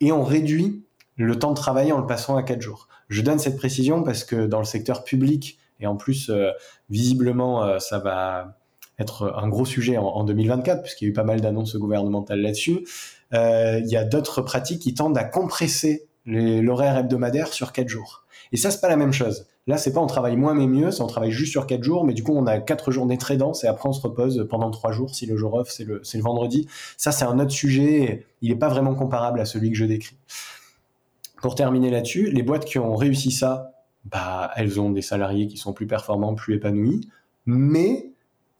et 0.00 0.12
on 0.12 0.22
réduit 0.22 0.84
le 1.16 1.38
temps 1.38 1.50
de 1.50 1.56
travail 1.56 1.92
en 1.92 1.98
le 1.98 2.06
passant 2.06 2.36
à 2.36 2.42
quatre 2.42 2.62
jours. 2.62 2.88
Je 3.08 3.22
donne 3.22 3.38
cette 3.38 3.56
précision 3.56 4.02
parce 4.02 4.24
que 4.24 4.46
dans 4.46 4.58
le 4.58 4.64
secteur 4.64 5.04
public, 5.04 5.58
et 5.80 5.86
en 5.86 5.96
plus, 5.96 6.30
euh, 6.30 6.50
visiblement, 6.94 7.64
euh, 7.64 7.78
ça 7.80 7.98
va 7.98 8.56
être 9.00 9.34
un 9.36 9.48
gros 9.48 9.64
sujet 9.64 9.98
en, 9.98 10.22
2024, 10.22 10.82
puisqu'il 10.82 11.06
y 11.06 11.08
a 11.08 11.10
eu 11.10 11.12
pas 11.12 11.24
mal 11.24 11.40
d'annonces 11.40 11.74
gouvernementales 11.74 12.40
là-dessus. 12.40 12.86
Euh, 13.32 13.80
il 13.80 13.90
y 13.90 13.96
a 13.96 14.04
d'autres 14.04 14.40
pratiques 14.40 14.80
qui 14.80 14.94
tendent 14.94 15.18
à 15.18 15.24
compresser 15.24 16.06
l'horaire 16.26 16.96
hebdomadaire 16.96 17.48
sur 17.48 17.72
4 17.72 17.88
jours. 17.88 18.24
Et 18.52 18.56
ça, 18.56 18.70
c'est 18.70 18.80
pas 18.80 18.88
la 18.88 18.96
même 18.96 19.12
chose. 19.12 19.46
Là, 19.66 19.78
c'est 19.78 19.92
pas 19.92 20.00
on 20.00 20.06
travaille 20.06 20.36
moins 20.36 20.54
mais 20.54 20.68
mieux, 20.68 20.92
c'est 20.92 21.02
on 21.02 21.08
travaille 21.08 21.32
juste 21.32 21.50
sur 21.50 21.66
4 21.66 21.82
jours, 21.82 22.04
mais 22.04 22.14
du 22.14 22.22
coup, 22.22 22.32
on 22.36 22.46
a 22.46 22.60
4 22.60 22.92
journées 22.92 23.18
très 23.18 23.36
denses 23.36 23.64
et 23.64 23.66
après, 23.66 23.88
on 23.88 23.92
se 23.92 24.00
repose 24.00 24.46
pendant 24.48 24.70
3 24.70 24.92
jours 24.92 25.12
si 25.12 25.26
le 25.26 25.36
jour 25.36 25.54
off, 25.54 25.70
c'est 25.70 25.84
le, 25.84 26.00
le 26.00 26.20
vendredi. 26.20 26.68
Ça, 26.96 27.10
c'est 27.10 27.24
un 27.24 27.40
autre 27.40 27.50
sujet. 27.50 28.24
Il 28.40 28.50
n'est 28.50 28.58
pas 28.58 28.68
vraiment 28.68 28.94
comparable 28.94 29.40
à 29.40 29.44
celui 29.44 29.72
que 29.72 29.76
je 29.76 29.86
décris. 29.86 30.16
Pour 31.42 31.56
terminer 31.56 31.90
là-dessus, 31.90 32.30
les 32.30 32.44
boîtes 32.44 32.64
qui 32.64 32.78
ont 32.78 32.94
réussi 32.94 33.32
ça 33.32 33.73
bah, 34.04 34.50
elles 34.56 34.80
ont 34.80 34.90
des 34.90 35.02
salariés 35.02 35.46
qui 35.46 35.56
sont 35.56 35.72
plus 35.72 35.86
performants, 35.86 36.34
plus 36.34 36.54
épanouis, 36.54 37.08
mais 37.46 38.10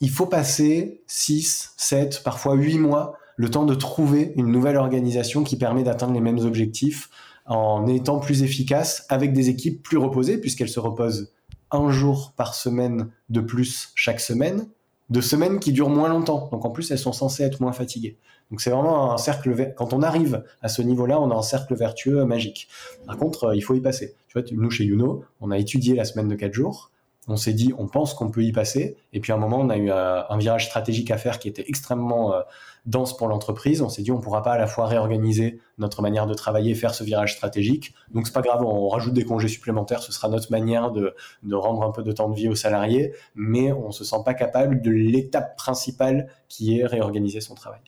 il 0.00 0.11
faut 0.11 0.26
passer 0.26 1.02
6, 1.07 1.74
7, 1.76 2.22
parfois 2.24 2.54
8 2.54 2.78
mois, 2.78 3.16
le 3.37 3.50
temps 3.50 3.64
de 3.64 3.74
trouver 3.74 4.33
une 4.37 4.48
nouvelle 4.48 4.76
organisation 4.76 5.44
qui 5.44 5.57
permet 5.57 5.83
d'atteindre 5.83 6.14
les 6.14 6.20
mêmes 6.20 6.38
objectifs 6.38 7.11
en 7.46 7.87
étant 7.87 8.20
plus 8.20 8.42
efficace 8.42 9.07
avec 9.09 9.33
des 9.33 9.48
équipes 9.48 9.83
plus 9.83 9.98
reposées, 9.98 10.38
puisqu'elles 10.38 10.68
se 10.68 10.80
reposent 10.80 11.33
un 11.70 11.90
jour 11.90 12.33
par 12.37 12.54
semaine 12.54 13.11
de 13.28 13.40
plus 13.40 13.92
chaque 13.94 14.20
semaine, 14.20 14.68
de 15.11 15.21
semaines 15.21 15.61
qui 15.61 15.73
durent 15.73 15.90
moins 15.90 16.09
longtemps. 16.09 16.49
Donc 16.51 16.64
en 16.64 16.71
plus, 16.71 16.90
elles 16.90 16.99
sont 16.99 17.12
censées 17.12 17.43
être 17.43 17.61
moins 17.61 17.73
fatiguées. 17.73 18.19
Donc 18.51 18.61
c'est 18.61 18.71
vraiment 18.71 19.12
un 19.12 19.19
cercle. 19.19 19.75
Quand 19.77 19.93
on 19.93 20.03
arrive 20.03 20.45
à 20.62 20.69
ce 20.69 20.83
niveau-là, 20.83 21.21
on 21.21 21.31
a 21.31 21.35
un 21.35 21.43
cercle 21.43 21.75
vertueux 21.75 22.25
magique. 22.25 22.69
Par 23.07 23.17
contre, 23.17 23.45
euh, 23.45 23.57
il 23.57 23.62
faut 23.62 23.75
y 23.75 23.81
passer. 23.81 24.14
Tu 24.29 24.38
vois, 24.38 24.49
nous 24.53 24.71
chez 24.71 24.85
Youno, 24.85 25.25
on 25.40 25.51
a 25.51 25.59
étudié 25.59 25.95
la 25.95 26.05
semaine 26.05 26.29
de 26.29 26.35
4 26.35 26.53
jours. 26.53 26.90
On 27.27 27.37
s'est 27.37 27.55
dit, 27.55 27.73
on 27.79 27.87
pense 27.87 28.12
qu'on 28.12 28.31
peut 28.31 28.43
y 28.43 28.53
passer. 28.53 28.97
Et 29.12 29.21
puis 29.21 29.33
à 29.33 29.37
un 29.37 29.38
moment, 29.38 29.61
on 29.61 29.71
a 29.71 29.77
eu 29.77 29.90
euh, 29.90 30.23
un 30.29 30.38
virage 30.38 30.67
stratégique 30.67 31.11
à 31.11 31.17
faire 31.17 31.38
qui 31.38 31.49
était 31.49 31.64
extrêmement 31.67 32.35
euh, 32.35 32.40
dense 32.87 33.16
pour 33.16 33.29
l'entreprise. 33.29 33.83
On 33.83 33.88
s'est 33.88 34.03
dit, 34.03 34.12
on 34.12 34.18
ne 34.18 34.23
pourra 34.23 34.42
pas 34.42 34.53
à 34.53 34.59
la 34.59 34.66
fois 34.66 34.87
réorganiser 34.87 35.61
notre 35.79 36.03
manière 36.03 36.27
de 36.27 36.35
travailler, 36.35 36.75
faire 36.75 36.94
ce 36.94 37.05
virage 37.05 37.35
stratégique. 37.35 37.94
Donc 38.12 38.27
c'est 38.27 38.33
pas 38.33 38.42
grave, 38.42 38.62
on 38.62 38.88
rajoute 38.88 39.14
des 39.14 39.25
congés 39.25 39.49
supplémentaires. 39.49 40.03
Ce 40.03 40.12
sera 40.12 40.29
notre 40.29 40.51
manière 40.51 40.90
de, 40.90 41.14
rendre 41.53 41.83
un 41.83 41.90
peu 41.90 42.03
de 42.03 42.12
temps 42.12 42.29
de 42.29 42.35
vie 42.35 42.49
aux 42.49 42.55
salariés. 42.55 43.12
Mais 43.35 43.73
on 43.73 43.90
se 43.90 44.05
sent 44.05 44.18
pas 44.25 44.35
capable 44.35 44.83
de 44.83 44.90
l'étape 44.90 45.57
principale 45.57 46.29
qui 46.49 46.79
est 46.79 46.87
réorganiser 46.87 47.40
son 47.40 47.55
travail. 47.55 47.81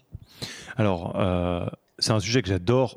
Alors, 0.77 1.15
euh, 1.17 1.67
c'est 1.99 2.13
un 2.13 2.21
sujet 2.21 2.43
que 2.43 2.49
j'adore. 2.49 2.97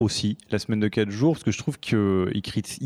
aussi, 0.00 0.38
la 0.50 0.58
semaine 0.58 0.80
de 0.80 0.88
4 0.88 1.10
jours, 1.10 1.34
parce 1.34 1.44
que 1.44 1.50
je 1.50 1.58
trouve 1.58 1.78
qu'il 1.78 2.42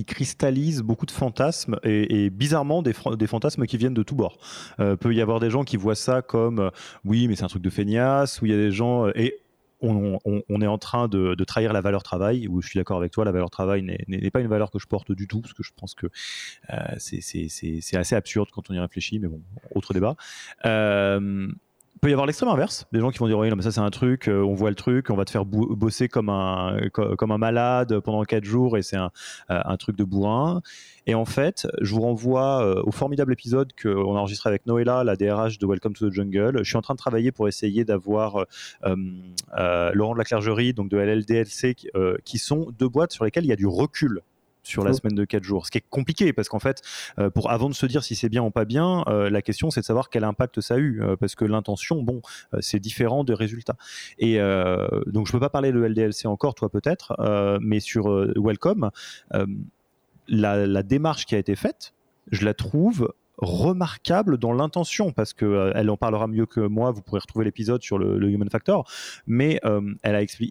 cristallise 0.06 0.82
beaucoup 0.82 1.06
de 1.06 1.12
fantasmes 1.12 1.78
et, 1.84 2.28
bizarrement 2.28 2.82
des, 2.82 2.92
fantasmes 2.92 3.66
qui 3.66 3.76
viennent 3.76 3.94
de 3.94 4.02
tous 4.02 4.16
bords. 4.16 4.38
Euh, 4.80 4.96
peut 4.96 5.14
y 5.14 5.20
avoir 5.20 5.38
des 5.38 5.48
gens 5.48 5.62
qui 5.62 5.76
voient 5.76 5.94
ça 5.94 6.22
comme 6.22 6.58
euh, 6.58 6.70
oui, 7.04 7.28
mais 7.28 7.36
c'est 7.36 7.44
un 7.44 7.48
truc 7.48 7.62
de 7.62 7.70
feignasse, 7.70 8.42
ou 8.42 8.46
il 8.46 8.52
y 8.52 8.54
a 8.54 8.58
des 8.58 8.72
gens. 8.72 9.06
Euh, 9.06 9.12
et 9.14 9.38
on, 9.80 10.60
est 10.62 10.66
en 10.66 10.78
train 10.78 11.08
de, 11.08 11.34
trahir 11.44 11.72
la 11.74 11.82
valeur 11.82 12.02
travail, 12.02 12.48
où 12.48 12.62
je 12.62 12.68
suis 12.68 12.78
d'accord 12.78 12.96
avec 12.96 13.12
toi, 13.12 13.24
la 13.24 13.32
valeur 13.32 13.50
travail 13.50 13.82
n'est 13.82 14.30
pas 14.30 14.40
une 14.40 14.48
valeur 14.48 14.70
que 14.70 14.78
je 14.78 14.86
porte 14.86 15.12
du 15.12 15.28
tout, 15.28 15.42
parce 15.42 15.52
que 15.52 15.62
je 15.62 15.72
pense 15.76 15.94
que 15.94 16.06
c'est 16.96 17.96
assez 17.96 18.16
absurde 18.16 18.48
quand 18.50 18.70
on 18.70 18.74
y 18.74 18.78
réfléchit, 18.78 19.18
mais 19.18 19.28
bon, 19.28 19.42
autre 19.74 19.92
débat 19.92 20.16
peut 22.00 22.10
y 22.10 22.12
avoir 22.12 22.26
l'extrême 22.26 22.50
inverse, 22.50 22.86
des 22.92 23.00
gens 23.00 23.10
qui 23.10 23.18
vont 23.18 23.26
dire 23.26 23.38
oui, 23.38 23.48
non, 23.48 23.56
mais 23.56 23.62
ça 23.62 23.72
c'est 23.72 23.80
un 23.80 23.90
truc, 23.90 24.28
euh, 24.28 24.42
on 24.42 24.54
voit 24.54 24.70
le 24.70 24.76
truc, 24.76 25.10
on 25.10 25.16
va 25.16 25.24
te 25.24 25.30
faire 25.30 25.44
bosser 25.44 26.08
comme 26.08 26.28
un, 26.28 26.76
comme 26.92 27.30
un 27.30 27.38
malade 27.38 28.00
pendant 28.00 28.22
4 28.24 28.44
jours 28.44 28.76
et 28.76 28.82
c'est 28.82 28.96
un, 28.96 29.10
euh, 29.50 29.60
un, 29.64 29.76
truc 29.76 29.96
de 29.96 30.04
bourrin. 30.04 30.60
Et 31.06 31.14
en 31.14 31.24
fait, 31.24 31.66
je 31.80 31.94
vous 31.94 32.00
renvoie 32.02 32.62
euh, 32.62 32.82
au 32.84 32.90
formidable 32.90 33.32
épisode 33.32 33.72
qu'on 33.80 34.16
a 34.16 34.18
enregistré 34.18 34.48
avec 34.48 34.66
Noëlla, 34.66 35.04
la 35.04 35.16
DRH 35.16 35.58
de 35.58 35.66
Welcome 35.66 35.94
to 35.94 36.10
the 36.10 36.12
Jungle. 36.12 36.58
Je 36.58 36.64
suis 36.64 36.76
en 36.76 36.82
train 36.82 36.94
de 36.94 36.98
travailler 36.98 37.32
pour 37.32 37.48
essayer 37.48 37.84
d'avoir 37.84 38.44
Laurent 38.82 40.12
de 40.14 40.18
la 40.18 40.24
Clergerie, 40.24 40.74
donc 40.74 40.90
de 40.90 40.98
LLDLC, 40.98 41.76
qui 42.24 42.38
sont 42.38 42.68
deux 42.78 42.88
boîtes 42.88 43.12
sur 43.12 43.24
lesquelles 43.24 43.44
il 43.44 43.50
y 43.50 43.52
a 43.52 43.56
du 43.56 43.66
recul 43.66 44.20
sur 44.64 44.84
la 44.84 44.92
semaine 44.92 45.14
de 45.14 45.24
4 45.24 45.44
jours. 45.44 45.66
Ce 45.66 45.70
qui 45.70 45.78
est 45.78 45.84
compliqué 45.88 46.32
parce 46.32 46.48
qu'en 46.48 46.58
fait, 46.58 46.82
euh, 47.18 47.30
pour 47.30 47.50
avant 47.50 47.68
de 47.68 47.74
se 47.74 47.86
dire 47.86 48.02
si 48.02 48.16
c'est 48.16 48.28
bien 48.28 48.42
ou 48.42 48.50
pas 48.50 48.64
bien, 48.64 49.04
euh, 49.08 49.30
la 49.30 49.42
question 49.42 49.70
c'est 49.70 49.80
de 49.80 49.86
savoir 49.86 50.10
quel 50.10 50.24
impact 50.24 50.60
ça 50.60 50.74
a 50.74 50.78
eu 50.78 51.02
euh, 51.02 51.16
parce 51.16 51.34
que 51.34 51.44
l'intention, 51.44 52.02
bon, 52.02 52.22
c'est 52.60 52.80
différent 52.80 53.24
des 53.24 53.34
résultats. 53.34 53.76
Et 54.18 54.38
donc 55.06 55.26
je 55.26 55.32
peux 55.32 55.40
pas 55.40 55.50
parler 55.50 55.72
de 55.72 55.80
LDLC 55.80 56.26
encore, 56.26 56.54
toi 56.54 56.68
peut-être, 56.68 57.14
mais 57.60 57.80
sur 57.80 58.08
Welcome, 58.36 58.90
la, 60.28 60.66
la, 60.66 60.82
démarche 60.82 61.26
qui 61.26 61.34
a 61.34 61.38
été 61.38 61.54
faite, 61.54 61.94
je 62.30 62.44
la 62.44 62.54
trouve 62.54 63.12
remarquable 63.44 64.38
dans 64.38 64.52
l'intention 64.52 65.12
parce 65.12 65.32
que 65.32 65.44
euh, 65.44 65.72
elle 65.74 65.90
en 65.90 65.96
parlera 65.96 66.26
mieux 66.26 66.46
que 66.46 66.60
moi. 66.60 66.90
Vous 66.90 67.02
pourrez 67.02 67.20
retrouver 67.20 67.44
l'épisode 67.44 67.82
sur 67.82 67.98
le, 67.98 68.28
human 68.28 68.48
factor, 68.50 68.90
mais 69.26 69.60
euh, 69.64 69.80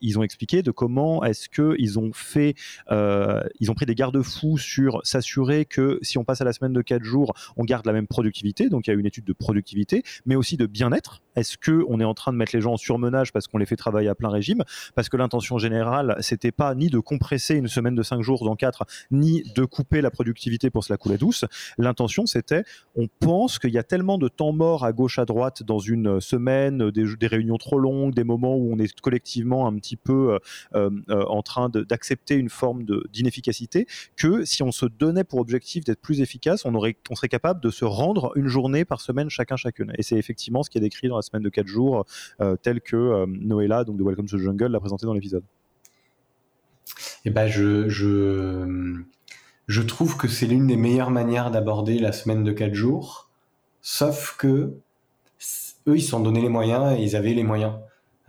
ils 0.01 0.19
ont 0.19 0.23
expliqué 0.23 0.61
de 0.61 0.71
comment 0.71 1.23
est-ce 1.23 1.49
que 1.49 1.75
ils 1.79 1.99
ont 1.99 2.11
fait, 2.13 2.55
euh, 2.91 3.41
ils 3.59 3.71
ont 3.71 3.73
pris 3.73 3.85
des 3.85 3.95
garde-fous 3.95 4.57
sur 4.57 5.01
s'assurer 5.03 5.65
que 5.65 5.99
si 6.01 6.17
on 6.17 6.23
passe 6.23 6.41
à 6.41 6.45
la 6.45 6.53
semaine 6.53 6.73
de 6.73 6.81
4 6.81 7.03
jours, 7.03 7.33
on 7.57 7.63
garde 7.63 7.85
la 7.85 7.93
même 7.93 8.07
productivité. 8.07 8.69
Donc 8.69 8.87
il 8.87 8.91
y 8.91 8.93
a 8.93 8.99
une 8.99 9.05
étude 9.05 9.25
de 9.25 9.33
productivité, 9.33 10.03
mais 10.25 10.35
aussi 10.35 10.57
de 10.57 10.65
bien-être. 10.65 11.21
Est-ce 11.35 11.57
que 11.57 11.83
on 11.87 11.99
est 11.99 12.05
en 12.05 12.13
train 12.13 12.31
de 12.31 12.37
mettre 12.37 12.55
les 12.55 12.61
gens 12.61 12.73
en 12.73 12.77
surmenage 12.77 13.33
parce 13.33 13.47
qu'on 13.47 13.57
les 13.57 13.65
fait 13.65 13.75
travailler 13.75 14.09
à 14.09 14.15
plein 14.15 14.29
régime? 14.29 14.63
Parce 14.95 15.09
que 15.09 15.17
l'intention 15.17 15.57
générale, 15.57 16.15
c'était 16.19 16.51
pas 16.51 16.75
ni 16.75 16.89
de 16.89 16.99
compresser 16.99 17.55
une 17.55 17.67
semaine 17.67 17.95
de 17.95 18.03
5 18.03 18.21
jours 18.21 18.45
dans 18.45 18.55
4, 18.55 18.85
ni 19.11 19.43
de 19.55 19.65
couper 19.65 20.01
la 20.01 20.11
productivité 20.11 20.69
pour 20.69 20.83
se 20.83 20.93
la 20.93 20.97
couler 20.97 21.17
douce. 21.17 21.45
L'intention, 21.77 22.25
c'était 22.25 22.63
on 22.95 23.07
pense 23.19 23.59
qu'il 23.59 23.71
y 23.71 23.77
a 23.77 23.83
tellement 23.83 24.17
de 24.17 24.27
temps 24.27 24.51
mort 24.51 24.85
à 24.85 24.93
gauche 24.93 25.19
à 25.19 25.25
droite 25.25 25.63
dans 25.63 25.79
une 25.79 26.21
semaine, 26.21 26.91
des, 26.91 27.27
réunions 27.27 27.57
trop 27.57 27.79
longues, 27.79 28.13
des 28.13 28.23
moments 28.23 28.55
où 28.55 28.71
on 28.71 28.77
est 28.77 28.99
collectivement 29.01 29.67
un 29.67 29.75
petit 29.75 29.95
peu 29.95 30.37
euh, 30.75 30.89
euh, 31.09 31.23
en 31.25 31.41
train 31.41 31.69
d'accepter 31.69 32.35
une 32.35 32.49
forme 32.49 32.85
d'inefficacité, 33.11 33.87
que 34.15 34.45
si 34.45 34.63
on 34.63 34.71
se 34.71 34.85
donnait 34.85 35.23
pour 35.23 35.39
objectif 35.39 35.83
d'être 35.83 36.01
plus 36.01 36.21
efficace, 36.21 36.65
on, 36.65 36.75
aurait, 36.75 36.95
serait 37.13 37.29
capable 37.29 37.61
de 37.61 37.69
se 37.69 37.85
rendre 37.85 38.31
une 38.35 38.47
journée 38.47 38.85
par 38.85 39.01
semaine 39.01 39.29
chacun 39.29 39.55
chacune. 39.55 39.91
Et 39.97 40.03
c'est 40.03 40.17
effectivement 40.17 40.63
ce 40.63 40.69
qui 40.69 40.77
est 40.77 40.81
décrit 40.81 41.07
dans 41.07 41.15
la 41.15 41.21
semaine 41.21 41.43
de 41.43 41.49
4 41.49 41.67
jours, 41.67 42.05
euh, 42.41 42.55
tel 42.61 42.81
que 42.81 43.25
Noëlla, 43.25 43.83
donc 43.83 43.97
de 43.97 44.03
Welcome 44.03 44.27
to 44.27 44.37
the 44.37 44.41
Jungle, 44.41 44.67
l'a 44.67 44.79
présenté 44.79 45.05
dans 45.05 45.13
l'épisode. 45.13 45.43
Eh 47.25 47.29
ben 47.29 47.47
je, 47.47 47.87
je, 47.87 49.01
je 49.73 49.81
trouve 49.81 50.17
que 50.17 50.27
c'est 50.27 50.45
l'une 50.45 50.67
des 50.67 50.77
meilleures 50.77 51.09
manières 51.09 51.49
d'aborder 51.49 51.97
la 51.97 52.11
semaine 52.11 52.43
de 52.43 52.51
4 52.51 52.75
jours, 52.75 53.29
sauf 53.81 54.35
que 54.37 54.75
eux, 55.87 55.97
ils 55.97 56.01
se 56.03 56.11
sont 56.11 56.19
donné 56.19 56.41
les 56.41 56.49
moyens 56.49 56.95
et 56.95 57.01
ils 57.01 57.15
avaient 57.15 57.33
les 57.33 57.43
moyens. 57.43 57.73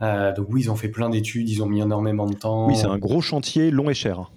Euh, 0.01 0.33
donc 0.33 0.47
oui, 0.49 0.61
ils 0.61 0.71
ont 0.71 0.75
fait 0.75 0.89
plein 0.89 1.07
d'études, 1.07 1.47
ils 1.47 1.61
ont 1.61 1.67
mis 1.67 1.81
énormément 1.81 2.25
de 2.25 2.33
temps. 2.33 2.67
Oui, 2.67 2.75
c'est 2.75 2.87
un 2.87 2.97
gros 2.97 3.21
chantier 3.21 3.69
long 3.69 3.91
et 3.91 3.93
cher. 3.93 4.31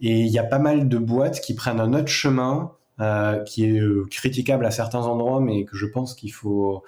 Et 0.00 0.18
il 0.18 0.26
y 0.26 0.38
a 0.40 0.42
pas 0.42 0.58
mal 0.58 0.88
de 0.88 0.98
boîtes 0.98 1.40
qui 1.40 1.54
prennent 1.54 1.78
un 1.78 1.94
autre 1.94 2.08
chemin 2.08 2.72
euh, 3.00 3.40
qui 3.44 3.64
est 3.64 3.78
euh, 3.78 4.06
critiquable 4.10 4.66
à 4.66 4.72
certains 4.72 5.02
endroits, 5.06 5.40
mais 5.40 5.64
que 5.64 5.76
je 5.76 5.86
pense 5.86 6.14
qu'il 6.16 6.32
faut 6.32 6.82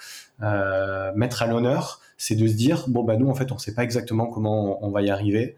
mettre 1.14 1.42
à 1.42 1.46
l'honneur, 1.46 2.00
c'est 2.16 2.34
de 2.34 2.48
se 2.48 2.54
dire 2.54 2.86
bon 2.88 3.04
bah 3.04 3.16
nous 3.16 3.30
en 3.30 3.34
fait 3.34 3.52
on 3.52 3.58
sait 3.58 3.74
pas 3.74 3.84
exactement 3.84 4.26
comment 4.26 4.84
on 4.84 4.90
va 4.90 5.02
y 5.02 5.10
arriver 5.10 5.54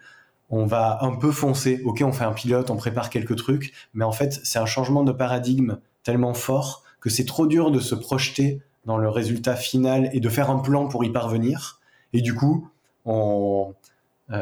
on 0.53 0.67
va 0.67 0.99
un 1.01 1.17
peu 1.17 1.33
foncer. 1.33 1.81
Ok, 1.85 2.03
on 2.05 2.12
fait 2.12 2.25
un 2.25 2.33
pilote, 2.33 2.71
on 2.71 2.77
prépare 2.77 3.11
quelques 3.11 3.37
trucs, 3.37 3.73
mais 3.95 4.05
en 4.05 4.12
fait, 4.12 4.38
c'est 4.45 4.59
un 4.59 4.67
changement 4.67 5.03
de 5.03 5.11
paradigme 5.11 5.79
tellement 6.05 6.35
fort 6.35 6.85
que 7.01 7.11
c'est 7.11 7.25
trop 7.25 7.47
dur 7.47 7.71
de 7.71 7.81
se 7.81 7.95
projeter 7.95 8.61
dans 8.85 8.99
le 8.99 9.09
résultat 9.09 9.57
final 9.57 10.11
et 10.12 10.21
de 10.21 10.29
faire 10.29 10.51
un 10.51 10.59
plan 10.59 10.88
pour 10.88 11.05
y 11.05 11.11
parvenir. 11.11 11.81
Et 12.12 12.21
du 12.21 12.35
coup, 12.35 12.69
euh, 13.09 13.65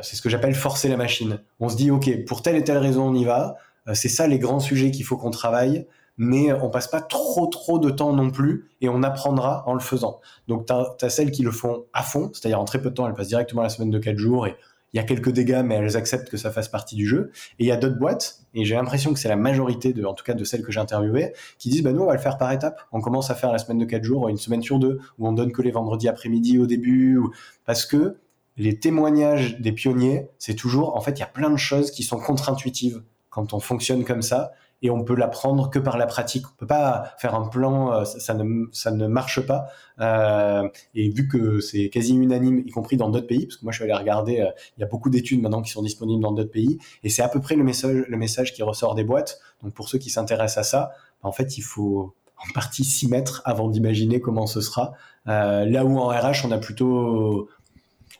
c'est 0.02 0.16
ce 0.16 0.20
que 0.20 0.28
j'appelle 0.28 0.54
forcer 0.54 0.88
la 0.88 0.96
machine. 0.96 1.40
On 1.60 1.68
se 1.68 1.76
dit, 1.76 1.90
ok, 1.90 2.24
pour 2.26 2.42
telle 2.42 2.56
et 2.56 2.64
telle 2.64 2.78
raison, 2.78 3.08
on 3.08 3.14
y 3.14 3.24
va. 3.24 3.56
Euh, 3.88 3.94
c'est 3.94 4.08
ça 4.08 4.26
les 4.26 4.38
grands 4.38 4.60
sujets 4.60 4.90
qu'il 4.90 5.04
faut 5.04 5.16
qu'on 5.16 5.30
travaille 5.30 5.86
mais 6.22 6.52
on 6.52 6.68
passe 6.68 6.86
pas 6.86 7.00
trop 7.00 7.46
trop 7.46 7.78
de 7.78 7.88
temps 7.88 8.12
non 8.12 8.30
plus 8.30 8.68
et 8.82 8.90
on 8.90 9.02
apprendra 9.02 9.64
en 9.66 9.72
le 9.72 9.80
faisant. 9.80 10.20
Donc 10.48 10.66
tu 10.66 10.72
as, 10.74 11.08
celles 11.08 11.30
qui 11.30 11.42
le 11.42 11.50
font 11.50 11.86
à 11.94 12.02
fond, 12.02 12.30
c'est-à-dire 12.34 12.60
en 12.60 12.66
très 12.66 12.80
peu 12.82 12.90
de 12.90 12.94
temps, 12.94 13.08
elles 13.08 13.14
passent 13.14 13.28
directement 13.28 13.62
la 13.62 13.70
semaine 13.70 13.90
de 13.90 13.98
4 13.98 14.18
jours 14.18 14.46
et 14.46 14.54
il 14.92 14.96
y 14.96 15.00
a 15.00 15.04
quelques 15.04 15.30
dégâts, 15.30 15.62
mais 15.64 15.76
elles 15.76 15.96
acceptent 15.96 16.28
que 16.30 16.36
ça 16.36 16.50
fasse 16.50 16.68
partie 16.68 16.96
du 16.96 17.06
jeu. 17.06 17.30
Et 17.58 17.64
il 17.64 17.66
y 17.66 17.72
a 17.72 17.76
d'autres 17.76 17.98
boîtes, 17.98 18.40
et 18.54 18.64
j'ai 18.64 18.74
l'impression 18.74 19.12
que 19.12 19.18
c'est 19.18 19.28
la 19.28 19.36
majorité, 19.36 19.92
de, 19.92 20.04
en 20.04 20.14
tout 20.14 20.24
cas 20.24 20.34
de 20.34 20.44
celles 20.44 20.62
que 20.62 20.72
j'ai 20.72 20.80
interviewées, 20.80 21.32
qui 21.58 21.68
disent 21.68 21.82
bah, 21.82 21.92
nous, 21.92 22.02
on 22.02 22.06
va 22.06 22.14
le 22.14 22.20
faire 22.20 22.38
par 22.38 22.50
étapes. 22.52 22.80
On 22.92 23.00
commence 23.00 23.30
à 23.30 23.34
faire 23.34 23.52
la 23.52 23.58
semaine 23.58 23.78
de 23.78 23.84
4 23.84 24.02
jours, 24.02 24.28
une 24.28 24.36
semaine 24.36 24.62
sur 24.62 24.78
deux, 24.78 24.98
où 25.18 25.28
on 25.28 25.32
donne 25.32 25.52
que 25.52 25.62
les 25.62 25.70
vendredis 25.70 26.08
après-midi 26.08 26.58
au 26.58 26.66
début, 26.66 27.16
ou... 27.16 27.32
parce 27.64 27.86
que 27.86 28.16
les 28.56 28.78
témoignages 28.78 29.58
des 29.60 29.72
pionniers, 29.72 30.28
c'est 30.38 30.54
toujours, 30.54 30.96
en 30.96 31.00
fait, 31.00 31.12
il 31.12 31.20
y 31.20 31.24
a 31.24 31.26
plein 31.26 31.50
de 31.50 31.56
choses 31.56 31.90
qui 31.90 32.02
sont 32.02 32.18
contre-intuitives 32.18 33.02
quand 33.30 33.54
on 33.54 33.60
fonctionne 33.60 34.04
comme 34.04 34.22
ça 34.22 34.52
et 34.82 34.90
on 34.90 35.04
peut 35.04 35.14
l'apprendre 35.14 35.70
que 35.70 35.78
par 35.78 35.98
la 35.98 36.06
pratique. 36.06 36.46
On 36.46 36.56
peut 36.56 36.66
pas 36.66 37.12
faire 37.18 37.34
un 37.34 37.46
plan, 37.48 37.92
euh, 37.92 38.04
ça, 38.04 38.34
ne, 38.34 38.66
ça 38.72 38.90
ne 38.90 39.06
marche 39.06 39.40
pas. 39.40 39.68
Euh, 40.00 40.68
et 40.94 41.10
vu 41.10 41.28
que 41.28 41.60
c'est 41.60 41.90
quasi 41.90 42.14
unanime, 42.14 42.62
y 42.66 42.70
compris 42.70 42.96
dans 42.96 43.10
d'autres 43.10 43.26
pays, 43.26 43.46
parce 43.46 43.56
que 43.56 43.64
moi 43.64 43.72
je 43.72 43.76
suis 43.76 43.84
allé 43.84 43.94
regarder, 43.94 44.40
euh, 44.40 44.50
il 44.76 44.80
y 44.80 44.84
a 44.84 44.86
beaucoup 44.86 45.10
d'études 45.10 45.42
maintenant 45.42 45.62
qui 45.62 45.70
sont 45.70 45.82
disponibles 45.82 46.22
dans 46.22 46.32
d'autres 46.32 46.50
pays, 46.50 46.78
et 47.02 47.10
c'est 47.10 47.22
à 47.22 47.28
peu 47.28 47.40
près 47.40 47.56
le 47.56 47.64
message, 47.64 48.04
le 48.08 48.16
message 48.16 48.54
qui 48.54 48.62
ressort 48.62 48.94
des 48.94 49.04
boîtes. 49.04 49.40
Donc 49.62 49.74
pour 49.74 49.88
ceux 49.88 49.98
qui 49.98 50.10
s'intéressent 50.10 50.58
à 50.58 50.62
ça, 50.62 50.92
bah, 51.22 51.28
en 51.28 51.32
fait 51.32 51.58
il 51.58 51.62
faut 51.62 52.14
en 52.38 52.52
partie 52.54 52.84
s'y 52.84 53.06
mettre 53.06 53.42
avant 53.44 53.68
d'imaginer 53.68 54.20
comment 54.20 54.46
ce 54.46 54.62
sera. 54.62 54.92
là 55.26 55.84
où 55.84 55.98
en 55.98 56.08
RH 56.08 56.46
on 56.46 56.50
a 56.52 56.58
plutôt 56.58 57.50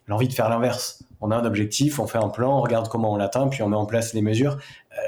l'envie 0.07 0.29
de 0.29 0.35
faire 0.35 0.51
l'inverse. 0.51 1.03
On 1.23 1.31
a 1.31 1.37
un 1.37 1.45
objectif, 1.45 1.99
on 1.99 2.07
fait 2.07 2.19
un 2.19 2.29
plan, 2.29 2.59
on 2.59 2.61
regarde 2.61 2.89
comment 2.89 3.13
on 3.13 3.17
l'atteint, 3.17 3.49
puis 3.49 3.63
on 3.63 3.69
met 3.69 3.77
en 3.77 3.87
place 3.87 4.13
les 4.13 4.23
mesures. 4.23 4.59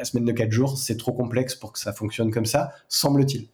La 0.03 0.07
semaine 0.07 0.25
de 0.25 0.33
4 0.33 0.51
jours, 0.51 0.79
c'est 0.79 0.97
trop 0.97 1.13
complexe 1.13 1.55
pour 1.55 1.73
que 1.73 1.79
ça 1.79 1.93
fonctionne 1.93 2.33
comme 2.33 2.45
ça, 2.45 2.73
semble-t-il. 2.89 3.47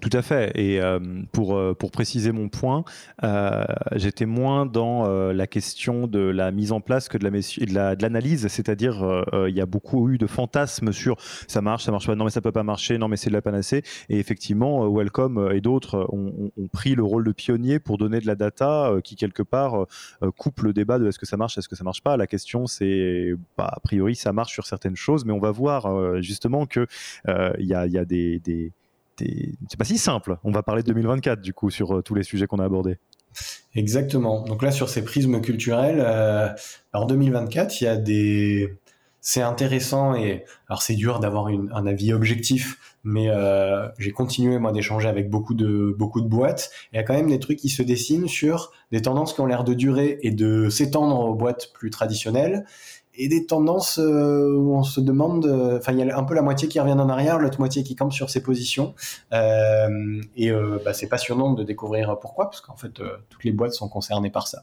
Tout 0.00 0.10
à 0.12 0.22
fait. 0.22 0.52
Et 0.54 0.80
euh, 0.80 0.98
pour, 1.32 1.56
euh, 1.56 1.74
pour 1.74 1.90
préciser 1.90 2.32
mon 2.32 2.48
point, 2.48 2.84
euh, 3.22 3.64
j'étais 3.94 4.26
moins 4.26 4.66
dans 4.66 5.04
la 5.04 5.46
question 5.46 6.06
de 6.06 6.18
la 6.18 6.50
mise 6.50 6.72
en 6.72 6.80
place 6.80 7.08
que 7.08 7.18
de 7.18 7.24
la 7.72 7.96
de 7.96 8.02
l'analyse. 8.02 8.46
C'est-à-dire, 8.48 9.24
il 9.48 9.54
y 9.54 9.60
a 9.60 9.66
beaucoup 9.66 10.10
eu 10.10 10.18
de 10.18 10.26
fantasmes 10.26 10.92
sur 10.92 11.16
ça 11.48 11.60
marche, 11.60 11.84
ça 11.84 11.92
marche 11.92 12.06
pas, 12.06 12.14
non 12.14 12.24
mais 12.24 12.30
ça 12.30 12.40
peut 12.40 12.52
pas 12.52 12.62
marcher, 12.62 12.98
non 12.98 13.08
mais 13.08 13.16
c'est 13.16 13.30
de 13.30 13.34
la 13.34 13.42
panacée. 13.42 13.82
Et 14.08 14.18
effectivement, 14.18 14.88
Welcome 14.90 15.50
et 15.52 15.60
d'autres 15.60 16.06
ont, 16.10 16.50
pris 16.72 16.94
le 16.94 17.02
rôle 17.02 17.24
de 17.24 17.32
pionnier 17.32 17.78
pour 17.78 17.98
donner 17.98 18.20
de 18.20 18.26
la 18.26 18.34
data 18.34 18.92
qui 19.02 19.16
quelque 19.16 19.42
part 19.42 19.86
coupe 20.36 20.60
le 20.60 20.72
débat 20.72 20.98
de 20.98 21.08
est-ce 21.08 21.18
que 21.18 21.26
ça 21.26 21.36
marche, 21.36 21.58
est-ce 21.58 21.68
que 21.68 21.76
ça 21.76 21.84
marche 21.84 22.02
pas. 22.02 22.16
La 22.16 22.26
question 22.26 22.66
c'est, 22.66 23.34
bah, 23.56 23.70
a 23.72 23.80
priori, 23.80 24.14
ça 24.16 24.32
marche 24.32 24.52
sur 24.52 24.66
certaines 24.66 24.96
choses, 24.96 25.24
mais 25.24 25.32
on 25.32 25.40
va 25.40 25.50
voir 25.50 26.22
justement 26.22 26.66
que 26.66 26.86
il 27.26 27.66
y 27.66 27.74
a, 27.74 27.86
y 27.86 27.98
a 27.98 28.04
des 28.04 28.72
c'est 29.18 29.78
pas 29.78 29.84
si 29.84 29.98
simple. 29.98 30.38
On 30.44 30.50
va 30.50 30.62
parler 30.62 30.82
de 30.82 30.88
2024 30.88 31.40
du 31.40 31.52
coup 31.52 31.70
sur 31.70 31.96
euh, 31.96 32.02
tous 32.02 32.14
les 32.14 32.22
sujets 32.22 32.46
qu'on 32.46 32.58
a 32.58 32.64
abordés. 32.64 32.98
Exactement. 33.74 34.42
Donc 34.44 34.62
là 34.62 34.70
sur 34.70 34.88
ces 34.88 35.04
prismes 35.04 35.40
culturels, 35.40 36.00
euh, 36.04 36.48
en 36.92 37.06
2024, 37.06 37.80
il 37.80 37.84
y 37.84 37.86
a 37.86 37.96
des 37.96 38.78
c'est 39.20 39.40
intéressant 39.40 40.14
et 40.14 40.44
alors 40.68 40.82
c'est 40.82 40.96
dur 40.96 41.18
d'avoir 41.18 41.46
un 41.46 41.86
avis 41.86 42.12
objectif, 42.12 42.94
mais 43.04 43.30
euh, 43.30 43.88
j'ai 43.98 44.10
continué 44.10 44.58
moi 44.58 44.70
d'échanger 44.70 45.08
avec 45.08 45.30
beaucoup 45.30 45.54
de 45.54 45.94
beaucoup 45.98 46.20
de 46.20 46.28
boîtes. 46.28 46.70
Il 46.92 46.96
y 46.96 46.98
a 46.98 47.04
quand 47.04 47.14
même 47.14 47.30
des 47.30 47.38
trucs 47.38 47.58
qui 47.58 47.70
se 47.70 47.82
dessinent 47.82 48.28
sur 48.28 48.72
des 48.92 49.00
tendances 49.00 49.32
qui 49.32 49.40
ont 49.40 49.46
l'air 49.46 49.64
de 49.64 49.72
durer 49.72 50.18
et 50.20 50.30
de 50.30 50.68
s'étendre 50.68 51.18
aux 51.20 51.34
boîtes 51.34 51.72
plus 51.72 51.88
traditionnelles 51.88 52.66
et 53.16 53.28
des 53.28 53.46
tendances 53.46 53.98
euh, 53.98 54.54
où 54.54 54.74
on 54.76 54.82
se 54.82 55.00
demande, 55.00 55.46
euh, 55.46 55.78
enfin 55.78 55.92
il 55.92 55.98
y 55.98 56.10
a 56.10 56.18
un 56.18 56.24
peu 56.24 56.34
la 56.34 56.42
moitié 56.42 56.68
qui 56.68 56.80
revient 56.80 56.92
en 56.92 57.08
arrière, 57.08 57.38
l'autre 57.38 57.60
moitié 57.60 57.82
qui 57.82 57.94
campe 57.94 58.12
sur 58.12 58.30
ses 58.30 58.42
positions, 58.42 58.94
euh, 59.32 60.20
et 60.36 60.50
euh, 60.50 60.78
bah, 60.84 60.92
c'est 60.92 61.08
passionnant 61.08 61.52
de 61.52 61.62
découvrir 61.62 62.18
pourquoi, 62.18 62.46
parce 62.46 62.60
qu'en 62.60 62.76
fait 62.76 63.00
euh, 63.00 63.16
toutes 63.30 63.44
les 63.44 63.52
boîtes 63.52 63.72
sont 63.72 63.88
concernées 63.88 64.30
par 64.30 64.48
ça. 64.48 64.62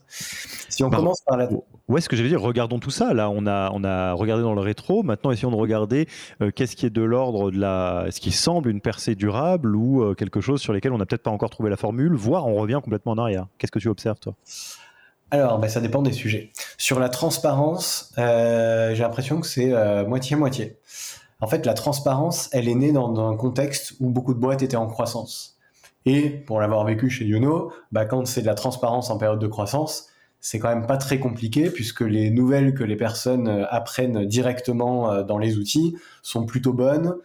Si 0.69 0.83
on 0.83 0.89
commence 0.89 1.21
par 1.25 1.37
la... 1.37 1.49
Ouais, 1.87 2.01
ce 2.01 2.07
que 2.07 2.15
j'allais 2.15 2.29
dire, 2.29 2.41
regardons 2.41 2.79
tout 2.79 2.91
ça. 2.91 3.13
Là, 3.13 3.29
on 3.29 3.45
a, 3.47 3.69
on 3.73 3.83
a 3.83 4.13
regardé 4.13 4.43
dans 4.43 4.53
le 4.53 4.61
rétro. 4.61 5.03
Maintenant, 5.03 5.31
essayons 5.31 5.51
de 5.51 5.57
regarder 5.57 6.07
qu'est-ce 6.55 6.77
qui 6.77 6.85
est 6.85 6.89
de 6.89 7.01
l'ordre 7.01 7.51
de 7.51 7.59
la, 7.59 8.05
ce 8.11 8.21
qui 8.21 8.31
semble 8.31 8.69
une 8.69 8.79
percée 8.79 9.15
durable 9.15 9.75
ou 9.75 10.13
quelque 10.15 10.39
chose 10.39 10.61
sur 10.61 10.71
lesquels 10.71 10.93
on 10.93 10.97
n'a 10.97 11.05
peut-être 11.05 11.23
pas 11.23 11.31
encore 11.31 11.49
trouvé 11.49 11.69
la 11.69 11.75
formule, 11.75 12.13
voire 12.13 12.47
on 12.47 12.55
revient 12.55 12.79
complètement 12.81 13.11
en 13.11 13.17
arrière. 13.17 13.47
Qu'est-ce 13.57 13.71
que 13.71 13.79
tu 13.79 13.89
observes 13.89 14.19
toi? 14.19 14.35
Alors, 15.31 15.59
ben, 15.59 15.69
ça 15.69 15.79
dépend 15.79 16.01
des 16.01 16.11
sujets. 16.11 16.51
Sur 16.77 16.99
la 16.99 17.07
transparence, 17.07 18.11
euh, 18.17 18.93
j'ai 18.93 19.01
l'impression 19.01 19.39
que 19.39 19.47
c'est 19.47 19.73
euh, 19.73 20.05
moitié-moitié. 20.05 20.77
en 21.39 21.47
fait, 21.47 21.65
la 21.65 21.73
transparence, 21.73 22.49
elle 22.51 22.67
est 22.67 22.75
née 22.75 22.91
dans, 22.91 23.17
un 23.29 23.35
contexte 23.37 23.93
où 24.01 24.09
beaucoup 24.09 24.33
de 24.33 24.39
boîtes 24.39 24.61
étaient 24.61 24.75
en 24.75 24.87
croissance. 24.87 25.57
Et 26.05 26.29
pour 26.29 26.59
l'avoir 26.59 26.83
vécu 26.83 27.09
chez 27.09 27.25
Youno, 27.25 27.71
bah, 27.93 28.05
quand 28.05 28.27
c'est 28.27 28.41
de 28.41 28.47
la 28.47 28.55
transparence 28.55 29.09
en 29.09 29.17
période 29.17 29.39
de 29.39 29.47
croissance, 29.47 30.07
c'est 30.41 30.59
quand 30.59 30.69
même 30.69 30.85
pas 30.85 30.97
très 30.97 31.19
compliqué 31.19 31.69
puisque 31.69 32.01
les 32.01 32.29
nouvelles 32.29 32.73
que 32.73 32.83
les 32.83 32.97
personnes 32.97 33.47
euh, 33.47 33.65
apprennent 33.69 34.25
directement 34.25 35.23
dans 35.23 35.37
les 35.37 35.57
outils 35.57 35.95
sont 36.23 36.45
plutôt 36.45 36.73
bonnes 36.73 37.15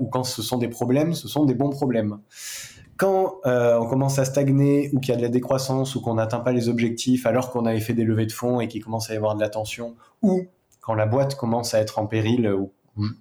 ou 0.00 0.06
quand 0.06 0.24
ce 0.24 0.42
sont 0.42 0.58
des 0.58 0.68
problèmes, 0.68 1.14
ce 1.14 1.28
sont 1.28 1.44
des 1.44 1.54
bons 1.54 1.70
problèmes. 1.70 2.18
Quand 2.96 3.40
euh, 3.44 3.78
on 3.78 3.86
commence 3.86 4.18
à 4.18 4.24
stagner 4.24 4.90
ou 4.92 5.00
qu'il 5.00 5.10
y 5.10 5.12
a 5.12 5.16
de 5.16 5.22
la 5.22 5.28
décroissance 5.28 5.94
ou 5.94 6.00
qu'on 6.00 6.14
n'atteint 6.14 6.40
pas 6.40 6.52
les 6.52 6.68
objectifs 6.68 7.26
alors 7.26 7.50
qu'on 7.50 7.66
avait 7.66 7.80
fait 7.80 7.92
des 7.92 8.04
levées 8.04 8.26
de 8.26 8.32
fonds 8.32 8.60
et 8.60 8.68
qu'il 8.68 8.82
commence 8.82 9.10
à 9.10 9.14
y 9.14 9.16
avoir 9.16 9.34
de 9.34 9.40
la 9.40 9.48
tension 9.48 9.96
ou 10.22 10.46
quand 10.80 10.94
la 10.94 11.06
boîte 11.06 11.34
commence 11.34 11.74
à 11.74 11.80
être 11.80 11.98
en 11.98 12.06
péril 12.06 12.48
ou, 12.48 12.72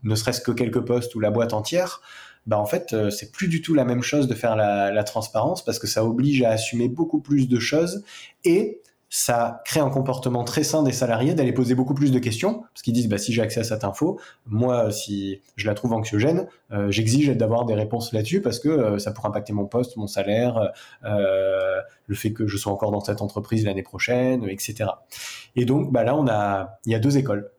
ne 0.03 0.15
serait-ce 0.15 0.39
que 0.39 0.51
quelques 0.51 0.79
postes 0.79 1.15
ou 1.15 1.19
la 1.19 1.31
boîte 1.31 1.51
entière, 1.51 2.01
bah 2.45 2.57
en 2.57 2.65
fait 2.65 2.93
euh, 2.93 3.09
c'est 3.09 3.31
plus 3.31 3.49
du 3.49 3.61
tout 3.61 3.73
la 3.73 3.83
même 3.83 4.03
chose 4.03 4.27
de 4.27 4.33
faire 4.33 4.55
la, 4.55 4.91
la 4.91 5.03
transparence 5.03 5.65
parce 5.65 5.79
que 5.79 5.87
ça 5.87 6.05
oblige 6.05 6.41
à 6.43 6.51
assumer 6.51 6.87
beaucoup 6.87 7.19
plus 7.19 7.49
de 7.49 7.59
choses 7.59 8.03
et 8.45 8.81
ça 9.17 9.61
crée 9.63 9.79
un 9.79 9.89
comportement 9.89 10.43
très 10.43 10.65
sain 10.65 10.83
des 10.83 10.91
salariés 10.91 11.33
d'aller 11.33 11.53
poser 11.53 11.73
beaucoup 11.73 11.93
plus 11.93 12.11
de 12.11 12.19
questions, 12.19 12.63
parce 12.73 12.81
qu'ils 12.81 12.93
disent 12.93 13.07
bah, 13.07 13.17
si 13.17 13.31
j'ai 13.31 13.41
accès 13.41 13.61
à 13.61 13.63
cette 13.63 13.85
info, 13.85 14.19
moi, 14.45 14.91
si 14.91 15.39
je 15.55 15.67
la 15.67 15.73
trouve 15.73 15.93
anxiogène, 15.93 16.49
euh, 16.73 16.91
j'exige 16.91 17.29
d'avoir 17.29 17.63
des 17.63 17.75
réponses 17.75 18.11
là-dessus, 18.11 18.41
parce 18.41 18.59
que 18.59 18.67
euh, 18.67 18.99
ça 18.99 19.13
pourrait 19.13 19.29
impacter 19.29 19.53
mon 19.53 19.67
poste, 19.67 19.95
mon 19.95 20.07
salaire, 20.07 20.73
euh, 21.05 21.79
le 22.07 22.15
fait 22.15 22.33
que 22.33 22.45
je 22.45 22.57
sois 22.57 22.73
encore 22.73 22.91
dans 22.91 22.99
cette 22.99 23.21
entreprise 23.21 23.63
l'année 23.63 23.83
prochaine, 23.83 24.43
etc. 24.49 24.89
Et 25.55 25.63
donc 25.63 25.93
bah, 25.93 26.03
là, 26.03 26.13
on 26.13 26.27
a, 26.27 26.77
il 26.85 26.91
y 26.91 26.95
a 26.95 26.99
deux 26.99 27.17
écoles. 27.17 27.49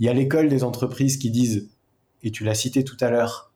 Il 0.00 0.06
y 0.06 0.08
a 0.08 0.14
l'école 0.14 0.48
des 0.48 0.64
entreprises 0.64 1.18
qui 1.18 1.30
disent, 1.30 1.68
et 2.22 2.30
tu 2.30 2.42
l'as 2.42 2.54
cité 2.54 2.84
tout 2.84 2.96
à 3.00 3.10
l'heure, 3.10 3.51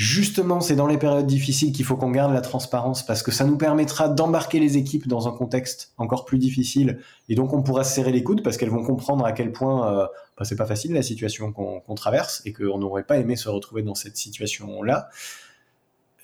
Justement, 0.00 0.62
c'est 0.62 0.76
dans 0.76 0.86
les 0.86 0.96
périodes 0.96 1.26
difficiles 1.26 1.72
qu'il 1.72 1.84
faut 1.84 1.94
qu'on 1.94 2.10
garde 2.10 2.32
la 2.32 2.40
transparence 2.40 3.04
parce 3.04 3.22
que 3.22 3.30
ça 3.30 3.44
nous 3.44 3.58
permettra 3.58 4.08
d'embarquer 4.08 4.58
les 4.58 4.78
équipes 4.78 5.06
dans 5.06 5.28
un 5.28 5.30
contexte 5.30 5.92
encore 5.98 6.24
plus 6.24 6.38
difficile 6.38 7.00
et 7.28 7.34
donc 7.34 7.52
on 7.52 7.62
pourra 7.62 7.84
se 7.84 7.96
serrer 7.96 8.10
les 8.10 8.24
coudes 8.24 8.42
parce 8.42 8.56
qu'elles 8.56 8.70
vont 8.70 8.82
comprendre 8.82 9.26
à 9.26 9.32
quel 9.32 9.52
point 9.52 9.92
euh, 9.92 10.06
bah, 10.38 10.46
c'est 10.46 10.56
pas 10.56 10.64
facile 10.64 10.94
la 10.94 11.02
situation 11.02 11.52
qu'on 11.52 11.94
traverse 11.96 12.40
et 12.46 12.54
qu'on 12.54 12.78
n'aurait 12.78 13.02
pas 13.02 13.18
aimé 13.18 13.36
se 13.36 13.50
retrouver 13.50 13.82
dans 13.82 13.94
cette 13.94 14.16
situation-là. 14.16 15.10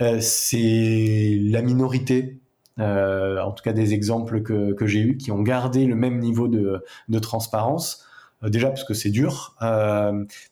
Euh, 0.00 0.20
c'est 0.22 1.38
la 1.42 1.60
minorité, 1.60 2.40
euh, 2.78 3.42
en 3.42 3.52
tout 3.52 3.62
cas 3.62 3.74
des 3.74 3.92
exemples 3.92 4.40
que, 4.40 4.86
j'ai 4.86 5.00
eus, 5.00 5.18
qui 5.18 5.32
ont 5.32 5.42
gardé 5.42 5.84
le 5.84 5.96
même 5.96 6.18
niveau 6.18 6.48
de, 6.48 6.82
transparence. 7.18 8.06
Déjà 8.42 8.68
parce 8.68 8.84
que 8.84 8.94
c'est 8.94 9.10
dur, 9.10 9.54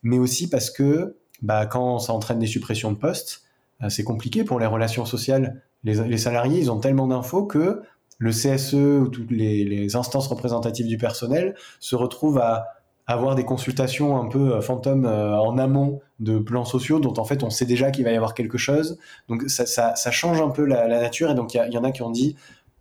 mais 0.02 0.18
aussi 0.18 0.50
parce 0.50 0.70
que 0.70 1.16
bah, 1.45 1.66
quand 1.66 1.99
ça 1.99 2.14
entraîne 2.14 2.38
des 2.38 2.47
suppressions 2.47 2.90
de 2.90 2.97
postes, 2.97 3.42
euh, 3.82 3.90
c'est 3.90 4.03
compliqué 4.03 4.45
pour 4.45 4.59
les 4.59 4.66
relations 4.66 5.05
sociales. 5.05 5.62
Les, 5.84 6.16
salariés, 6.16 6.59
ils 6.59 6.72
ont 6.72 6.80
tellement 6.80 7.07
d'infos 7.07 7.45
que 7.45 7.82
le 8.16 8.30
CSE 8.30 8.72
ou 8.72 9.09
toutes 9.09 9.30
les, 9.30 9.95
instances 9.95 10.26
représentatives 10.28 10.86
du 10.86 10.97
personnel 10.97 11.55
se 11.80 11.95
retrouvent 11.95 12.38
à 12.38 12.68
avoir 13.07 13.34
des 13.34 13.45
consultations 13.45 14.18
un 14.18 14.26
peu 14.26 14.55
euh, 14.55 14.62
fantômes 14.62 15.05
euh, 15.05 15.38
en 15.38 15.59
amont 15.59 16.01
de 16.20 16.38
plans 16.38 16.64
sociaux 16.64 16.99
dont 17.01 17.12
en 17.18 17.24
fait 17.24 17.42
on 17.42 17.51
sait 17.51 17.66
déjà 17.66 17.90
qu'il 17.90 18.05
va 18.05 18.12
y 18.12 18.16
avoir 18.16 18.32
quelque 18.32 18.57
chose. 18.57 18.99
Donc 19.28 19.42
ça, 19.49 19.95
change 20.11 20.40
un 20.40 20.49
peu 20.49 20.64
la, 20.64 20.88
nature 20.88 21.30
et 21.30 21.34
donc 21.34 21.53
il 21.53 21.70
y, 21.70 21.76
en 21.76 21.84
a 21.84 21.90
qui 21.90 22.01
ont 22.01 22.11
dit 22.11 22.36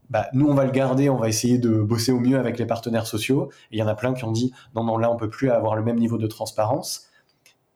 bah, 0.09 0.27
nous 0.31 0.47
on 0.47 0.53
va 0.53 0.63
le 0.63 0.71
garder, 0.71 1.09
on 1.09 1.17
va 1.17 1.27
essayer 1.27 1.57
de 1.57 1.81
bosser 1.81 2.13
au 2.13 2.21
mieux 2.21 2.39
avec 2.39 2.57
les 2.57 2.65
partenaires 2.65 3.07
sociaux. 3.07 3.49
Et 3.71 3.75
il 3.75 3.79
y 3.79 3.83
en 3.83 3.87
a 3.87 3.95
plein 3.95 4.13
qui 4.13 4.23
ont 4.23 4.31
dit 4.31 4.53
non 4.73 4.85
non 4.85 4.97
là 4.97 5.11
on 5.11 5.17
peut 5.17 5.29
plus 5.29 5.51
avoir 5.51 5.75
le 5.75 5.83
même 5.83 5.99
niveau 5.99 6.17
de 6.17 6.27
transparence 6.27 7.09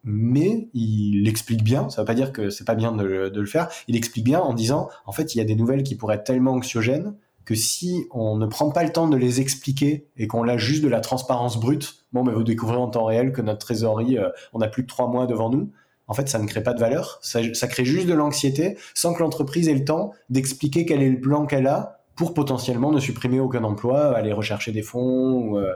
mais 0.10 0.70
il 0.74 1.28
explique 1.28 1.64
bien, 1.64 1.90
ça 1.90 2.02
veut 2.02 2.06
pas 2.06 2.14
dire 2.14 2.32
que 2.32 2.50
c'est 2.50 2.64
pas 2.64 2.76
bien 2.76 2.94
de, 2.94 3.04
le 3.04 3.46
faire, 3.46 3.68
il 3.90 3.96
explique 3.98 4.24
bien 4.24 4.40
en 4.40 4.54
disant, 4.54 4.88
en 5.06 5.12
fait, 5.12 5.36
il 5.36 5.38
y 5.38 5.42
a 5.42 5.44
des 5.44 5.56
nouvelles 5.56 5.84
qui 5.84 5.96
pourraient 5.96 6.16
être 6.16 6.24
tellement 6.24 6.54
anxiogènes 6.54 7.14
que 7.44 7.56
si 7.56 8.06
on 8.12 8.38
ne 8.38 8.46
prend 8.46 8.72
pas 8.72 8.84
le 8.84 8.92
temps 8.94 9.10
de 9.10 9.18
les 9.18 9.42
expliquer 9.42 10.08
et 10.16 10.28
qu'on 10.28 10.48
a 10.48 10.56
juste 10.56 10.82
de 10.82 10.88
la 10.88 11.02
transparence 11.02 11.60
brute, 11.60 12.06
bon, 12.14 12.24
mais 12.24 12.32
vous 12.32 12.44
découvrez 12.44 12.78
en 12.78 12.88
temps 12.88 13.04
réel 13.04 13.34
que 13.34 13.42
notre 13.42 13.60
trésorerie, 13.60 14.18
euh, 14.18 14.30
on 14.54 14.62
a 14.62 14.70
plus 14.70 14.84
que 14.84 14.88
trois 14.88 15.08
mois 15.10 15.28
devant 15.28 15.50
nous. 15.50 15.72
En 16.08 16.14
fait, 16.14 16.30
ça 16.30 16.40
ne 16.40 16.48
crée 16.48 16.64
pas 16.64 16.74
de 16.74 16.80
valeur, 16.80 17.20
ça 17.22 17.68
crée 17.68 17.84
juste 17.84 18.08
de 18.08 18.14
l'anxiété 18.14 18.78
sans 18.94 19.14
que 19.14 19.20
l'entreprise 19.20 19.68
ait 19.68 19.74
le 19.74 19.84
temps 19.84 20.14
d'expliquer 20.30 20.86
quel 20.86 21.02
est 21.02 21.10
le 21.10 21.20
plan 21.20 21.46
qu'elle 21.46 21.68
a 21.68 22.00
pour 22.18 22.34
potentiellement 22.34 22.92
ne 22.92 23.00
supprimer 23.00 23.40
aucun 23.40 23.64
emploi, 23.64 24.18
aller 24.18 24.34
rechercher 24.34 24.72
des 24.72 24.82
fonds. 24.82 25.58
Euh, 25.60 25.76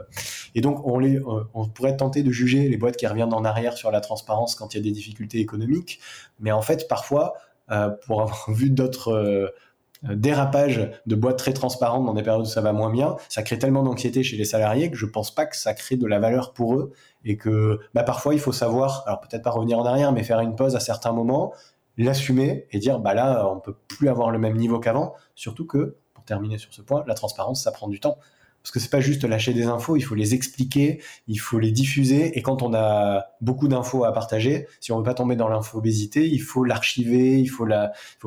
et 0.56 0.60
donc, 0.60 0.84
on, 0.84 0.98
les, 0.98 1.16
euh, 1.16 1.44
on 1.54 1.68
pourrait 1.68 1.96
tenter 1.96 2.24
de 2.24 2.32
juger 2.32 2.68
les 2.68 2.76
boîtes 2.76 2.96
qui 2.96 3.06
reviennent 3.06 3.32
en 3.32 3.44
arrière 3.44 3.74
sur 3.74 3.92
la 3.92 4.00
transparence 4.00 4.56
quand 4.56 4.74
il 4.74 4.78
y 4.78 4.80
a 4.80 4.82
des 4.82 4.90
difficultés 4.90 5.38
économiques. 5.38 6.00
Mais 6.40 6.50
en 6.50 6.60
fait, 6.60 6.88
parfois, 6.88 7.34
euh, 7.70 7.90
pour 8.06 8.20
avoir 8.20 8.44
vu 8.50 8.68
d'autres 8.70 9.54
dérapages 10.02 10.90
de 11.06 11.14
boîtes 11.14 11.38
très 11.38 11.52
transparentes 11.52 12.04
dans 12.04 12.12
des 12.12 12.24
périodes 12.24 12.42
où 12.42 12.50
ça 12.50 12.60
va 12.60 12.72
moins 12.72 12.90
bien, 12.90 13.14
ça 13.28 13.44
crée 13.44 13.56
tellement 13.56 13.84
d'anxiété 13.84 14.24
chez 14.24 14.36
les 14.36 14.44
salariés 14.44 14.90
que 14.90 14.96
je 14.96 15.06
pense 15.06 15.32
pas 15.32 15.46
que 15.46 15.56
ça 15.56 15.74
crée 15.74 15.96
de 15.96 16.08
la 16.08 16.18
valeur 16.18 16.54
pour 16.54 16.74
eux 16.74 16.92
et 17.24 17.36
que 17.36 17.78
bah, 17.94 18.02
parfois 18.02 18.34
il 18.34 18.40
faut 18.40 18.50
savoir, 18.50 19.04
alors 19.06 19.20
peut-être 19.20 19.44
pas 19.44 19.52
revenir 19.52 19.78
en 19.78 19.86
arrière, 19.86 20.10
mais 20.10 20.24
faire 20.24 20.40
une 20.40 20.56
pause 20.56 20.74
à 20.74 20.80
certains 20.80 21.12
moments, 21.12 21.52
l'assumer 21.98 22.66
et 22.72 22.80
dire 22.80 22.98
bah 22.98 23.14
là 23.14 23.48
on 23.48 23.60
peut 23.60 23.76
plus 23.86 24.08
avoir 24.08 24.32
le 24.32 24.40
même 24.40 24.56
niveau 24.56 24.80
qu'avant, 24.80 25.14
surtout 25.36 25.68
que 25.68 25.98
terminer 26.24 26.58
sur 26.58 26.72
ce 26.72 26.82
point, 26.82 27.04
la 27.06 27.14
transparence, 27.14 27.62
ça 27.62 27.72
prend 27.72 27.88
du 27.88 28.00
temps. 28.00 28.18
Parce 28.62 28.70
que 28.70 28.78
c'est 28.78 28.90
pas 28.90 29.00
juste 29.00 29.24
lâcher 29.24 29.54
des 29.54 29.64
infos, 29.64 29.96
il 29.96 30.02
faut 30.02 30.14
les 30.14 30.34
expliquer, 30.34 31.02
il 31.26 31.40
faut 31.40 31.58
les 31.58 31.72
diffuser. 31.72 32.38
Et 32.38 32.42
quand 32.42 32.62
on 32.62 32.74
a 32.74 33.26
beaucoup 33.40 33.66
d'infos 33.66 34.04
à 34.04 34.12
partager, 34.12 34.68
si 34.78 34.92
on 34.92 34.98
veut 34.98 35.02
pas 35.02 35.14
tomber 35.14 35.34
dans 35.34 35.48
l'infobésité, 35.48 36.28
il 36.28 36.38
faut 36.38 36.62
l'archiver, 36.62 37.40
il 37.40 37.48
faut 37.48 37.66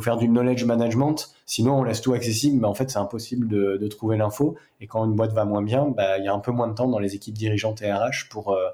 faire 0.02 0.18
du 0.18 0.28
knowledge 0.28 0.66
management. 0.66 1.30
Sinon, 1.46 1.80
on 1.80 1.84
laisse 1.84 2.02
tout 2.02 2.14
accessible, 2.14 2.60
mais 2.60 2.68
en 2.68 2.74
fait, 2.74 2.92
c'est 2.92 3.00
impossible 3.00 3.48
de, 3.48 3.88
trouver 3.88 4.18
l'info. 4.18 4.58
Et 4.82 4.88
quand 4.88 5.06
une 5.06 5.16
boîte 5.16 5.32
va 5.32 5.46
moins 5.46 5.62
bien, 5.62 5.88
bah, 5.88 6.18
il 6.18 6.26
y 6.26 6.28
a 6.28 6.34
un 6.34 6.40
peu 6.40 6.52
moins 6.52 6.68
de 6.68 6.74
temps 6.74 6.90
dans 6.90 7.00
les 7.00 7.16
équipes 7.16 7.38
dirigeantes 7.38 7.82
et 7.82 7.94
RH 7.94 8.28
pour, 8.30 8.52
euh, 8.52 8.68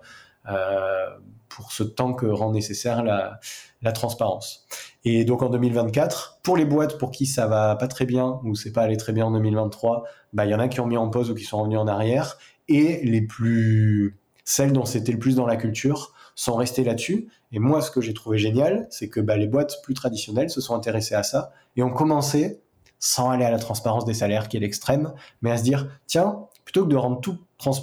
euh, 0.49 1.05
pour 1.47 1.74
ce 1.74 1.84
temps 1.84 2.13
que 2.13 2.26
rend 2.26 2.51
nécessaire 2.51 3.03
la 3.03 3.91
transparence. 3.91 4.65
Et 5.04 5.26
donc 5.26 5.41
en 5.41 5.49
2024, 5.49 6.39
pour 6.43 6.58
les 6.58 6.66
boîtes 6.66 6.97
pour 6.97 7.12
qui 7.12 7.26
ça 7.26 7.47
va 7.47 7.76
pas 7.76 7.88
très 7.88 8.06
bien 8.06 8.39
ou 8.43 8.56
c'est 8.56 8.72
pas 8.72 8.84
allé 8.84 8.97
très 8.97 9.14
bien 9.14 9.26
en 9.26 9.32
2023, 9.32 10.04
bah 10.34 10.45
il 10.45 10.52
y 10.52 10.56
en 10.56 10.60
a 10.60 10.68
qui 10.68 10.80
ont 10.80 10.86
mis 10.86 10.97
en 10.97 11.10
pause 11.10 11.32
ou 11.32 11.36
qui 11.36 11.43
sont 11.43 11.60
revenus 11.60 11.80
en 11.80 11.88
arrière 11.88 12.38
et 12.68 13.02
les 13.04 13.22
plus 13.22 14.20
celles 14.45 14.74
dont 14.74 14.86
c'était 14.86 15.12
le 15.12 15.20
plus 15.20 15.36
dans 15.36 15.45
la 15.45 15.56
culture 15.56 16.14
sont 16.36 16.56
restées 16.56 16.84
là-dessus. 16.84 17.30
Et 17.52 17.60
moi, 17.60 17.82
ce 17.82 17.91
que 17.91 18.02
j'ai 18.02 18.14
trouvé 18.14 18.38
génial, 18.38 18.88
c'est 18.89 19.10
que 19.10 19.20
bah, 19.20 19.38
les 19.38 19.47
boîtes 19.47 19.82
plus 19.84 19.93
traditionnelles 19.93 20.49
se 20.49 20.62
sont 20.62 20.76
intéressées 20.76 21.16
à 21.16 21.24
ça 21.24 21.52
et 21.76 21.84
ont 21.84 21.91
commencé, 21.91 22.62
sans 22.99 23.30
aller 23.30 23.45
à 23.45 23.52
la 23.52 23.60
transparence 23.60 24.06
des 24.06 24.14
salaires 24.14 24.47
qui 24.47 24.58
est 24.58 24.60
l'extrême, 24.60 25.14
mais 25.41 25.52
à 25.52 25.58
se 25.58 25.64
dire, 25.64 25.88
tiens, 26.08 26.45
plutôt 26.64 26.86
que 26.86 26.89
de 26.89 26.95
rendre 26.95 27.20
tout 27.22 27.38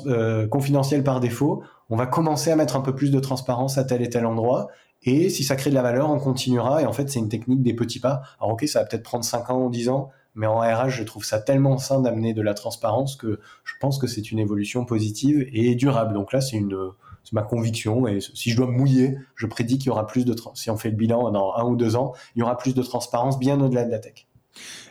euh, 0.06 0.46
confidentiel 0.46 1.04
par 1.04 1.20
défaut, 1.20 1.62
on 1.90 1.96
va 1.96 2.06
commencer 2.06 2.50
à 2.50 2.56
mettre 2.56 2.76
un 2.76 2.80
peu 2.80 2.94
plus 2.94 3.10
de 3.10 3.20
transparence 3.20 3.78
à 3.78 3.84
tel 3.84 4.02
et 4.02 4.10
tel 4.10 4.26
endroit 4.26 4.68
et 5.02 5.30
si 5.30 5.44
ça 5.44 5.56
crée 5.56 5.70
de 5.70 5.74
la 5.74 5.82
valeur, 5.82 6.10
on 6.10 6.18
continuera. 6.18 6.82
Et 6.82 6.86
en 6.86 6.92
fait, 6.92 7.08
c'est 7.08 7.18
une 7.18 7.28
technique 7.28 7.62
des 7.62 7.74
petits 7.74 8.00
pas. 8.00 8.22
Alors 8.40 8.52
ok, 8.52 8.66
ça 8.66 8.80
va 8.80 8.86
peut-être 8.86 9.04
prendre 9.04 9.24
5 9.24 9.50
ans 9.50 9.64
ou 9.64 9.70
10 9.70 9.88
ans, 9.88 10.10
mais 10.34 10.46
en 10.46 10.58
RH, 10.58 10.88
je 10.88 11.02
trouve 11.04 11.24
ça 11.24 11.40
tellement 11.40 11.78
sain 11.78 12.00
d'amener 12.00 12.34
de 12.34 12.42
la 12.42 12.54
transparence 12.54 13.16
que 13.16 13.40
je 13.64 13.74
pense 13.80 13.98
que 13.98 14.06
c'est 14.06 14.30
une 14.30 14.38
évolution 14.38 14.84
positive 14.84 15.48
et 15.52 15.74
durable. 15.74 16.14
Donc 16.14 16.32
là, 16.32 16.40
c'est 16.40 16.56
une 16.56 16.92
ma 17.32 17.42
conviction. 17.42 18.06
Et 18.06 18.20
si 18.20 18.50
je 18.50 18.56
dois 18.56 18.66
mouiller, 18.66 19.18
je 19.34 19.46
prédis 19.46 19.78
qu'il 19.78 19.88
y 19.88 19.90
aura 19.90 20.06
plus 20.06 20.24
de 20.24 20.34
si 20.54 20.70
on 20.70 20.76
fait 20.76 20.90
le 20.90 20.96
bilan 20.96 21.30
dans 21.30 21.54
un 21.56 21.64
ou 21.64 21.76
deux 21.76 21.96
ans, 21.96 22.12
il 22.34 22.40
y 22.40 22.42
aura 22.42 22.56
plus 22.56 22.74
de 22.74 22.82
transparence 22.82 23.38
bien 23.38 23.60
au-delà 23.60 23.84
de 23.84 23.90
la 23.90 23.98
tech. 23.98 24.26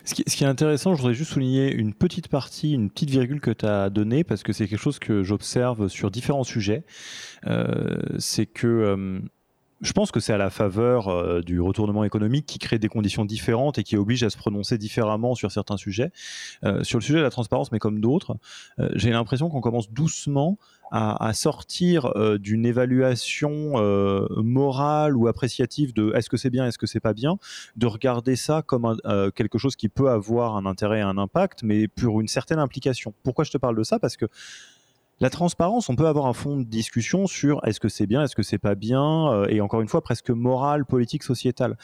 Ce 0.04 0.14
qui, 0.14 0.44
est 0.44 0.46
intéressant, 0.46 0.94
je 0.94 1.02
voudrais 1.02 1.14
juste 1.14 1.32
souligner 1.32 1.70
une 1.70 1.92
petite 1.92 2.28
partie, 2.28 2.72
une 2.72 2.88
petite 2.88 3.10
virgule 3.10 3.40
que 3.40 3.50
tu 3.50 3.66
as 3.66 3.90
donnée, 3.90 4.24
parce 4.24 4.42
que 4.42 4.54
c'est 4.54 4.66
quelque 4.66 4.80
chose 4.80 4.98
que 4.98 5.22
j'observe 5.22 5.88
sur 5.88 6.10
différents 6.10 6.44
sujets. 6.44 6.84
Euh, 7.46 7.98
c'est 8.18 8.46
que 8.46 8.66
euh, 8.66 9.20
je 9.80 9.92
pense 9.92 10.10
que 10.10 10.20
c'est 10.20 10.32
à 10.32 10.38
la 10.38 10.50
faveur 10.50 11.08
euh, 11.08 11.40
du 11.40 11.60
retournement 11.60 12.04
économique 12.04 12.46
qui 12.46 12.58
crée 12.58 12.78
des 12.78 12.88
conditions 12.88 13.24
différentes 13.24 13.78
et 13.78 13.84
qui 13.84 13.96
oblige 13.96 14.22
à 14.22 14.30
se 14.30 14.36
prononcer 14.36 14.78
différemment 14.78 15.34
sur 15.34 15.50
certains 15.50 15.76
sujets. 15.76 16.10
sur 16.82 16.98
le 16.98 17.04
sujet 17.04 17.18
de 17.18 17.22
la 17.22 17.30
transparence, 17.30 17.72
mais 17.72 17.78
comme 17.78 18.00
d'autres, 18.00 18.36
j'ai 18.94 19.10
l'impression 19.10 19.48
qu'on 19.48 19.60
commence 19.60 19.90
doucement 19.90 20.58
à, 20.90 21.32
sortir 21.32 22.12
euh, 22.16 22.38
d'une 22.38 22.64
évaluation 22.64 23.72
euh, 23.74 24.26
morale 24.36 25.16
ou 25.16 25.28
appréciative 25.28 25.92
de 25.92 26.12
est-ce 26.14 26.30
que 26.30 26.36
c'est 26.36 26.50
bien, 26.50 26.66
est-ce 26.66 26.78
que 26.78 26.86
c'est 26.86 27.00
pas 27.00 27.12
bien, 27.12 27.38
de 27.76 27.86
regarder 27.86 28.36
ça 28.36 28.62
comme 28.62 28.96
euh, 29.04 29.30
quelque 29.30 29.58
chose 29.58 29.76
qui 29.76 29.88
peut 29.88 30.10
avoir 30.10 30.56
un 30.56 30.66
intérêt 30.66 30.98
et 30.98 31.02
un 31.02 31.18
impact, 31.18 31.62
mais 31.62 31.88
pour 31.88 32.20
une 32.20 32.28
certaine 32.28 32.58
implication. 32.58 33.14
Pourquoi 33.22 33.44
je 33.44 33.50
te 33.50 33.58
parle 33.58 33.76
de 33.76 33.82
ça? 33.82 33.98
Parce 33.98 34.16
que 34.16 34.26
la 35.20 35.30
transparence, 35.30 35.88
on 35.88 35.96
peut 35.96 36.06
avoir 36.06 36.26
un 36.26 36.32
fond 36.32 36.56
de 36.56 36.64
discussion 36.64 37.26
sur 37.26 37.60
est-ce 37.66 37.80
que 37.80 37.88
c'est 37.88 38.06
bien, 38.06 38.22
est-ce 38.22 38.36
que 38.36 38.42
c'est 38.42 38.58
pas 38.58 38.74
bien, 38.74 39.44
et 39.48 39.60
encore 39.60 39.80
une 39.80 39.88
fois 39.88 40.00
presque 40.00 40.30
morale, 40.30 40.84
politique, 40.84 41.22
sociétale. 41.22 41.76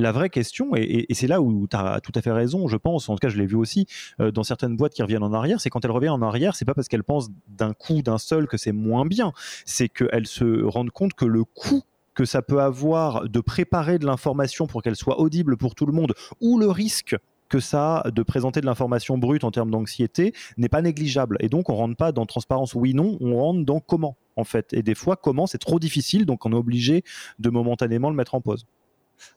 La 0.00 0.12
vraie 0.12 0.30
question, 0.30 0.76
et, 0.76 1.06
c'est 1.10 1.26
là 1.26 1.40
où 1.40 1.66
tu 1.66 1.76
as 1.76 2.00
tout 2.00 2.12
à 2.14 2.22
fait 2.22 2.30
raison, 2.30 2.68
je 2.68 2.76
pense, 2.76 3.08
en 3.08 3.14
tout 3.14 3.18
cas 3.18 3.30
je 3.30 3.36
l'ai 3.36 3.46
vu 3.46 3.56
aussi 3.56 3.86
euh, 4.20 4.30
dans 4.30 4.44
certaines 4.44 4.76
boîtes 4.76 4.94
qui 4.94 5.02
reviennent 5.02 5.24
en 5.24 5.32
arrière, 5.32 5.60
c'est 5.60 5.70
quand 5.70 5.84
elles 5.84 5.90
reviennent 5.90 6.12
en 6.12 6.22
arrière, 6.22 6.54
c'est 6.54 6.64
pas 6.64 6.74
parce 6.74 6.86
qu'elles 6.86 7.02
pensent 7.02 7.30
d'un 7.48 7.72
coup, 7.72 8.00
d'un 8.00 8.18
seul, 8.18 8.46
que 8.46 8.56
c'est 8.56 8.70
moins 8.70 9.04
bien, 9.04 9.32
c'est 9.66 9.88
qu'elles 9.88 10.28
se 10.28 10.62
rendent 10.62 10.92
compte 10.92 11.14
que 11.14 11.24
le 11.24 11.42
coût 11.42 11.82
que 12.14 12.24
ça 12.24 12.42
peut 12.42 12.60
avoir 12.60 13.28
de 13.28 13.40
préparer 13.40 13.98
de 13.98 14.06
l'information 14.06 14.68
pour 14.68 14.82
qu'elle 14.82 14.96
soit 14.96 15.18
audible 15.18 15.56
pour 15.56 15.74
tout 15.74 15.86
le 15.86 15.92
monde, 15.92 16.14
ou 16.40 16.60
le 16.60 16.68
risque 16.68 17.16
que 17.48 17.60
ça 17.60 18.04
de 18.12 18.22
présenter 18.22 18.60
de 18.60 18.66
l'information 18.66 19.18
brute 19.18 19.44
en 19.44 19.50
termes 19.50 19.70
d'anxiété 19.70 20.32
n'est 20.56 20.68
pas 20.68 20.82
négligeable. 20.82 21.36
Et 21.40 21.48
donc 21.48 21.70
on 21.70 21.74
rentre 21.74 21.96
pas 21.96 22.12
dans 22.12 22.26
transparence 22.26 22.74
oui 22.74 22.94
non, 22.94 23.16
on 23.20 23.36
rentre 23.36 23.64
dans 23.64 23.80
comment 23.80 24.16
en 24.36 24.44
fait. 24.44 24.72
Et 24.72 24.82
des 24.82 24.94
fois 24.94 25.16
comment 25.16 25.46
c'est 25.46 25.58
trop 25.58 25.78
difficile, 25.78 26.26
donc 26.26 26.46
on 26.46 26.52
est 26.52 26.56
obligé 26.56 27.04
de 27.38 27.50
momentanément 27.50 28.10
le 28.10 28.16
mettre 28.16 28.34
en 28.34 28.40
pause 28.40 28.66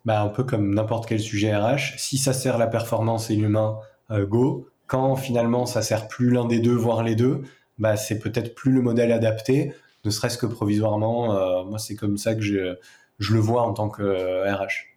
bah, 0.05 0.21
un 0.21 0.27
peu 0.27 0.43
comme 0.43 0.73
n'importe 0.73 1.07
quel 1.07 1.19
sujet 1.19 1.55
RH, 1.55 1.97
si 1.97 2.17
ça 2.17 2.33
sert 2.33 2.57
la 2.57 2.67
performance 2.67 3.31
et 3.31 3.35
l'humain, 3.35 3.79
euh, 4.11 4.25
go. 4.25 4.67
Quand 4.87 5.15
finalement 5.15 5.65
ça 5.65 5.81
sert 5.81 6.07
plus 6.07 6.29
l'un 6.29 6.45
des 6.45 6.59
deux, 6.59 6.75
voire 6.75 7.03
les 7.03 7.15
deux, 7.15 7.41
bah, 7.77 7.95
c'est 7.95 8.19
peut-être 8.19 8.53
plus 8.53 8.71
le 8.71 8.81
modèle 8.81 9.11
adapté, 9.11 9.73
ne 10.05 10.09
serait-ce 10.09 10.37
que 10.37 10.45
provisoirement. 10.45 11.35
Euh, 11.35 11.63
moi, 11.63 11.79
c'est 11.79 11.95
comme 11.95 12.17
ça 12.17 12.35
que 12.35 12.41
je, 12.41 12.75
je, 13.19 13.33
le 13.33 13.39
vois 13.39 13.63
en 13.63 13.73
tant 13.73 13.89
que 13.89 14.47
RH. 14.51 14.90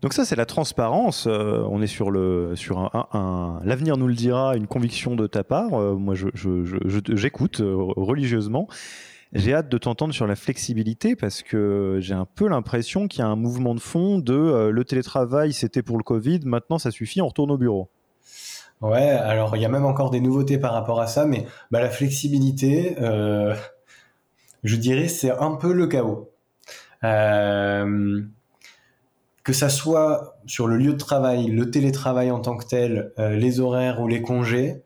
Euh, 0.00 0.02
donc 0.02 0.12
ça, 0.14 0.24
c'est 0.24 0.36
la 0.36 0.46
transparence. 0.46 1.26
on 1.26 1.82
est 1.82 1.86
sur 1.86 2.10
le 2.10 2.56
sur 2.56 2.78
un, 2.78 3.60
l'avenir 3.64 3.96
nous 3.96 4.08
le 4.08 4.14
dira, 4.14 4.56
une 4.56 4.66
conviction 4.66 5.14
de 5.16 5.26
ta 5.26 5.44
part. 5.44 5.70
moi, 5.70 6.14
je, 6.14 6.28
j'écoute 7.14 7.62
religieusement. 7.62 8.68
J'ai 9.32 9.54
hâte 9.54 9.68
de 9.68 9.78
t'entendre 9.78 10.12
sur 10.12 10.26
la 10.26 10.34
flexibilité 10.34 11.14
parce 11.14 11.42
que 11.42 11.98
j'ai 12.00 12.14
un 12.14 12.24
peu 12.26 12.48
l'impression 12.48 13.06
qu'il 13.06 13.20
y 13.20 13.22
a 13.22 13.28
un 13.28 13.36
mouvement 13.36 13.76
de 13.76 13.80
fond 13.80 14.18
de 14.18 14.34
euh, 14.34 14.70
le 14.72 14.84
télétravail, 14.84 15.52
c'était 15.52 15.82
pour 15.82 15.98
le 15.98 16.02
Covid, 16.02 16.40
maintenant 16.44 16.78
ça 16.78 16.90
suffit, 16.90 17.22
on 17.22 17.28
retourne 17.28 17.52
au 17.52 17.56
bureau. 17.56 17.90
Ouais, 18.80 19.08
alors 19.08 19.54
il 19.54 19.62
y 19.62 19.64
a 19.64 19.68
même 19.68 19.84
encore 19.84 20.10
des 20.10 20.20
nouveautés 20.20 20.58
par 20.58 20.72
rapport 20.72 21.00
à 21.00 21.06
ça, 21.06 21.26
mais 21.26 21.46
bah, 21.70 21.80
la 21.80 21.90
flexibilité, 21.90 22.96
euh, 23.00 23.54
je 24.64 24.74
dirais, 24.74 25.06
c'est 25.06 25.30
un 25.30 25.52
peu 25.52 25.72
le 25.72 25.86
chaos. 25.86 26.32
Euh, 27.04 28.22
que 29.50 29.56
ça 29.56 29.68
soit 29.68 30.38
sur 30.46 30.68
le 30.68 30.76
lieu 30.76 30.92
de 30.92 30.98
travail, 30.98 31.48
le 31.48 31.72
télétravail 31.72 32.30
en 32.30 32.38
tant 32.38 32.56
que 32.56 32.64
tel, 32.64 33.12
les 33.18 33.58
horaires 33.58 34.00
ou 34.00 34.06
les 34.06 34.22
congés, 34.22 34.84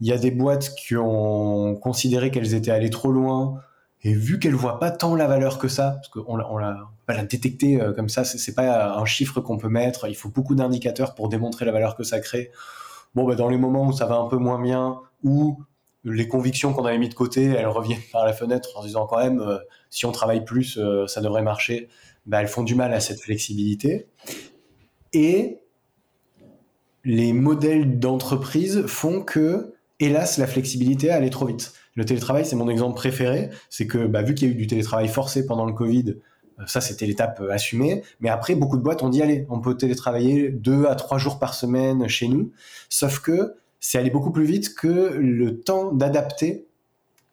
il 0.00 0.06
y 0.06 0.12
a 0.12 0.16
des 0.16 0.30
boîtes 0.30 0.76
qui 0.76 0.96
ont 0.96 1.74
considéré 1.74 2.30
qu'elles 2.30 2.54
étaient 2.54 2.70
allées 2.70 2.90
trop 2.90 3.10
loin 3.10 3.60
et 4.02 4.14
vu 4.14 4.38
qu'elle 4.38 4.54
voit 4.54 4.78
pas 4.78 4.92
tant 4.92 5.16
la 5.16 5.26
valeur 5.26 5.58
que 5.58 5.66
ça, 5.66 5.96
parce 5.96 6.08
qu'on 6.08 6.38
on 6.38 6.58
la, 6.58 7.24
détecter 7.24 7.80
euh, 7.80 7.92
comme 7.92 8.08
ça, 8.08 8.22
c'est 8.22 8.54
pas 8.54 8.94
un 8.96 9.04
chiffre 9.04 9.40
qu'on 9.40 9.58
peut 9.58 9.68
mettre. 9.68 10.06
Il 10.06 10.14
faut 10.14 10.28
beaucoup 10.28 10.54
d'indicateurs 10.54 11.16
pour 11.16 11.28
démontrer 11.28 11.64
la 11.64 11.72
valeur 11.72 11.96
que 11.96 12.04
ça 12.04 12.20
crée. 12.20 12.52
Bon, 13.16 13.26
bah, 13.26 13.34
dans 13.34 13.48
les 13.48 13.56
moments 13.56 13.88
où 13.88 13.92
ça 13.92 14.06
va 14.06 14.14
un 14.14 14.28
peu 14.28 14.36
moins 14.36 14.62
bien, 14.62 15.00
où 15.24 15.60
les 16.04 16.28
convictions 16.28 16.72
qu'on 16.72 16.84
avait 16.84 16.98
mis 16.98 17.08
de 17.08 17.14
côté, 17.14 17.46
elles 17.46 17.66
reviennent 17.66 17.98
par 18.12 18.24
la 18.24 18.32
fenêtre 18.32 18.68
en 18.76 18.82
se 18.82 18.86
disant 18.86 19.06
quand 19.06 19.18
même, 19.18 19.40
euh, 19.40 19.58
si 19.90 20.06
on 20.06 20.12
travaille 20.12 20.44
plus, 20.44 20.78
euh, 20.78 21.08
ça 21.08 21.20
devrait 21.20 21.42
marcher. 21.42 21.88
Bah, 22.26 22.40
elles 22.40 22.48
font 22.48 22.62
du 22.62 22.74
mal 22.74 22.92
à 22.92 23.00
cette 23.00 23.20
flexibilité. 23.20 24.06
Et 25.12 25.60
les 27.04 27.32
modèles 27.32 27.98
d'entreprise 27.98 28.84
font 28.86 29.22
que, 29.22 29.74
hélas, 30.00 30.38
la 30.38 30.46
flexibilité 30.46 31.10
allait 31.10 31.30
trop 31.30 31.46
vite. 31.46 31.72
Le 31.94 32.04
télétravail, 32.04 32.44
c'est 32.44 32.56
mon 32.56 32.68
exemple 32.68 32.96
préféré. 32.96 33.50
C'est 33.70 33.86
que 33.86 34.06
bah, 34.06 34.22
vu 34.22 34.34
qu'il 34.34 34.48
y 34.48 34.50
a 34.50 34.54
eu 34.54 34.56
du 34.56 34.66
télétravail 34.66 35.08
forcé 35.08 35.46
pendant 35.46 35.64
le 35.64 35.72
Covid, 35.72 36.16
euh, 36.58 36.62
ça 36.66 36.80
c'était 36.80 37.06
l'étape 37.06 37.40
euh, 37.40 37.50
assumée. 37.50 38.02
Mais 38.20 38.28
après, 38.28 38.54
beaucoup 38.54 38.76
de 38.76 38.82
boîtes 38.82 39.02
ont 39.02 39.08
dit 39.08 39.22
allez, 39.22 39.46
on 39.48 39.60
peut 39.60 39.76
télétravailler 39.76 40.50
deux 40.50 40.86
à 40.86 40.94
trois 40.94 41.18
jours 41.18 41.38
par 41.38 41.54
semaine 41.54 42.08
chez 42.08 42.28
nous. 42.28 42.52
Sauf 42.88 43.20
que 43.20 43.54
c'est 43.80 43.98
allé 43.98 44.10
beaucoup 44.10 44.32
plus 44.32 44.44
vite 44.44 44.74
que 44.74 45.14
le 45.18 45.60
temps 45.60 45.92
d'adapter 45.92 46.66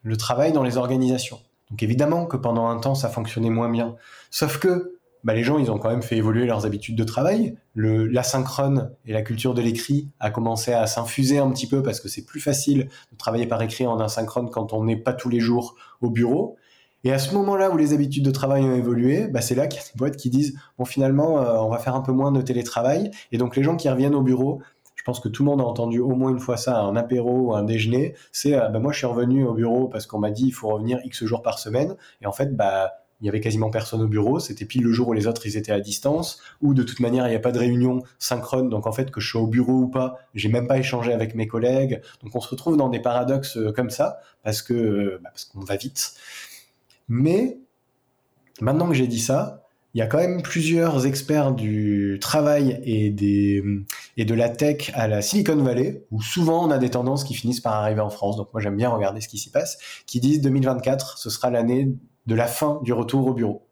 le 0.03 0.17
travail 0.17 0.51
dans 0.51 0.63
les 0.63 0.77
organisations. 0.77 1.39
Donc 1.73 1.81
évidemment 1.81 2.27
que 2.27 2.37
pendant 2.37 2.67
un 2.67 2.77
temps, 2.77 2.93
ça 2.93 3.09
fonctionnait 3.09 3.49
moins 3.49 3.67
bien. 3.67 3.95
Sauf 4.29 4.59
que 4.59 4.99
bah, 5.23 5.33
les 5.33 5.43
gens, 5.43 5.57
ils 5.57 5.71
ont 5.71 5.79
quand 5.79 5.89
même 5.89 6.03
fait 6.03 6.17
évoluer 6.17 6.45
leurs 6.45 6.67
habitudes 6.67 6.95
de 6.95 7.03
travail. 7.03 7.57
L'asynchrone 7.73 8.91
et 9.07 9.11
la 9.11 9.23
culture 9.23 9.55
de 9.55 9.61
l'écrit 9.63 10.07
a 10.19 10.29
commencé 10.29 10.71
à 10.71 10.85
s'infuser 10.85 11.39
un 11.39 11.49
petit 11.49 11.65
peu 11.65 11.81
parce 11.81 11.99
que 11.99 12.09
c'est 12.09 12.25
plus 12.25 12.41
facile 12.41 12.89
de 13.11 13.17
travailler 13.17 13.47
par 13.47 13.59
écrit 13.63 13.87
en 13.87 13.99
asynchrone 13.99 14.51
quand 14.51 14.71
on 14.71 14.83
n'est 14.83 14.97
pas 14.97 15.13
tous 15.13 15.29
les 15.29 15.39
jours 15.39 15.73
au 16.01 16.11
bureau. 16.11 16.57
Et 17.03 17.11
à 17.11 17.17
ce 17.17 17.33
moment-là 17.33 17.71
où 17.71 17.77
les 17.77 17.91
habitudes 17.93 18.23
de 18.23 18.29
travail 18.29 18.61
ont 18.61 18.75
évolué, 18.75 19.27
bah, 19.27 19.41
c'est 19.41 19.55
là 19.55 19.65
qu'il 19.65 19.81
y 19.81 19.83
a 19.83 19.85
des 19.87 19.97
boîtes 19.97 20.15
qui 20.15 20.29
disent 20.29 20.55
bon 20.77 20.85
finalement 20.85 21.39
euh, 21.39 21.57
on 21.57 21.69
va 21.69 21.79
faire 21.79 21.95
un 21.95 22.01
peu 22.01 22.11
moins 22.11 22.31
de 22.31 22.43
télétravail. 22.43 23.09
Et 23.31 23.39
donc 23.39 23.55
les 23.55 23.63
gens 23.63 23.77
qui 23.77 23.89
reviennent 23.89 24.13
au 24.13 24.21
bureau, 24.21 24.61
je 25.03 25.05
pense 25.05 25.19
que 25.19 25.27
tout 25.27 25.43
le 25.43 25.49
monde 25.49 25.59
a 25.59 25.65
entendu 25.65 25.99
au 25.99 26.15
moins 26.15 26.31
une 26.31 26.39
fois 26.39 26.55
ça, 26.55 26.79
un 26.79 26.95
apéro 26.95 27.49
ou 27.49 27.53
un 27.53 27.63
déjeuner. 27.63 28.15
C'est 28.31 28.55
euh, 28.55 28.69
bah, 28.69 28.79
moi 28.79 28.93
je 28.93 28.99
suis 28.99 29.05
revenu 29.05 29.43
au 29.43 29.53
bureau 29.53 29.89
parce 29.89 30.05
qu'on 30.05 30.17
m'a 30.17 30.31
dit 30.31 30.45
il 30.45 30.53
faut 30.53 30.69
revenir 30.69 30.99
X 31.03 31.25
jours 31.25 31.41
par 31.41 31.59
semaine. 31.59 31.97
Et 32.21 32.25
en 32.25 32.31
fait 32.31 32.55
bah 32.55 32.93
il 33.19 33.25
y 33.25 33.29
avait 33.29 33.41
quasiment 33.41 33.69
personne 33.69 34.01
au 34.01 34.07
bureau, 34.07 34.39
c'était 34.39 34.63
pile 34.63 34.83
le 34.83 34.93
jour 34.93 35.09
où 35.09 35.13
les 35.13 35.27
autres 35.27 35.45
ils 35.45 35.57
étaient 35.57 35.73
à 35.73 35.81
distance, 35.81 36.41
ou 36.61 36.73
de 36.73 36.83
toute 36.83 37.01
manière 37.01 37.27
il 37.27 37.31
n'y 37.31 37.35
a 37.35 37.39
pas 37.39 37.51
de 37.51 37.59
réunion 37.59 38.01
synchrone, 38.17 38.69
donc 38.69 38.87
en 38.87 38.93
fait 38.93 39.11
que 39.11 39.19
je 39.19 39.29
sois 39.29 39.41
au 39.41 39.47
bureau 39.47 39.73
ou 39.73 39.87
pas, 39.87 40.19
j'ai 40.33 40.49
même 40.49 40.67
pas 40.67 40.77
échangé 40.77 41.13
avec 41.13 41.35
mes 41.35 41.47
collègues, 41.47 42.01
donc 42.21 42.35
on 42.35 42.41
se 42.41 42.49
retrouve 42.49 42.75
dans 42.75 42.89
des 42.89 42.99
paradoxes 42.99 43.57
euh, 43.57 43.71
comme 43.71 43.89
ça 43.89 44.19
parce 44.43 44.61
que 44.61 44.73
euh, 44.73 45.19
bah, 45.21 45.29
parce 45.31 45.45
qu'on 45.45 45.61
va 45.61 45.75
vite. 45.75 46.15
Mais 47.07 47.59
maintenant 48.61 48.87
que 48.87 48.93
j'ai 48.93 49.07
dit 49.07 49.19
ça, 49.19 49.62
il 49.93 49.99
y 49.99 50.01
a 50.01 50.07
quand 50.07 50.17
même 50.17 50.41
plusieurs 50.41 51.05
experts 51.05 51.51
du 51.51 52.17
travail 52.19 52.81
et, 52.83 53.11
de 53.11 54.33
la 54.33 54.49
tech 54.49 54.91
à 54.95 55.07
la 55.07 55.21
Silicon 55.21 55.55
Valley, 55.57 56.03
où 56.09 56.21
souvent 56.21 56.65
on 56.65 56.71
a 56.71 56.79
des 56.79 56.89
tendances 56.89 57.23
qui 57.23 57.35
finissent 57.35 57.61
par 57.61 57.75
arriver 57.75 58.01
en 58.01 58.09
France, 58.09 58.37
donc 58.37 58.49
moi 58.53 58.61
j'aime 58.61 58.75
bien 58.75 58.89
regarder 58.89 59.21
ce 59.21 59.27
qui 59.27 59.37
s'y 59.37 59.51
passe, 59.51 59.77
qui 60.07 60.19
disent 60.19 60.41
2024, 60.41 61.19
ce 61.19 61.29
sera 61.29 61.51
l'année 61.51 61.93
de 62.25 62.35
la 62.35 62.47
fin 62.47 62.79
du 62.83 62.91
retour 62.91 63.27
au 63.27 63.33
bureau. 63.33 63.67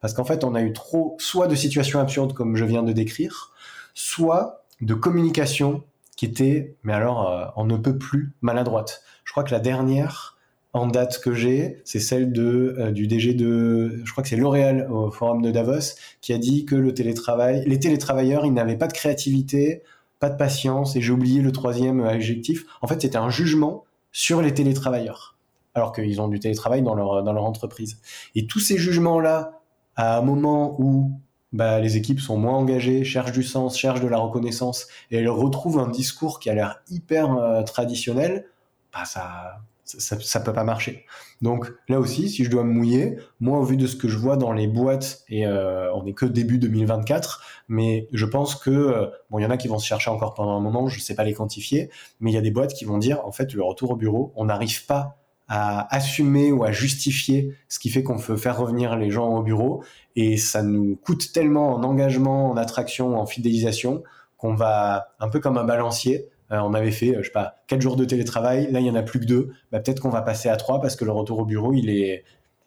Parce 0.00 0.12
qu'en 0.12 0.24
fait, 0.24 0.44
on 0.44 0.54
a 0.54 0.62
eu 0.62 0.72
trop, 0.72 1.16
soit 1.18 1.46
de 1.46 1.54
situations 1.54 2.00
absurdes 2.00 2.34
comme 2.34 2.56
je 2.56 2.64
viens 2.64 2.82
de 2.82 2.92
décrire, 2.92 3.52
soit 3.94 4.66
de 4.80 4.94
communication 4.94 5.84
qui 6.16 6.26
était, 6.26 6.76
mais 6.82 6.92
alors, 6.92 7.30
euh, 7.30 7.46
on 7.56 7.64
ne 7.64 7.76
peut 7.76 7.96
plus 7.96 8.34
maladroite. 8.42 9.02
Je 9.24 9.32
crois 9.32 9.44
que 9.44 9.52
la 9.52 9.60
dernière 9.60 10.36
en 10.72 10.86
date 10.86 11.20
que 11.20 11.34
j'ai, 11.34 11.82
c'est 11.84 12.00
celle 12.00 12.32
de, 12.32 12.74
euh, 12.78 12.90
du 12.92 13.06
DG 13.06 13.34
de, 13.34 14.00
je 14.04 14.12
crois 14.12 14.22
que 14.22 14.28
c'est 14.28 14.36
L'Oréal 14.36 14.88
au 14.90 15.10
forum 15.10 15.42
de 15.42 15.50
Davos, 15.50 15.96
qui 16.20 16.32
a 16.32 16.38
dit 16.38 16.64
que 16.64 16.74
le 16.74 16.94
télétravail, 16.94 17.62
les 17.66 17.78
télétravailleurs, 17.78 18.46
ils 18.46 18.54
n'avaient 18.54 18.78
pas 18.78 18.88
de 18.88 18.94
créativité, 18.94 19.82
pas 20.18 20.30
de 20.30 20.36
patience, 20.36 20.96
et 20.96 21.00
j'ai 21.00 21.12
oublié 21.12 21.42
le 21.42 21.52
troisième 21.52 22.00
adjectif. 22.00 22.64
En 22.80 22.86
fait, 22.86 23.02
c'était 23.02 23.18
un 23.18 23.30
jugement 23.30 23.84
sur 24.12 24.40
les 24.40 24.54
télétravailleurs 24.54 25.32
alors 25.74 25.92
qu'ils 25.92 26.20
ont 26.20 26.28
du 26.28 26.38
télétravail 26.38 26.82
dans 26.82 26.94
leur, 26.94 27.22
dans 27.22 27.32
leur 27.32 27.44
entreprise. 27.44 27.98
Et 28.34 28.46
tous 28.46 28.60
ces 28.60 28.76
jugements-là, 28.76 29.60
à 29.96 30.18
un 30.18 30.22
moment 30.22 30.76
où 30.78 31.12
bah, 31.52 31.80
les 31.80 31.96
équipes 31.96 32.20
sont 32.20 32.36
moins 32.36 32.54
engagées, 32.54 33.04
cherchent 33.04 33.32
du 33.32 33.42
sens, 33.42 33.78
cherchent 33.78 34.00
de 34.00 34.08
la 34.08 34.18
reconnaissance, 34.18 34.86
et 35.10 35.18
elles 35.18 35.28
retrouvent 35.28 35.78
un 35.78 35.88
discours 35.88 36.40
qui 36.40 36.50
a 36.50 36.54
l'air 36.54 36.82
hyper 36.90 37.36
euh, 37.36 37.62
traditionnel, 37.62 38.46
bah, 38.92 39.04
ça, 39.04 39.60
ça, 39.98 40.18
ça, 40.20 40.40
peut 40.40 40.52
pas 40.52 40.64
marcher. 40.64 41.04
Donc 41.40 41.72
là 41.88 41.98
aussi, 42.00 42.28
si 42.28 42.44
je 42.44 42.50
dois 42.50 42.64
me 42.64 42.72
mouiller, 42.72 43.18
moi 43.40 43.58
au 43.58 43.64
vu 43.64 43.76
de 43.76 43.86
ce 43.86 43.96
que 43.96 44.08
je 44.08 44.16
vois 44.16 44.36
dans 44.36 44.52
les 44.52 44.66
boîtes, 44.66 45.24
et 45.28 45.46
euh, 45.46 45.92
on 45.94 46.04
n'est 46.04 46.14
que 46.14 46.26
début 46.26 46.58
2024, 46.58 47.42
mais 47.68 48.08
je 48.12 48.26
pense 48.26 48.54
que 48.54 48.70
euh, 48.70 49.06
bon, 49.30 49.38
il 49.38 49.42
y 49.42 49.46
en 49.46 49.50
a 49.50 49.56
qui 49.56 49.68
vont 49.68 49.78
se 49.78 49.86
chercher 49.86 50.10
encore 50.10 50.34
pendant 50.34 50.56
un 50.56 50.60
moment, 50.60 50.88
je 50.88 51.00
sais 51.00 51.14
pas 51.14 51.24
les 51.24 51.34
quantifier, 51.34 51.90
mais 52.20 52.30
il 52.30 52.34
y 52.34 52.38
a 52.38 52.42
des 52.42 52.50
boîtes 52.50 52.74
qui 52.74 52.84
vont 52.84 52.98
dire 52.98 53.24
en 53.24 53.32
fait 53.32 53.52
le 53.54 53.62
retour 53.62 53.92
au 53.92 53.96
bureau, 53.96 54.32
on 54.36 54.44
n'arrive 54.46 54.86
pas 54.86 55.18
à 55.48 55.94
assumer 55.94 56.50
ou 56.52 56.64
à 56.64 56.72
justifier 56.72 57.54
ce 57.68 57.78
qui 57.78 57.90
fait 57.90 58.02
qu'on 58.02 58.18
peut 58.18 58.36
faire 58.36 58.56
revenir 58.56 58.96
les 58.96 59.10
gens 59.10 59.28
au 59.36 59.42
bureau 59.42 59.84
et 60.16 60.36
ça 60.36 60.62
nous 60.62 60.96
coûte 60.96 61.32
tellement 61.32 61.74
en 61.74 61.82
engagement, 61.82 62.50
en 62.50 62.56
attraction, 62.56 63.18
en 63.18 63.26
fidélisation 63.26 64.02
qu'on 64.36 64.54
va 64.54 65.14
un 65.20 65.28
peu 65.28 65.40
comme 65.40 65.58
un 65.58 65.64
balancier. 65.64 66.28
On 66.52 66.74
avait 66.74 66.90
fait, 66.90 67.14
je 67.18 67.22
sais 67.22 67.32
pas, 67.32 67.56
quatre 67.66 67.80
jours 67.80 67.96
de 67.96 68.04
télétravail. 68.04 68.70
Là, 68.70 68.80
il 68.80 68.86
y 68.86 68.90
en 68.90 68.94
a 68.94 69.02
plus 69.02 69.20
que 69.20 69.26
deux. 69.26 69.50
Bah, 69.70 69.80
peut-être 69.80 70.00
qu'on 70.00 70.10
va 70.10 70.22
passer 70.22 70.48
à 70.48 70.56
trois 70.56 70.80
parce 70.80 70.96
que 70.96 71.04
le 71.04 71.12
retour 71.12 71.38
au 71.38 71.44
bureau, 71.44 71.72
il 71.72 71.88
est, 71.90 72.24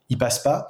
il 0.10 0.18
passe 0.18 0.40
pas 0.40 0.70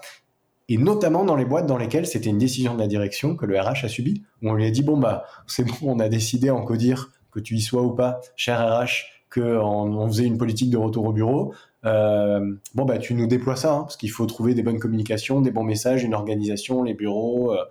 et 0.67 0.77
notamment 0.77 1.23
dans 1.23 1.35
les 1.35 1.45
boîtes 1.45 1.67
dans 1.67 1.77
lesquelles 1.77 2.07
c'était 2.07 2.29
une 2.29 2.37
décision 2.37 2.73
de 2.73 2.79
la 2.79 2.87
direction 2.87 3.35
que 3.35 3.45
le 3.45 3.59
RH 3.59 3.85
a 3.85 3.87
subi, 3.87 4.23
où 4.41 4.49
on 4.49 4.53
lui 4.53 4.65
a 4.65 4.71
dit 4.71 4.81
bon 4.81 4.97
bah 4.97 5.25
c'est 5.47 5.63
bon, 5.63 5.75
on 5.83 5.99
a 5.99 6.09
décidé 6.09 6.49
en 6.49 6.63
codir 6.63 7.11
que 7.31 7.39
tu 7.39 7.55
y 7.55 7.61
sois 7.61 7.83
ou 7.83 7.91
pas, 7.91 8.21
cher 8.35 8.59
RH, 8.59 9.05
qu'on 9.31 9.43
on 9.43 10.07
faisait 10.07 10.25
une 10.25 10.37
politique 10.37 10.69
de 10.69 10.77
retour 10.77 11.05
au 11.05 11.13
bureau. 11.13 11.53
Euh, 11.85 12.55
bon 12.73 12.85
bah 12.85 12.97
tu 12.97 13.13
nous 13.13 13.27
déploies 13.27 13.55
ça, 13.55 13.73
hein, 13.73 13.81
parce 13.81 13.97
qu'il 13.97 14.09
faut 14.09 14.25
trouver 14.25 14.55
des 14.55 14.63
bonnes 14.63 14.79
communications, 14.79 15.41
des 15.41 15.51
bons 15.51 15.63
messages, 15.63 16.03
une 16.03 16.15
organisation, 16.15 16.83
les 16.83 16.93
bureaux. 16.93 17.53
Euh. 17.53 17.63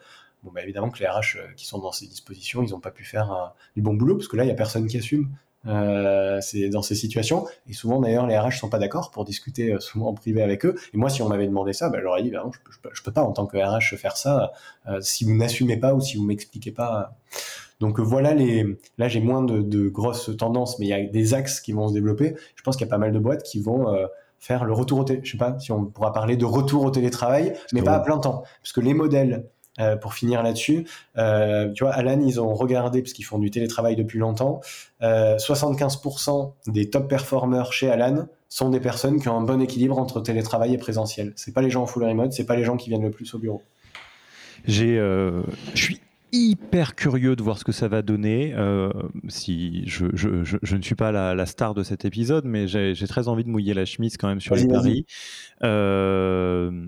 Bon 0.45 0.53
bah 0.53 0.63
évidemment 0.63 0.91
que 0.91 0.99
les 1.01 1.07
RH 1.07 1.37
euh, 1.37 1.53
qui 1.57 1.67
sont 1.67 1.79
dans 1.79 1.93
ces 1.93 2.07
dispositions, 2.07 2.63
ils 2.63 2.71
n'ont 2.71 2.81
pas 2.81 2.91
pu 2.91 3.05
faire 3.05 3.55
du 3.75 3.83
bon 3.83 3.95
boulot, 3.95 4.17
parce 4.17 4.29
que 4.29 4.37
là 4.37 4.45
il 4.45 4.49
y 4.49 4.53
a 4.53 4.55
personne 4.55 4.87
qui 4.87 4.99
assume. 4.99 5.35
Euh, 5.67 6.41
c'est 6.41 6.69
dans 6.69 6.83
ces 6.83 6.95
situations. 6.95 7.47
Et 7.69 7.73
souvent, 7.73 8.01
d'ailleurs, 8.01 8.27
les 8.27 8.39
RH 8.39 8.59
sont 8.59 8.69
pas 8.69 8.79
d'accord 8.79 9.11
pour 9.11 9.25
discuter 9.25 9.73
euh, 9.73 9.81
souvent 9.81 10.09
en 10.09 10.15
privé 10.15 10.43
avec 10.43 10.67
eux. 10.67 10.75
Et 10.93 10.97
moi, 10.97 11.09
si 11.09 11.23
on 11.23 11.29
m'avait 11.29 11.47
demandé 11.47 11.73
ça, 11.73 11.89
ben, 11.89 12.01
j'aurais 12.03 12.23
dit, 12.23 12.31
ben, 12.31 12.51
je, 12.53 12.79
peux, 12.81 12.91
peux, 13.05 13.13
pas 13.13 13.23
en 13.23 13.33
tant 13.33 13.47
que 13.47 13.57
RH 13.57 13.97
faire 13.97 14.17
ça 14.17 14.53
euh, 14.89 15.01
si 15.01 15.25
vous 15.25 15.35
n'assumez 15.35 15.77
pas 15.77 15.95
ou 15.95 16.01
si 16.01 16.17
vous 16.17 16.25
m'expliquez 16.25 16.73
pas. 16.73 17.17
Donc 17.81 17.99
voilà 17.99 18.35
les. 18.35 18.79
Là, 18.99 19.09
j'ai 19.09 19.21
moins 19.21 19.43
de, 19.43 19.61
de, 19.63 19.89
grosses 19.89 20.37
tendances, 20.37 20.79
mais 20.79 20.87
il 20.87 20.91
y 20.91 20.93
a 20.93 21.03
des 21.03 21.35
axes 21.35 21.61
qui 21.61 21.73
vont 21.73 21.89
se 21.89 21.95
développer. 21.95 22.37
Je 22.57 22.63
pense 22.63 22.77
qu'il 22.77 22.87
y 22.87 22.89
a 22.89 22.91
pas 22.91 22.99
mal 22.99 23.13
de 23.13 23.19
boîtes 23.19 23.43
qui 23.43 23.61
vont 23.61 23.87
faire 24.39 24.65
le 24.65 24.73
retour 24.73 25.01
au 25.01 25.05
télé. 25.05 25.21
Je 25.25 25.33
sais 25.33 25.39
pas 25.39 25.59
si 25.59 25.73
on 25.73 25.87
pourra 25.87 26.13
parler 26.13 26.37
de 26.37 26.45
retour 26.45 26.85
au 26.85 26.91
télétravail, 26.91 27.55
mais 27.73 27.83
pas 27.83 27.95
à 27.95 28.01
plein 28.01 28.19
temps, 28.19 28.45
parce 28.61 28.73
que 28.73 28.81
les 28.81 28.95
modèles 28.95 29.49
euh, 29.81 29.97
pour 29.97 30.15
finir 30.15 30.43
là-dessus, 30.45 30.87
euh, 31.19 31.73
tu 31.73 31.83
vois, 31.83 31.93
Alan, 31.93 32.21
ils 32.21 32.41
ont 32.41 32.55
regardé, 32.55 33.03
parce 33.03 33.13
qu'ils 33.13 33.25
font 33.25 33.41
du 33.41 33.51
télétravail 33.51 33.97
depuis 33.97 34.21
longtemps, 34.21 34.61
75% 35.03 36.53
euh, 36.69 36.73
des 36.73 36.91
top 36.91 37.09
performers 37.09 37.73
chez 37.73 37.91
Alan 37.91 38.27
sont 38.49 38.71
des 38.71 38.79
personnes 38.79 39.21
qui 39.21 39.29
ont 39.29 39.37
un 39.37 39.43
bon 39.43 39.61
équilibre 39.61 39.99
entre 39.99 40.21
télétravail 40.21 40.75
et 40.75 40.79
présentiel. 40.79 41.33
C'est 41.35 41.53
pas 41.53 41.61
les 41.61 41.71
gens 41.71 41.83
en 41.83 41.87
full 41.87 42.05
remote, 42.05 42.33
c'est 42.33 42.47
pas 42.47 42.55
les 42.55 42.63
gens 42.63 42.77
qui 42.77 42.89
viennent 42.89 43.03
le 43.03 43.11
plus 43.11 43.35
au 43.35 43.39
bureau. 43.39 43.63
J'ai, 44.65 44.97
je 44.97 45.43
suis 45.83 46.01
hyper 46.31 46.95
curieux 46.95 47.35
de 47.35 47.43
voir 47.43 47.59
ce 47.59 47.65
que 47.65 47.73
ça 47.73 47.89
va 47.89 48.03
donner. 48.03 48.55
si 49.27 49.83
je, 49.87 50.07
je, 50.15 50.45
je, 50.45 50.77
ne 50.77 50.83
suis 50.83 50.95
pas 50.95 51.11
la, 51.11 51.35
la, 51.35 51.47
star 51.47 51.75
de 51.75 51.83
cet 51.83 52.05
épisode, 52.05 52.45
mais 52.45 52.69
j'ai 52.69 53.07
très 53.09 53.27
envie 53.27 53.43
de 53.43 53.51
mouiller 53.51 53.75
la 53.75 53.85
chemise 53.85 54.17
quand 54.17 54.29
même 54.29 54.41
sur 54.41 54.55
les 54.55 54.69
paris. 54.69 55.05
Euh, 55.65 56.87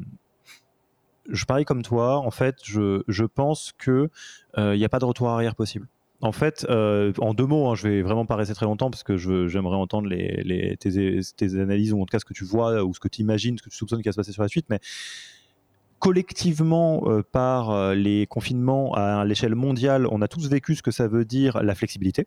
je 1.30 1.44
parie 1.44 1.64
comme 1.64 1.82
toi. 1.82 2.18
En 2.18 2.30
fait, 2.30 2.56
je, 2.62 3.02
je 3.08 3.24
pense 3.24 3.72
que 3.78 4.10
il 4.56 4.62
euh, 4.62 4.76
n'y 4.76 4.84
a 4.84 4.88
pas 4.88 4.98
de 4.98 5.04
retour 5.04 5.28
arrière 5.28 5.54
possible. 5.54 5.88
En 6.22 6.32
fait, 6.32 6.66
euh, 6.70 7.12
en 7.18 7.34
deux 7.34 7.44
mots, 7.44 7.68
hein, 7.68 7.74
je 7.74 7.86
vais 7.86 8.02
vraiment 8.02 8.24
pas 8.24 8.36
rester 8.36 8.54
très 8.54 8.64
longtemps 8.64 8.90
parce 8.90 9.02
que 9.02 9.16
j'aimerais 9.16 9.76
entendre 9.76 10.08
les, 10.08 10.42
les 10.44 10.76
tes, 10.78 11.20
tes, 11.36 11.60
analyses 11.60 11.92
ou 11.92 12.00
en 12.00 12.06
tout 12.06 12.12
cas 12.12 12.18
ce 12.18 12.24
que 12.24 12.32
tu 12.32 12.44
vois 12.44 12.82
ou 12.84 12.94
ce 12.94 13.00
que 13.00 13.08
tu 13.08 13.20
imagines, 13.20 13.58
ce 13.58 13.62
que 13.62 13.68
tu 13.68 13.76
soupçonnes 13.76 14.00
qui 14.00 14.08
va 14.08 14.12
se 14.12 14.16
passer 14.16 14.32
sur 14.32 14.42
la 14.42 14.48
suite. 14.48 14.66
Mais 14.70 14.80
collectivement, 15.98 17.02
euh, 17.06 17.22
par 17.22 17.94
les 17.94 18.26
confinements 18.26 18.94
à 18.94 19.24
l'échelle 19.26 19.54
mondiale, 19.54 20.06
on 20.10 20.22
a 20.22 20.28
tous 20.28 20.48
vécu 20.48 20.74
ce 20.74 20.82
que 20.82 20.90
ça 20.90 21.06
veut 21.06 21.26
dire 21.26 21.62
la 21.62 21.74
flexibilité. 21.74 22.26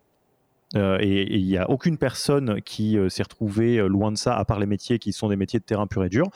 et 0.76 1.36
il 1.36 1.45
n'y 1.47 1.58
a 1.58 1.68
aucune 1.68 1.97
personne 1.97 2.62
qui 2.62 2.95
s'est 3.10 3.24
retrouvée 3.24 3.80
loin 3.88 4.12
de 4.12 4.18
ça, 4.18 4.38
à 4.38 4.45
part 4.45 4.60
les 4.60 4.68
métiers 4.68 5.00
qui 5.00 5.14
sont 5.14 5.30
des 5.30 5.36
métiers 5.36 5.60
de 5.60 5.66
terrain 5.66 5.88
pur 5.88 6.06
et 6.06 6.10
dur 6.10 6.30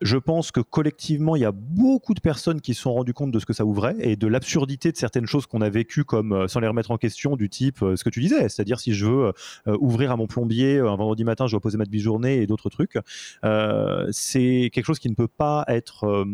je 0.00 0.16
pense 0.16 0.50
que 0.50 0.60
collectivement, 0.60 1.36
il 1.36 1.42
y 1.42 1.44
a 1.44 1.52
beaucoup 1.52 2.14
de 2.14 2.20
personnes 2.20 2.60
qui 2.60 2.74
se 2.74 2.82
sont 2.82 2.94
rendues 2.94 3.12
compte 3.12 3.30
de 3.30 3.38
ce 3.38 3.46
que 3.46 3.52
ça 3.52 3.64
ouvrait 3.64 3.96
et 3.98 4.16
de 4.16 4.26
l'absurdité 4.26 4.92
de 4.92 4.96
certaines 4.96 5.26
choses 5.26 5.46
qu'on 5.46 5.60
a 5.60 5.68
vécues, 5.68 6.04
comme 6.04 6.32
euh, 6.32 6.48
sans 6.48 6.60
les 6.60 6.68
remettre 6.68 6.90
en 6.90 6.96
question, 6.96 7.36
du 7.36 7.48
type 7.48 7.82
euh, 7.82 7.96
ce 7.96 8.04
que 8.04 8.10
tu 8.10 8.20
disais, 8.20 8.48
c'est-à-dire 8.48 8.80
si 8.80 8.94
je 8.94 9.06
veux 9.06 9.32
euh, 9.68 9.76
ouvrir 9.80 10.10
à 10.10 10.16
mon 10.16 10.26
plombier 10.26 10.78
un 10.78 10.96
vendredi 10.96 11.24
matin, 11.24 11.46
je 11.46 11.52
dois 11.52 11.60
poser 11.60 11.76
ma 11.76 11.84
demi-journée 11.84 12.42
et 12.42 12.46
d'autres 12.46 12.70
trucs. 12.70 12.98
c'est 14.12 14.70
quelque 14.72 14.84
chose 14.84 14.98
qui 14.98 15.10
ne 15.10 15.14
peut 15.14 15.28
pas 15.28 15.64
être 15.68 16.26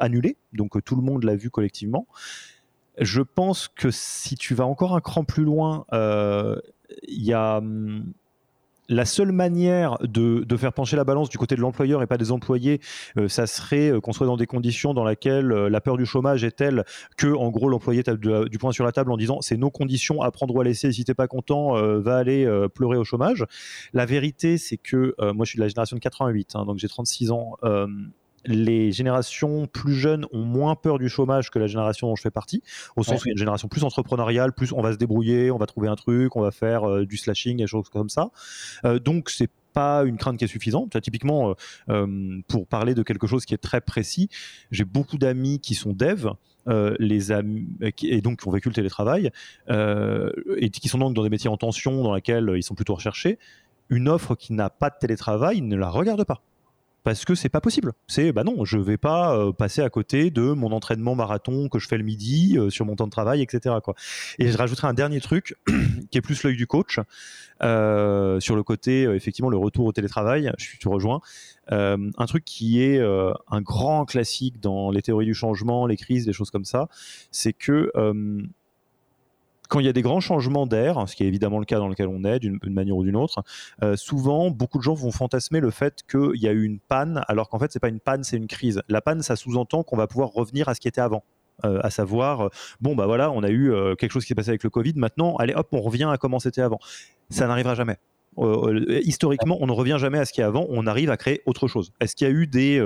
annulé, 0.00 0.36
donc 0.52 0.82
tout 0.84 0.96
le 0.96 1.02
monde 1.02 1.24
l'a 1.24 1.36
vu 1.36 1.50
collectivement. 1.50 2.06
Je 2.98 3.22
pense 3.22 3.68
que 3.68 3.90
si 3.90 4.36
tu 4.36 4.54
vas 4.54 4.66
encore 4.66 4.94
un 4.94 5.00
cran 5.00 5.24
plus 5.24 5.44
loin, 5.44 5.84
il 5.92 7.24
y 7.24 7.32
a 7.32 7.58
hum, 7.58 8.12
la 8.88 9.04
seule 9.04 9.32
manière 9.32 9.98
de, 10.02 10.44
faire 10.56 10.72
pencher 10.72 10.96
la 10.96 11.04
balance 11.04 11.28
du 11.28 11.38
côté 11.38 11.54
de 11.54 11.60
l'employeur 11.60 12.02
et 12.02 12.06
pas 12.06 12.18
des 12.18 12.32
employés, 12.32 12.80
euh, 13.16 13.28
ça 13.28 13.46
serait 13.46 13.90
euh, 13.90 14.00
qu'on 14.00 14.12
soit 14.12 14.26
dans 14.26 14.36
des 14.36 14.46
conditions 14.46 14.94
dans 14.94 15.04
lesquelles 15.04 15.52
euh, 15.52 15.68
la 15.68 15.80
peur 15.80 15.96
du 15.96 16.06
chômage 16.06 16.42
est 16.42 16.56
telle 16.56 16.84
que, 17.16 17.28
en 17.28 17.50
gros, 17.50 17.68
l'employé 17.68 18.02
tape 18.02 18.18
du 18.18 18.58
point 18.58 18.72
sur 18.72 18.84
la 18.84 18.92
table 18.92 19.12
en 19.12 19.16
disant 19.16 19.40
c'est 19.40 19.56
nos 19.56 19.70
conditions 19.70 20.22
à 20.22 20.30
prendre 20.30 20.54
ou 20.54 20.60
à 20.60 20.64
laisser. 20.64 20.90
Si 20.92 21.04
t'es 21.04 21.14
pas 21.14 21.28
content, 21.28 21.72
va 22.00 22.16
aller 22.16 22.48
pleurer 22.74 22.96
au 22.96 23.04
chômage. 23.04 23.44
La 23.92 24.06
vérité, 24.06 24.58
c'est 24.58 24.76
que 24.76 25.14
moi, 25.32 25.44
je 25.44 25.50
suis 25.50 25.56
de 25.56 25.62
la 25.62 25.68
génération 25.68 25.96
de 25.96 26.00
88, 26.00 26.54
hein, 26.54 26.64
donc 26.64 26.78
j'ai 26.78 26.88
36 26.88 27.30
ans 27.30 27.56
les 28.44 28.92
générations 28.92 29.66
plus 29.66 29.94
jeunes 29.94 30.26
ont 30.32 30.44
moins 30.44 30.74
peur 30.74 30.98
du 30.98 31.08
chômage 31.08 31.50
que 31.50 31.58
la 31.58 31.66
génération 31.66 32.08
dont 32.08 32.16
je 32.16 32.22
fais 32.22 32.30
partie, 32.30 32.62
au 32.96 33.02
sens 33.02 33.22
où 33.22 33.26
il 33.26 33.28
y 33.28 33.30
a 33.30 33.32
une 33.32 33.38
génération 33.38 33.68
plus 33.68 33.84
entrepreneuriale, 33.84 34.52
plus 34.52 34.72
on 34.72 34.80
va 34.80 34.92
se 34.92 34.98
débrouiller, 34.98 35.50
on 35.50 35.58
va 35.58 35.66
trouver 35.66 35.88
un 35.88 35.96
truc, 35.96 36.36
on 36.36 36.40
va 36.40 36.50
faire 36.50 36.88
euh, 36.88 37.06
du 37.06 37.16
slashing, 37.16 37.58
des 37.58 37.66
choses 37.66 37.88
comme 37.88 38.08
ça. 38.08 38.30
Euh, 38.84 38.98
donc 38.98 39.30
c'est 39.30 39.50
pas 39.72 40.04
une 40.04 40.16
crainte 40.16 40.38
qui 40.38 40.44
est 40.44 40.48
suffisante. 40.48 41.00
typiquement, 41.00 41.54
euh, 41.88 42.40
pour 42.48 42.66
parler 42.66 42.94
de 42.94 43.02
quelque 43.02 43.26
chose 43.26 43.44
qui 43.44 43.54
est 43.54 43.62
très 43.62 43.80
précis, 43.80 44.28
j'ai 44.70 44.84
beaucoup 44.84 45.18
d'amis 45.18 45.60
qui 45.60 45.74
sont 45.74 45.92
devs. 45.92 46.32
les 46.98 47.32
amis, 47.32 47.66
et 48.02 48.20
donc 48.20 48.40
qui 48.40 48.48
ont 48.48 48.50
vécu 48.50 48.68
le 48.68 48.74
télétravail 48.74 49.30
et 49.68 50.70
qui 50.70 50.88
sont 50.88 50.98
donc 50.98 51.14
dans 51.14 51.22
des 51.22 51.30
métiers 51.30 51.48
en 51.48 51.56
tension 51.56 52.02
dans 52.02 52.14
lesquels 52.14 52.52
ils 52.56 52.62
sont 52.62 52.74
plutôt 52.74 52.94
recherchés, 52.94 53.38
une 53.88 54.08
offre 54.08 54.34
qui 54.34 54.52
n'a 54.52 54.68
pas 54.68 54.90
de 54.90 54.96
télétravail 55.00 55.62
ne 55.62 55.76
la 55.76 55.88
regarde 55.88 56.24
pas 56.24 56.42
parce 57.04 57.24
que 57.24 57.34
c'est 57.34 57.48
pas 57.48 57.60
possible. 57.60 57.92
C'est 58.06 58.32
bah 58.32 58.44
non, 58.44 58.64
je 58.64 58.78
vais 58.78 58.96
pas 58.96 59.36
euh, 59.36 59.52
passer 59.52 59.82
à 59.82 59.90
côté 59.90 60.30
de 60.30 60.52
mon 60.52 60.72
entraînement 60.72 61.14
marathon 61.14 61.68
que 61.68 61.78
je 61.78 61.88
fais 61.88 61.98
le 61.98 62.04
midi 62.04 62.56
euh, 62.58 62.70
sur 62.70 62.84
mon 62.84 62.96
temps 62.96 63.06
de 63.06 63.10
travail, 63.10 63.42
etc. 63.42 63.76
Et 64.38 64.48
je 64.48 64.58
rajouterai 64.58 64.88
un 64.88 64.94
dernier 64.94 65.20
truc 65.20 65.54
qui 66.10 66.18
est 66.18 66.20
plus 66.20 66.42
l'œil 66.42 66.56
du 66.56 66.66
coach 66.66 67.00
euh, 67.62 68.40
sur 68.40 68.56
le 68.56 68.62
côté 68.62 69.02
effectivement 69.02 69.50
le 69.50 69.56
retour 69.56 69.86
au 69.86 69.92
télétravail. 69.92 70.52
Je 70.58 70.64
suis, 70.64 70.78
tu 70.78 70.88
rejoins. 70.88 71.20
un 71.70 72.26
truc 72.26 72.44
qui 72.44 72.82
est 72.82 73.00
un 73.00 73.60
grand 73.60 74.04
classique 74.04 74.60
dans 74.60 74.90
les 74.90 75.02
théories 75.02 75.26
du 75.26 75.34
changement, 75.34 75.86
les 75.86 75.96
crises, 75.96 76.26
des 76.26 76.32
choses 76.32 76.50
comme 76.50 76.64
ça, 76.64 76.88
c'est 77.30 77.52
que 77.52 77.90
quand 79.68 79.80
il 79.80 79.86
y 79.86 79.88
a 79.88 79.92
des 79.92 80.02
grands 80.02 80.20
changements 80.20 80.66
d'air, 80.66 81.08
ce 81.08 81.14
qui 81.14 81.22
est 81.22 81.26
évidemment 81.26 81.58
le 81.58 81.66
cas 81.66 81.78
dans 81.78 81.88
lequel 81.88 82.08
on 82.08 82.24
est 82.24 82.40
d'une 82.40 82.58
manière 82.64 82.96
ou 82.96 83.04
d'une 83.04 83.16
autre, 83.16 83.44
euh, 83.82 83.96
souvent 83.96 84.50
beaucoup 84.50 84.78
de 84.78 84.82
gens 84.82 84.94
vont 84.94 85.12
fantasmer 85.12 85.60
le 85.60 85.70
fait 85.70 86.02
qu'il 86.10 86.40
y 86.40 86.48
a 86.48 86.52
eu 86.52 86.64
une 86.64 86.80
panne, 86.80 87.22
alors 87.28 87.48
qu'en 87.48 87.58
fait 87.58 87.70
c'est 87.70 87.78
pas 87.78 87.88
une 87.88 88.00
panne, 88.00 88.24
c'est 88.24 88.38
une 88.38 88.46
crise. 88.46 88.82
La 88.88 89.00
panne, 89.00 89.22
ça 89.22 89.36
sous-entend 89.36 89.82
qu'on 89.82 89.96
va 89.96 90.06
pouvoir 90.06 90.30
revenir 90.30 90.68
à 90.68 90.74
ce 90.74 90.80
qui 90.80 90.88
était 90.88 91.00
avant. 91.00 91.22
Euh, 91.64 91.80
à 91.82 91.90
savoir, 91.90 92.46
euh, 92.46 92.48
bon 92.80 92.94
bah 92.94 93.06
voilà, 93.06 93.32
on 93.32 93.42
a 93.42 93.50
eu 93.50 93.72
quelque 93.98 94.12
chose 94.12 94.22
qui 94.22 94.28
s'est 94.28 94.34
passé 94.34 94.50
avec 94.50 94.64
le 94.64 94.70
Covid, 94.70 94.94
maintenant, 94.96 95.36
allez 95.36 95.54
hop, 95.54 95.68
on 95.72 95.80
revient 95.80 96.08
à 96.10 96.16
comment 96.16 96.38
c'était 96.38 96.62
avant. 96.62 96.78
Ça 97.30 97.46
n'arrivera 97.46 97.74
jamais. 97.74 97.96
historiquement, 99.02 99.58
on 99.60 99.66
ne 99.66 99.72
revient 99.72 99.96
jamais 99.98 100.18
à 100.18 100.24
ce 100.24 100.32
qui 100.32 100.40
est 100.40 100.44
avant, 100.44 100.66
on 100.70 100.86
arrive 100.86 101.10
à 101.10 101.16
créer 101.16 101.42
autre 101.44 101.68
chose. 101.68 101.92
Est-ce 102.00 102.16
qu'il 102.16 102.26
y 102.26 102.30
a 102.30 102.32
eu 102.32 102.46
des 102.46 102.80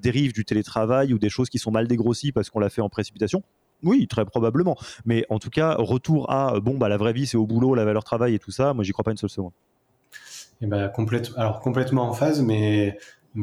dérives 0.00 0.32
du 0.32 0.44
télétravail 0.44 1.12
ou 1.12 1.18
des 1.18 1.28
choses 1.28 1.50
qui 1.50 1.58
sont 1.58 1.72
mal 1.72 1.88
dégrossies 1.88 2.32
parce 2.32 2.48
qu'on 2.48 2.60
l'a 2.60 2.70
fait 2.70 2.80
en 2.80 2.88
précipitation? 2.88 3.42
Oui, 3.82 4.06
très 4.06 4.24
probablement. 4.24 4.76
Mais 5.04 5.24
en 5.28 5.38
tout 5.38 5.50
cas, 5.50 5.74
retour 5.78 6.30
à 6.30 6.60
bon, 6.60 6.76
bah, 6.76 6.88
la 6.88 6.96
vraie 6.96 7.12
vie, 7.12 7.26
c'est 7.26 7.36
au 7.36 7.46
boulot, 7.46 7.74
la 7.74 7.84
valeur 7.84 8.04
travail 8.04 8.34
et 8.34 8.38
tout 8.38 8.50
ça, 8.50 8.74
moi, 8.74 8.84
j'y 8.84 8.92
crois 8.92 9.04
pas 9.04 9.10
une 9.10 9.16
seule 9.16 9.30
seconde. 9.30 9.52
Et 10.60 10.64
eh 10.64 10.68
ben, 10.68 10.88
complète, 10.88 11.32
alors, 11.36 11.58
complètement 11.58 12.08
en 12.08 12.12
phase, 12.12 12.40
mais 12.40 12.96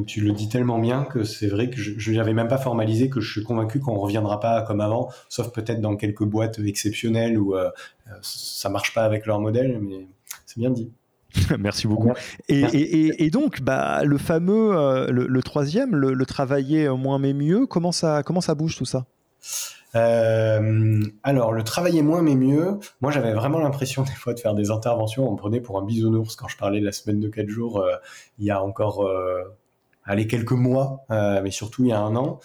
tu 0.05 0.21
le 0.21 0.31
dis 0.31 0.49
tellement 0.49 0.79
bien 0.79 1.03
que 1.03 1.23
c'est 1.23 1.47
vrai 1.47 1.69
que 1.69 1.77
je 1.77 2.11
n'avais 2.11 2.33
même 2.33 2.47
pas 2.47 2.57
formalisé 2.57 3.09
que 3.09 3.19
je 3.19 3.31
suis 3.31 3.43
convaincu 3.43 3.79
qu'on 3.79 3.93
ne 3.93 3.99
reviendra 3.99 4.39
pas 4.39 4.61
comme 4.61 4.81
avant, 4.81 5.09
sauf 5.29 5.51
peut-être 5.51 5.81
dans 5.81 5.95
quelques 5.95 6.23
boîtes 6.23 6.59
exceptionnelles 6.59 7.39
où 7.39 7.53
ça 7.53 7.59
euh, 7.59 7.69
euh, 8.09 8.19
ça 8.21 8.69
marche 8.69 8.93
pas 8.93 9.03
avec 9.03 9.25
leur 9.25 9.39
modèle, 9.39 9.79
mais 9.81 10.07
c'est 10.45 10.59
bien 10.59 10.69
dit. 10.69 10.91
Merci 11.59 11.87
beaucoup. 11.87 12.11
Et, 12.47 13.29
donc, 13.31 13.61
bah, 13.61 14.03
le 14.03 14.17
fameux, 14.17 14.77
euh, 14.77 15.07
le, 15.11 15.43
troisième, 15.43 15.95
le, 15.95 16.13
le, 16.13 16.25
travailler 16.25 16.89
moins 16.89 17.19
mais 17.19 17.33
mieux, 17.33 17.65
comment 17.65 17.91
ça, 17.91 18.23
comment 18.23 18.41
ça 18.41 18.55
bouge 18.55 18.77
tout 18.77 18.85
ça? 18.85 19.05
Euh, 19.95 21.03
alors, 21.23 21.51
le 21.51 21.63
travailler 21.63 22.01
moins 22.01 22.21
mais 22.21 22.35
mieux, 22.35 22.79
moi 23.01 23.11
j'avais 23.11 23.33
vraiment 23.33 23.59
l'impression 23.59 24.03
des 24.03 24.11
fois 24.11 24.33
de 24.33 24.39
faire 24.39 24.53
des 24.53 24.71
interventions, 24.71 25.27
on 25.27 25.33
me 25.33 25.37
prenait 25.37 25.61
pour 25.61 25.77
un 25.79 25.85
bisounours 25.85 26.35
quand 26.35 26.47
je 26.47 26.57
parlais 26.57 26.79
de 26.79 26.85
la 26.85 26.91
semaine 26.91 27.19
de 27.19 27.29
4 27.29 27.47
jours 27.49 27.79
euh, 27.79 27.95
il 28.37 28.45
y 28.45 28.51
a 28.51 28.63
encore 28.63 29.05
euh, 29.05 29.43
allez, 30.05 30.27
quelques 30.27 30.51
mois, 30.51 31.05
mais 31.09 31.51
surtout 31.51 31.83
il 31.83 31.89
y 31.89 31.93
a 31.93 31.99
un 31.99 32.15
an. 32.15 32.39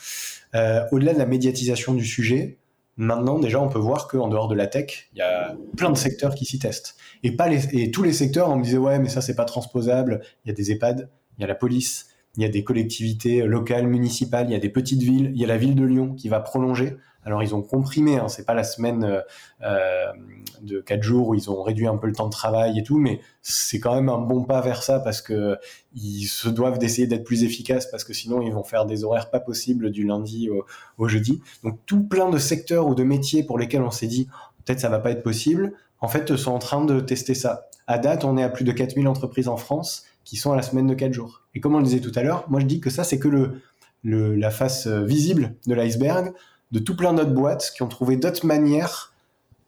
Au-delà 0.92 1.14
de 1.14 1.18
la 1.18 1.26
médiatisation 1.26 1.94
du 1.94 2.04
sujet, 2.04 2.58
maintenant 2.96 3.38
déjà 3.38 3.60
on 3.60 3.68
peut 3.68 3.78
voir 3.78 4.06
qu'en 4.06 4.28
dehors 4.28 4.48
de 4.48 4.54
la 4.54 4.66
tech, 4.66 5.08
il 5.14 5.18
y 5.18 5.22
a 5.22 5.56
plein 5.76 5.90
de 5.90 5.96
secteurs 5.96 6.34
qui 6.34 6.44
s'y 6.44 6.58
testent. 6.58 6.96
Et, 7.22 7.34
pas 7.34 7.48
les, 7.48 7.74
et 7.74 7.90
tous 7.90 8.02
les 8.02 8.12
secteurs, 8.12 8.50
on 8.50 8.56
me 8.56 8.62
disait 8.62 8.78
ouais 8.78 8.98
mais 8.98 9.08
ça 9.08 9.20
c'est 9.20 9.34
pas 9.34 9.44
transposable, 9.44 10.20
il 10.44 10.48
y 10.48 10.50
a 10.50 10.54
des 10.54 10.72
EHPAD, 10.72 11.08
il 11.38 11.40
y 11.40 11.44
a 11.44 11.48
la 11.48 11.54
police, 11.54 12.08
il 12.36 12.42
y 12.42 12.46
a 12.46 12.48
des 12.48 12.64
collectivités 12.64 13.42
locales, 13.42 13.86
municipales, 13.86 14.46
il 14.48 14.52
y 14.52 14.56
a 14.56 14.60
des 14.60 14.68
petites 14.68 15.02
villes, 15.02 15.30
il 15.34 15.40
y 15.40 15.44
a 15.44 15.46
la 15.46 15.56
ville 15.56 15.74
de 15.74 15.84
Lyon 15.84 16.14
qui 16.14 16.28
va 16.28 16.40
prolonger 16.40 16.96
Alors 17.24 17.42
ils 17.42 17.54
ont 17.54 17.62
comprimé, 17.62 18.18
hein, 18.18 18.28
c'est 18.28 18.44
pas 18.44 18.54
la 18.54 18.64
semaine 18.64 19.22
euh, 19.62 20.12
de 20.60 20.80
4 20.80 21.02
jours 21.02 21.28
où 21.28 21.34
ils 21.34 21.50
ont 21.50 21.62
réduit 21.62 21.86
un 21.86 21.96
peu 21.96 22.06
le 22.06 22.12
temps 22.12 22.26
de 22.26 22.32
travail 22.32 22.78
et 22.78 22.82
tout, 22.82 22.98
mais 22.98 23.20
c'est 23.42 23.80
quand 23.80 23.94
même 23.94 24.08
un 24.08 24.18
bon 24.18 24.44
pas 24.44 24.60
vers 24.60 24.82
ça 24.82 25.00
parce 25.00 25.22
que 25.22 25.56
ils 25.94 26.26
se 26.26 26.48
doivent 26.48 26.78
d'essayer 26.78 27.06
d'être 27.06 27.24
plus 27.24 27.44
efficaces 27.44 27.86
parce 27.90 28.04
que 28.04 28.12
sinon 28.12 28.42
ils 28.42 28.52
vont 28.52 28.64
faire 28.64 28.86
des 28.86 29.04
horaires 29.04 29.30
pas 29.30 29.40
possibles 29.40 29.90
du 29.90 30.04
lundi 30.04 30.50
au, 30.98 31.08
jeudi. 31.08 31.40
Donc 31.62 31.78
tout 31.86 32.02
plein 32.02 32.30
de 32.30 32.38
secteurs 32.38 32.86
ou 32.86 32.94
de 32.94 33.04
métiers 33.04 33.42
pour 33.42 33.58
lesquels 33.58 33.82
on 33.82 33.90
s'est 33.90 34.06
dit 34.06 34.28
peut-être 34.64 34.80
ça 34.80 34.88
va 34.88 34.98
pas 34.98 35.10
être 35.10 35.22
possible, 35.22 35.72
en 36.00 36.08
fait 36.08 36.36
sont 36.36 36.52
en 36.52 36.58
train 36.58 36.84
de 36.84 37.00
tester 37.00 37.34
ça. 37.34 37.68
À 37.86 37.98
date, 37.98 38.24
on 38.24 38.38
est 38.38 38.42
à 38.42 38.48
plus 38.48 38.64
de 38.64 38.72
4000 38.72 39.06
entreprises 39.08 39.48
en 39.48 39.58
France 39.58 40.04
qui 40.24 40.36
sont 40.36 40.52
à 40.52 40.56
la 40.56 40.62
semaine 40.62 40.86
de 40.86 40.94
4 40.94 41.12
jours. 41.12 41.42
Et 41.54 41.60
comme 41.60 41.74
on 41.74 41.78
le 41.78 41.84
disait 41.84 42.00
tout 42.00 42.12
à 42.14 42.22
l'heure, 42.22 42.44
moi 42.48 42.60
je 42.60 42.66
dis 42.66 42.80
que 42.80 42.90
ça 42.90 43.04
c'est 43.04 43.18
que 43.18 43.28
le, 43.28 44.34
la 44.34 44.50
face 44.50 44.86
euh, 44.86 45.02
visible 45.02 45.54
de 45.66 45.74
l'iceberg 45.74 46.32
de 46.74 46.80
tout 46.80 46.96
plein 46.96 47.14
d'autres 47.14 47.32
boîtes 47.32 47.72
qui 47.74 47.82
ont 47.82 47.88
trouvé 47.88 48.16
d'autres 48.16 48.44
manières 48.44 49.14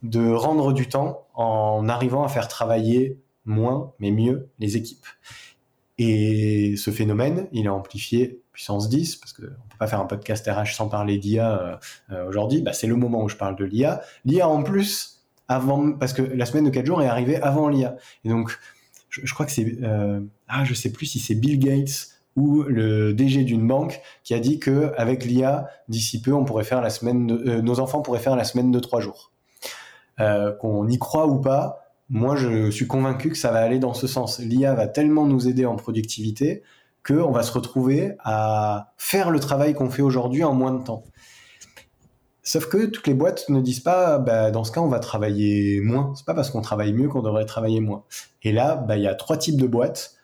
de 0.03 0.29
rendre 0.31 0.73
du 0.73 0.89
temps 0.89 1.27
en 1.35 1.89
arrivant 1.89 2.25
à 2.25 2.29
faire 2.29 2.49
travailler 2.49 3.19
moins 3.45 3.93
mais 4.01 4.11
mieux 4.11 4.51
les 4.59 4.77
équipes. 4.77 5.07
Et 5.99 6.75
ce 6.77 6.91
phénomène, 6.91 7.49
il 7.53 7.65
est 7.65 7.71
amplifié 7.71 8.43
puissance 8.53 8.89
10, 8.89 9.17
parce 9.17 9.33
qu'on 9.33 9.43
ne 9.43 9.49
peut 9.49 9.77
pas 9.79 9.87
faire 9.87 10.01
un 10.01 10.07
podcast 10.07 10.47
RH 10.47 10.75
sans 10.75 10.89
parler 10.89 11.19
d'IA 11.19 11.59
euh, 11.59 11.77
euh, 12.11 12.29
aujourd'hui, 12.29 12.61
bah, 12.61 12.73
c'est 12.73 12.87
le 12.87 12.97
moment 12.97 13.23
où 13.23 13.29
je 13.29 13.37
parle 13.37 13.57
de 13.57 13.65
l'IA. 13.65 14.03
L'IA 14.25 14.49
en 14.49 14.63
plus, 14.63 15.23
avant, 15.49 15.93
parce 15.93 16.13
que 16.13 16.23
la 16.23 16.45
semaine 16.45 16.65
de 16.65 16.71
4 16.71 16.85
jours 16.85 17.03
est 17.03 17.07
arrivée 17.07 17.37
avant 17.37 17.69
l'IA. 17.69 17.97
Et 18.25 18.29
donc, 18.29 18.59
je, 19.09 19.33
crois 19.33 19.47
que 19.47 19.53
c'est, 19.53 19.79
euh, 19.83 20.21
ah, 20.49 20.65
je 20.65 20.75
sais 20.75 20.91
plus 20.91 21.07
si 21.07 21.19
c'est 21.19 21.35
Bill 21.35 21.59
Gates 21.59 22.16
ou 22.37 22.63
le 22.63 23.13
DG 23.13 23.45
d'une 23.45 23.67
banque 23.67 24.01
qui 24.23 24.35
a 24.35 24.39
dit 24.39 24.59
que 24.59 24.93
avec 24.97 25.25
l'IA, 25.25 25.69
d'ici 25.89 26.21
peu, 26.21 26.33
on 26.33 26.45
pourrait 26.45 26.65
faire 26.65 26.83
la 26.83 26.91
semaine, 26.91 27.31
euh, 27.31 27.63
nos 27.63 27.81
enfants 27.81 28.03
pourraient 28.03 28.21
faire 28.21 28.37
la 28.37 28.45
semaine 28.45 28.71
de 28.71 28.79
3 28.79 29.01
jours. 29.01 29.33
Euh, 30.21 30.53
qu'on 30.53 30.89
y 30.89 30.99
croit 30.99 31.27
ou 31.27 31.41
pas, 31.41 31.93
moi 32.09 32.37
je 32.37 32.71
suis 32.71 32.87
convaincu 32.87 33.31
que 33.31 33.37
ça 33.37 33.51
va 33.51 33.61
aller 33.61 33.79
dans 33.79 33.95
ce 33.95 34.07
sens. 34.07 34.39
L'IA 34.39 34.75
va 34.75 34.87
tellement 34.87 35.27
nous 35.27 35.49
aider 35.49 35.67
en 35.67 35.77
productivité 35.77 36.63
qu'on 37.07 37.31
va 37.31 37.43
se 37.43 37.53
retrouver 37.53 38.15
à 38.21 38.93
faire 38.97 39.31
le 39.31 39.41
travail 39.41 39.75
qu'on 39.75 39.91
fait 39.91 40.03
aujourd'hui 40.03 40.45
en 40.45 40.55
moins 40.55 40.73
de 40.73 40.83
temps. 40.83 41.05
Sauf 42.43 42.69
que 42.69 42.87
toutes 42.87 43.09
les 43.09 43.15
boîtes 43.15 43.49
ne 43.49 43.61
disent 43.61 43.81
pas, 43.81 44.19
bah, 44.19 44.53
dans 44.53 44.63
ce 44.63 44.71
cas, 44.71 44.81
on 44.81 44.87
va 44.87 45.01
travailler 45.01 45.81
moins. 45.81 46.13
C'est 46.15 46.25
pas 46.25 46.35
parce 46.35 46.51
qu'on 46.51 46.61
travaille 46.61 46.93
mieux 46.93 47.09
qu'on 47.09 47.23
devrait 47.23 47.45
travailler 47.45 47.81
moins. 47.81 48.05
Et 48.45 48.53
là, 48.53 48.77
bah, 48.77 48.97
il 48.97 49.03
y 49.03 49.09
a 49.09 49.17
trois 49.17 49.37
types 49.37 49.61
de 49.61 49.67
boîtes. 49.67 50.16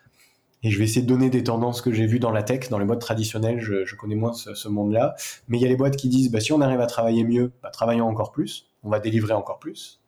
Et 0.63 0.71
je 0.71 0.77
vais 0.77 0.85
essayer 0.85 1.01
de 1.01 1.07
donner 1.07 1.29
des 1.29 1.43
tendances 1.43 1.81
que 1.81 1.91
j'ai 1.91 2.05
vues 2.05 2.19
dans 2.19 2.31
la 2.31 2.43
tech, 2.43 2.69
dans 2.69 2.79
les 2.79 2.85
boîtes 2.85 3.01
traditionnelles. 3.01 3.59
Je, 3.59 3.85
je 3.85 3.95
connais 3.95 4.15
moins 4.15 4.33
ce, 4.33 4.53
ce 4.53 4.69
monde-là. 4.69 5.15
Mais 5.47 5.57
il 5.57 5.61
y 5.61 5.65
a 5.65 5.69
les 5.69 5.75
boîtes 5.75 5.97
qui 5.97 6.09
disent, 6.09 6.31
bah, 6.31 6.39
si 6.39 6.53
on 6.53 6.61
arrive 6.61 6.81
à 6.81 6.87
travailler 6.87 7.23
mieux, 7.23 7.51
bah, 7.61 7.69
travaillons 7.69 8.07
encore 8.07 8.31
plus. 8.31 8.67
On 8.83 8.89
va 8.89 8.99
délivrer 8.99 9.33
encore 9.33 9.59
plus. 9.59 10.03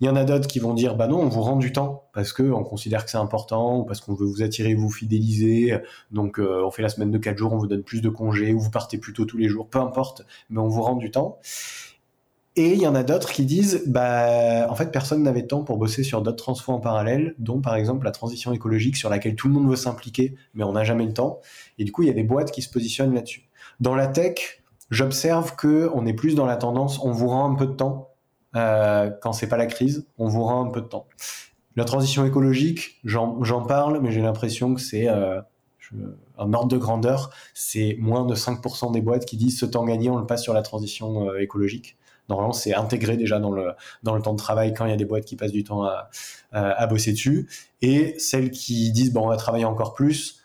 Il 0.00 0.06
y 0.06 0.10
en 0.10 0.16
a 0.16 0.24
d'autres 0.24 0.46
qui 0.46 0.60
vont 0.60 0.74
dire 0.74 0.96
bah 0.96 1.08
non, 1.08 1.20
on 1.20 1.28
vous 1.28 1.42
rend 1.42 1.56
du 1.56 1.72
temps 1.72 2.08
parce 2.12 2.32
que 2.32 2.42
on 2.42 2.62
considère 2.62 3.04
que 3.04 3.10
c'est 3.10 3.18
important 3.18 3.80
ou 3.80 3.84
parce 3.84 4.00
qu'on 4.00 4.14
veut 4.14 4.26
vous 4.26 4.42
attirer, 4.42 4.74
vous 4.74 4.90
fidéliser. 4.90 5.76
Donc 6.10 6.38
euh, 6.38 6.62
on 6.64 6.70
fait 6.70 6.82
la 6.82 6.88
semaine 6.88 7.10
de 7.10 7.18
4 7.18 7.36
jours, 7.36 7.52
on 7.52 7.58
vous 7.58 7.66
donne 7.66 7.82
plus 7.82 8.00
de 8.00 8.08
congés 8.08 8.52
ou 8.52 8.60
vous 8.60 8.70
partez 8.70 8.98
plus 8.98 9.12
tôt 9.12 9.24
tous 9.24 9.38
les 9.38 9.48
jours, 9.48 9.68
peu 9.68 9.78
importe, 9.80 10.24
mais 10.50 10.60
on 10.60 10.68
vous 10.68 10.82
rend 10.82 10.96
du 10.96 11.10
temps. 11.10 11.40
Et 12.56 12.72
il 12.72 12.80
y 12.80 12.86
en 12.86 12.94
a 12.94 13.04
d'autres 13.04 13.30
qui 13.30 13.44
disent 13.44 13.84
bah 13.86 14.66
en 14.68 14.74
fait 14.74 14.90
personne 14.90 15.22
n'avait 15.22 15.42
de 15.42 15.46
temps 15.46 15.62
pour 15.62 15.76
bosser 15.76 16.02
sur 16.02 16.22
d'autres 16.22 16.38
transformations 16.38 16.78
en 16.78 16.80
parallèle, 16.80 17.34
dont 17.38 17.60
par 17.60 17.76
exemple 17.76 18.04
la 18.04 18.10
transition 18.10 18.52
écologique 18.52 18.96
sur 18.96 19.10
laquelle 19.10 19.36
tout 19.36 19.46
le 19.46 19.54
monde 19.54 19.68
veut 19.68 19.76
s'impliquer, 19.76 20.34
mais 20.54 20.64
on 20.64 20.72
n'a 20.72 20.82
jamais 20.82 21.06
le 21.06 21.12
temps. 21.12 21.40
Et 21.78 21.84
du 21.84 21.92
coup, 21.92 22.02
il 22.02 22.08
y 22.08 22.10
a 22.10 22.14
des 22.14 22.24
boîtes 22.24 22.50
qui 22.50 22.62
se 22.62 22.70
positionnent 22.70 23.14
là-dessus. 23.14 23.48
Dans 23.78 23.94
la 23.94 24.08
tech, 24.08 24.64
j'observe 24.90 25.54
que 25.54 25.88
on 25.94 26.04
est 26.04 26.14
plus 26.14 26.34
dans 26.34 26.46
la 26.46 26.56
tendance 26.56 26.98
on 27.04 27.12
vous 27.12 27.28
rend 27.28 27.52
un 27.52 27.54
peu 27.54 27.66
de 27.66 27.74
temps 27.74 28.08
euh, 28.56 29.10
quand 29.22 29.32
c'est 29.32 29.48
pas 29.48 29.56
la 29.56 29.66
crise, 29.66 30.06
on 30.18 30.26
vous 30.26 30.42
rend 30.42 30.66
un 30.66 30.70
peu 30.70 30.80
de 30.80 30.86
temps. 30.86 31.06
La 31.76 31.84
transition 31.84 32.24
écologique, 32.24 32.98
j'en 33.04 33.62
parle, 33.62 34.00
mais 34.00 34.10
j'ai 34.10 34.22
l'impression 34.22 34.74
que 34.74 34.80
c'est 34.80 35.08
euh, 35.08 35.40
un 36.38 36.52
ordre 36.52 36.68
de 36.68 36.76
grandeur, 36.76 37.30
c'est 37.54 37.96
moins 38.00 38.24
de 38.24 38.34
5% 38.34 38.92
des 38.92 39.00
boîtes 39.00 39.26
qui 39.26 39.36
disent 39.36 39.58
ce 39.58 39.66
temps 39.66 39.84
gagné, 39.84 40.10
on 40.10 40.18
le 40.18 40.26
passe 40.26 40.42
sur 40.42 40.54
la 40.54 40.62
transition 40.62 41.28
euh, 41.28 41.38
écologique. 41.38 41.96
Normalement, 42.28 42.52
c'est 42.52 42.74
intégré 42.74 43.16
déjà 43.16 43.38
dans 43.38 43.50
le, 43.50 43.72
dans 44.02 44.14
le 44.14 44.22
temps 44.22 44.32
de 44.32 44.38
travail 44.38 44.74
quand 44.74 44.84
il 44.84 44.90
y 44.90 44.94
a 44.94 44.96
des 44.96 45.04
boîtes 45.04 45.24
qui 45.24 45.36
passent 45.36 45.52
du 45.52 45.64
temps 45.64 45.84
à, 45.84 46.10
à, 46.52 46.86
bosser 46.86 47.12
dessus. 47.12 47.48
Et 47.82 48.18
celles 48.18 48.50
qui 48.50 48.92
disent 48.92 49.12
bon, 49.12 49.24
on 49.24 49.28
va 49.28 49.36
travailler 49.36 49.64
encore 49.64 49.94
plus 49.94 50.42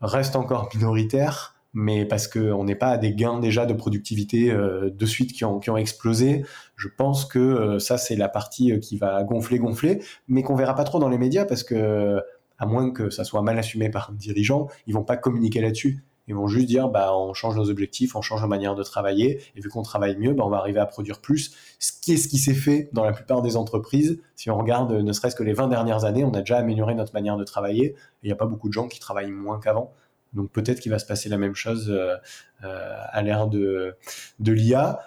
restent 0.00 0.36
encore 0.36 0.68
minoritaires 0.74 1.52
mais 1.74 2.04
parce 2.04 2.28
qu'on 2.28 2.64
n'est 2.64 2.74
pas 2.74 2.88
à 2.88 2.98
des 2.98 3.14
gains 3.14 3.38
déjà 3.38 3.66
de 3.66 3.72
productivité 3.72 4.50
euh, 4.50 4.90
de 4.90 5.06
suite 5.06 5.32
qui 5.32 5.44
ont, 5.44 5.58
qui 5.58 5.70
ont 5.70 5.76
explosé. 5.76 6.44
Je 6.76 6.88
pense 6.88 7.24
que 7.24 7.38
euh, 7.38 7.78
ça, 7.78 7.98
c'est 7.98 8.16
la 8.16 8.28
partie 8.28 8.72
euh, 8.72 8.78
qui 8.78 8.96
va 8.96 9.22
gonfler, 9.24 9.58
gonfler, 9.58 10.02
mais 10.28 10.42
qu'on 10.42 10.54
verra 10.54 10.74
pas 10.74 10.84
trop 10.84 10.98
dans 10.98 11.08
les 11.08 11.18
médias 11.18 11.44
parce 11.44 11.62
que, 11.62 12.20
à 12.58 12.66
moins 12.66 12.90
que 12.90 13.10
ça 13.10 13.24
soit 13.24 13.42
mal 13.42 13.58
assumé 13.58 13.88
par 13.88 14.10
un 14.10 14.14
dirigeant, 14.14 14.68
ils 14.86 14.94
vont 14.94 15.04
pas 15.04 15.16
communiquer 15.16 15.60
là-dessus. 15.60 16.04
Ils 16.28 16.34
vont 16.34 16.46
juste 16.46 16.66
dire, 16.66 16.88
bah, 16.88 17.16
on 17.16 17.34
change 17.34 17.56
nos 17.56 17.68
objectifs, 17.68 18.14
on 18.14 18.22
change 18.22 18.42
la 18.42 18.46
manière 18.46 18.74
de 18.74 18.82
travailler, 18.82 19.42
et 19.56 19.60
vu 19.60 19.68
qu'on 19.68 19.82
travaille 19.82 20.16
mieux, 20.16 20.34
bah, 20.34 20.44
on 20.46 20.50
va 20.50 20.58
arriver 20.58 20.78
à 20.78 20.86
produire 20.86 21.20
plus. 21.20 21.54
Ce 21.78 21.92
qui 21.92 22.12
est 22.12 22.16
ce 22.16 22.28
qui 22.28 22.38
s'est 22.38 22.54
fait 22.54 22.90
dans 22.92 23.04
la 23.04 23.12
plupart 23.12 23.42
des 23.42 23.56
entreprises. 23.56 24.20
Si 24.36 24.50
on 24.50 24.56
regarde 24.56 24.92
ne 24.92 25.12
serait-ce 25.12 25.34
que 25.34 25.42
les 25.42 25.52
20 25.52 25.68
dernières 25.68 26.04
années, 26.04 26.24
on 26.24 26.32
a 26.32 26.40
déjà 26.40 26.58
amélioré 26.58 26.94
notre 26.94 27.12
manière 27.12 27.36
de 27.36 27.44
travailler. 27.44 27.96
Il 28.22 28.26
n'y 28.26 28.32
a 28.32 28.36
pas 28.36 28.46
beaucoup 28.46 28.68
de 28.68 28.72
gens 28.72 28.88
qui 28.88 29.00
travaillent 29.00 29.30
moins 29.30 29.58
qu'avant. 29.58 29.92
Donc 30.32 30.50
peut-être 30.50 30.80
qu'il 30.80 30.90
va 30.92 30.98
se 30.98 31.06
passer 31.06 31.28
la 31.28 31.38
même 31.38 31.54
chose 31.54 31.90
euh, 31.90 32.16
euh, 32.64 32.96
à 33.10 33.22
l'ère 33.22 33.48
de, 33.48 33.96
de 34.38 34.52
l'IA. 34.52 35.00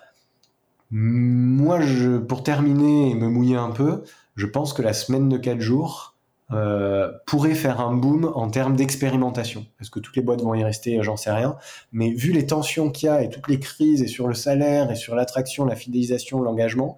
Moi, 0.91 1.80
pour 2.28 2.43
terminer 2.43 3.09
et 3.09 3.16
me 3.16 3.28
mouiller 3.28 3.55
un 3.55 3.72
peu, 3.72 4.03
je 4.36 4.45
pense 4.45 4.74
que 4.74 4.82
la 4.82 4.93
semaine 4.93 5.30
de 5.30 5.38
4 5.38 5.59
jours 5.59 6.14
euh, 6.52 7.12
pourrait 7.26 7.56
faire 7.56 7.82
un 7.82 7.93
boom 7.96 8.32
en 8.36 8.50
termes 8.50 8.76
d'expérimentation. 8.76 9.66
Est-ce 9.82 9.89
que 9.89 10.00
toutes 10.00 10.16
les 10.16 10.22
boîtes 10.22 10.41
vont 10.41 10.54
y 10.54 10.64
rester? 10.64 11.02
J'en 11.02 11.18
sais 11.18 11.32
rien. 11.32 11.58
Mais 11.91 12.12
vu 12.12 12.32
les 12.32 12.46
tensions 12.46 12.91
qu'il 12.91 13.08
y 13.08 13.10
a 13.10 13.24
et 13.24 13.30
toutes 13.30 13.48
les 13.48 13.60
crises 13.60 14.04
et 14.04 14.08
sur 14.08 14.28
le 14.28 14.36
salaire 14.36 14.91
et 14.91 14.96
sur 14.96 15.16
l'attraction, 15.16 15.66
la 15.66 15.76
fidélisation, 15.76 16.41
l'engagement, 16.41 16.98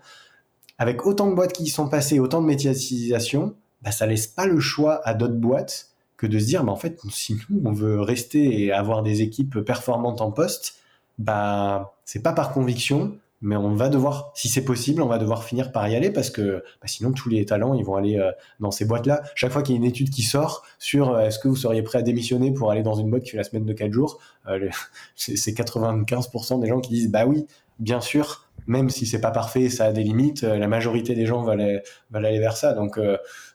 avec 0.78 1.06
autant 1.06 1.30
de 1.30 1.34
boîtes 1.34 1.54
qui 1.54 1.64
y 1.64 1.70
sont 1.70 1.88
passées, 1.88 2.20
autant 2.20 2.42
de 2.42 2.48
médiatisation, 2.48 3.56
bah, 3.82 3.92
ça 3.92 4.06
laisse 4.06 4.28
pas 4.28 4.46
le 4.46 4.60
choix 4.60 5.02
à 5.08 5.14
d'autres 5.14 5.36
boîtes 5.36 5.92
que 6.18 6.28
de 6.28 6.40
se 6.40 6.46
dire, 6.46 6.64
bah, 6.64 6.72
en 6.72 6.76
fait, 6.76 7.00
si 7.10 7.38
nous, 7.50 7.62
on 7.64 7.72
veut 7.72 8.02
rester 8.02 8.64
et 8.64 8.72
avoir 8.72 9.02
des 9.02 9.22
équipes 9.22 9.62
performantes 9.62 10.20
en 10.20 10.32
poste, 10.32 10.76
bah, 11.20 11.96
c'est 12.06 12.22
pas 12.22 12.34
par 12.34 12.52
conviction, 12.52 13.18
mais 13.42 13.56
on 13.56 13.76
va 13.76 13.90
devoir, 13.90 14.32
si 14.34 14.48
c'est 14.48 14.64
possible, 14.64 15.02
on 15.02 15.08
va 15.08 15.20
devoir 15.20 15.44
finir 15.44 15.72
par 15.72 15.88
y 15.88 15.96
aller 15.96 16.10
parce 16.10 16.32
que 16.32 16.64
bah, 16.82 16.88
sinon 16.88 17.12
tous 17.12 17.30
les 17.30 17.46
talents 17.46 17.76
ils 17.76 17.86
vont 17.86 17.96
aller 17.96 18.18
euh, 18.18 18.32
dans 18.60 18.72
ces 18.72 18.86
boîtes-là. 18.86 19.22
Chaque 19.36 19.52
fois 19.52 19.62
qu'il 19.62 19.76
y 19.76 19.78
a 19.78 19.80
une 19.80 19.88
étude 19.88 20.10
qui 20.10 20.24
sort 20.24 20.64
sur 20.80 21.12
euh, 21.12 21.26
est-ce 21.26 21.38
que 21.38 21.48
vous 21.48 21.56
seriez 21.56 21.84
prêt 21.84 22.00
à 22.00 22.02
démissionner 22.02 22.52
pour 22.52 22.72
aller 22.72 22.82
dans 22.82 22.96
une 22.96 23.10
boîte 23.10 23.24
qui 23.24 23.32
fait 23.32 23.38
la 23.38 23.44
semaine 23.44 23.66
de 23.66 23.74
4 23.74 23.92
jours, 23.92 24.20
euh, 24.48 24.70
c'est 25.16 25.52
95% 25.52 26.60
des 26.60 26.68
gens 26.68 26.80
qui 26.80 26.92
disent 26.92 27.12
bah 27.12 27.26
oui, 27.28 27.46
bien 27.78 28.02
sûr, 28.02 28.50
même 28.66 28.90
si 28.90 29.06
c'est 29.06 29.22
pas 29.22 29.30
parfait, 29.30 29.70
ça 29.70 29.86
a 29.86 29.92
des 29.92 30.04
limites, 30.04 30.44
euh, 30.44 30.58
la 30.58 30.68
majorité 30.68 31.14
des 31.14 31.28
gens 31.28 31.44
veulent 31.44 31.84
aller, 32.14 32.40
vers 32.40 32.58
ça. 32.58 32.74
Donc, 32.74 33.00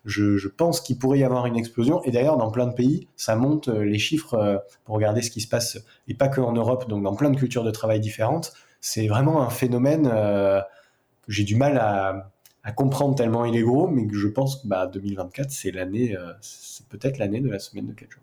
je, 0.05 0.37
je, 0.37 0.49
pense 0.49 0.81
qu'il 0.81 0.97
pourrait 0.97 1.19
y 1.19 1.25
avoir 1.25 1.47
une 1.47 1.57
explosion. 1.57 2.03
Et 2.05 2.13
d'ailleurs, 2.13 2.37
dans 2.37 2.51
plein 2.53 2.69
de 2.69 2.73
pays, 2.73 3.09
ça 3.17 3.35
monte 3.35 3.69
les 3.69 3.99
chiffres 3.99 4.63
pour 4.85 4.95
regarder 4.95 5.23
ce 5.23 5.31
qui 5.31 5.41
se 5.41 5.49
passe, 5.49 5.79
et 6.07 6.15
pas 6.15 6.29
que 6.29 6.41
en 6.41 6.53
Europe, 6.53 6.89
donc 6.89 7.03
dans 7.03 7.15
plein 7.15 7.31
de 7.31 7.37
cultures 7.37 7.65
de 7.65 7.71
travail 7.73 8.01
différentes. 8.01 8.53
C'est 8.83 9.07
vraiment 9.07 9.43
un 9.43 9.49
phénomène 9.49 10.05
que 10.09 11.33
j'ai 11.33 11.45
du 11.45 11.57
mal 11.57 11.79
à, 11.79 12.73
comprendre 12.73 13.15
tellement 13.15 13.47
il 13.47 13.57
est 13.57 13.63
gros, 13.63 13.89
mais 13.89 14.07
que 14.07 14.15
je 14.15 14.29
pense 14.29 14.57
que 14.57 14.69
bah, 14.69 14.87
2024, 14.87 15.51
c'est 15.51 15.71
l'année, 15.71 16.15
c'est 16.43 16.87
peut-être 16.89 17.17
l'année 17.17 17.41
de 17.41 17.49
la 17.49 17.59
semaine 17.59 17.87
de 17.87 17.93
4 17.95 18.11
jours. 18.11 18.23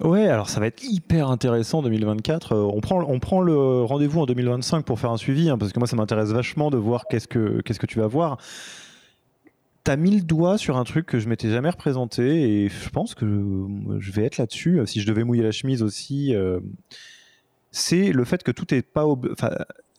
Ouais, 0.00 0.26
alors 0.26 0.48
ça 0.48 0.58
va 0.58 0.66
être 0.66 0.82
hyper 0.82 1.30
intéressant 1.30 1.82
2024. 1.82 2.52
Euh, 2.52 2.70
on 2.74 2.80
prend, 2.80 3.04
on 3.06 3.20
prend 3.20 3.40
le 3.40 3.82
rendez-vous 3.82 4.20
en 4.20 4.26
2025 4.26 4.84
pour 4.84 4.98
faire 4.98 5.10
un 5.10 5.16
suivi, 5.16 5.48
hein, 5.48 5.58
parce 5.58 5.72
que 5.72 5.78
moi 5.78 5.86
ça 5.86 5.96
m'intéresse 5.96 6.30
vachement 6.30 6.70
de 6.70 6.76
voir 6.76 7.06
qu'est-ce 7.08 7.28
que, 7.28 7.60
qu'est-ce 7.60 7.78
que 7.78 7.86
tu 7.86 8.00
vas 8.00 8.08
voir. 8.08 8.38
T'as 9.84 9.96
mis 9.96 10.16
le 10.16 10.22
doigt 10.22 10.58
sur 10.58 10.76
un 10.76 10.84
truc 10.84 11.06
que 11.06 11.18
je 11.18 11.28
m'étais 11.28 11.50
jamais 11.50 11.70
représenté 11.70 12.64
et 12.64 12.68
je 12.68 12.88
pense 12.90 13.14
que 13.14 13.26
je 13.98 14.12
vais 14.12 14.24
être 14.24 14.38
là-dessus. 14.38 14.80
Si 14.86 15.00
je 15.00 15.06
devais 15.06 15.24
mouiller 15.24 15.42
la 15.42 15.50
chemise 15.50 15.82
aussi, 15.82 16.34
euh, 16.34 16.60
c'est 17.72 18.12
le 18.12 18.24
fait 18.24 18.42
que 18.42 18.52
tout 18.52 18.72
est 18.72 18.82
pas, 18.82 19.06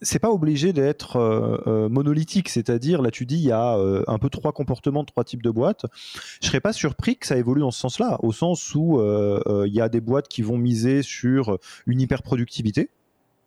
c'est 0.03 0.19
pas 0.19 0.29
obligé 0.29 0.73
d'être 0.73 1.17
euh, 1.17 1.57
euh, 1.67 1.89
monolithique, 1.89 2.49
c'est-à-dire 2.49 3.01
là 3.01 3.09
tu 3.09 3.25
dis 3.25 3.35
il 3.35 3.45
y 3.45 3.51
a 3.51 3.77
euh, 3.77 4.03
un 4.07 4.19
peu 4.19 4.29
trois 4.29 4.51
comportements, 4.51 5.03
trois 5.03 5.23
types 5.23 5.41
de 5.41 5.49
boîtes. 5.49 5.85
Je 6.41 6.47
serais 6.47 6.61
pas 6.61 6.73
surpris 6.73 7.17
que 7.17 7.25
ça 7.25 7.37
évolue 7.37 7.61
dans 7.61 7.71
ce 7.71 7.79
sens-là, 7.79 8.19
au 8.21 8.31
sens 8.31 8.75
où 8.75 9.01
il 9.01 9.73
y 9.73 9.81
a 9.81 9.89
des 9.89 10.01
boîtes 10.01 10.27
qui 10.27 10.41
vont 10.41 10.57
miser 10.57 11.01
sur 11.01 11.57
une 11.87 11.99
hyper-productivité, 11.99 12.89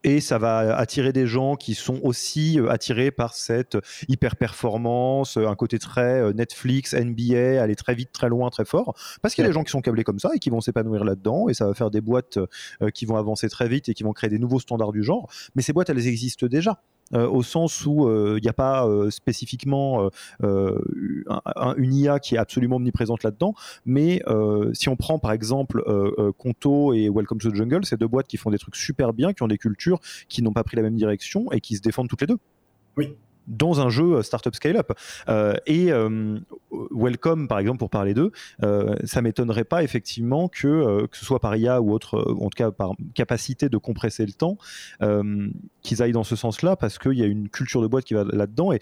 et 0.05 0.20
ça 0.20 0.38
va 0.38 0.76
attirer 0.76 1.12
des 1.12 1.26
gens 1.26 1.57
qui 1.57 1.74
sont 1.74 2.01
aussi 2.03 2.61
euh, 2.61 2.70
attirés 2.70 3.11
par 3.11 3.34
cette 3.34 3.76
hyper 4.09 4.36
performance, 4.36 5.36
euh, 5.36 5.49
un 5.49 5.55
côté 5.55 5.78
très 5.78 6.20
euh, 6.20 6.32
Netflix, 6.32 6.94
NBA, 6.94 7.62
aller 7.62 7.74
très 7.74 7.94
vite, 7.94 8.12
très 8.12 8.28
loin, 8.28 8.51
très 8.51 8.64
fort, 8.64 8.94
parce 9.22 9.34
qu'il 9.34 9.42
y 9.42 9.44
a 9.44 9.49
des 9.49 9.55
gens 9.55 9.64
qui 9.64 9.72
sont 9.72 9.80
câblés 9.80 10.05
comme 10.05 10.18
ça 10.18 10.30
et 10.34 10.38
qui 10.38 10.51
vont 10.51 10.61
s'épanouir 10.61 11.05
là-dedans, 11.05 11.49
et 11.49 11.55
ça 11.55 11.66
va 11.66 11.74
faire 11.74 11.90
des 11.90 12.01
boîtes 12.01 12.38
qui 12.94 13.07
vont 13.07 13.16
avancer 13.16 13.49
très 13.49 13.68
vite 13.68 13.88
et 13.88 13.94
qui 13.94 14.03
vont 14.03 14.12
créer 14.12 14.30
des 14.30 14.38
nouveaux 14.38 14.61
standards 14.61 14.92
du 14.92 15.03
genre. 15.03 15.28
Mais 15.55 15.62
ces 15.62 15.72
boîtes, 15.72 15.90
elles 15.90 16.07
existent 16.07 16.47
déjà. 16.47 16.80
Au 17.13 17.43
sens 17.43 17.87
où 17.87 18.09
il 18.37 18.43
n'y 18.43 18.49
a 18.49 18.53
pas 18.53 18.87
spécifiquement 19.11 20.11
une 20.43 21.95
IA 21.95 22.19
qui 22.19 22.35
est 22.35 22.39
absolument 22.39 22.77
omniprésente 22.77 23.23
là-dedans, 23.23 23.55
mais 23.85 24.23
si 24.73 24.89
on 24.89 24.97
prend 24.97 25.19
par 25.19 25.33
exemple 25.33 25.83
Conto 26.39 26.95
et 26.95 27.09
Welcome 27.09 27.39
to 27.39 27.51
the 27.51 27.55
Jungle, 27.55 27.85
c'est 27.85 27.99
deux 27.99 28.09
boîtes 28.09 28.27
qui 28.27 28.37
font 28.37 28.51
des 28.51 28.59
trucs 28.59 28.77
super 28.77 29.13
bien, 29.13 29.33
qui 29.33 29.43
ont 29.43 29.49
des 29.49 29.59
cultures 29.59 30.01
qui 30.29 30.43
n'ont 30.43 30.53
pas 30.53 30.65
pris 30.65 30.77
la 30.77 30.83
même 30.83 30.97
direction 30.97 31.51
et 31.53 31.61
qui 31.61 31.77
se 31.77 31.83
défendent 31.83 32.09
toutes 32.09 32.23
les 32.23 32.27
deux. 32.27 32.39
Oui, 32.97 33.15
dans 33.47 33.80
un 33.80 33.88
jeu 33.88 34.16
euh, 34.16 34.22
startup 34.22 34.55
scale-up. 34.55 34.92
Euh, 35.28 35.55
et 35.66 35.92
euh, 35.92 36.38
Welcome, 36.90 37.49
par 37.49 37.59
exemple, 37.59 37.78
pour 37.78 37.90
parler 37.90 38.14
d'eux, 38.14 38.32
ça 39.05 39.22
m'étonnerait 39.22 39.64
pas 39.64 39.82
effectivement 39.82 40.49
que, 40.49 41.07
que 41.07 41.16
ce 41.16 41.24
soit 41.24 41.40
par 41.40 41.57
IA 41.57 41.80
ou 41.80 41.92
autre, 41.92 42.34
en 42.38 42.49
tout 42.51 42.57
cas 42.57 42.70
par 42.70 42.92
capacité 43.14 43.68
de 43.68 43.78
compresser 43.78 44.26
le 44.26 44.32
temps, 44.32 44.59
qu'ils 45.82 46.03
aillent 46.03 46.12
dans 46.12 46.24
ce 46.24 46.36
sens-là 46.36 46.76
parce 46.76 46.99
qu'il 46.99 47.14
y 47.14 47.22
a 47.22 47.26
une 47.26 47.49
culture 47.49 47.80
de 47.80 47.86
boîte 47.86 48.05
qui 48.05 48.14
va 48.14 48.24
là-dedans. 48.24 48.72
Et 48.72 48.80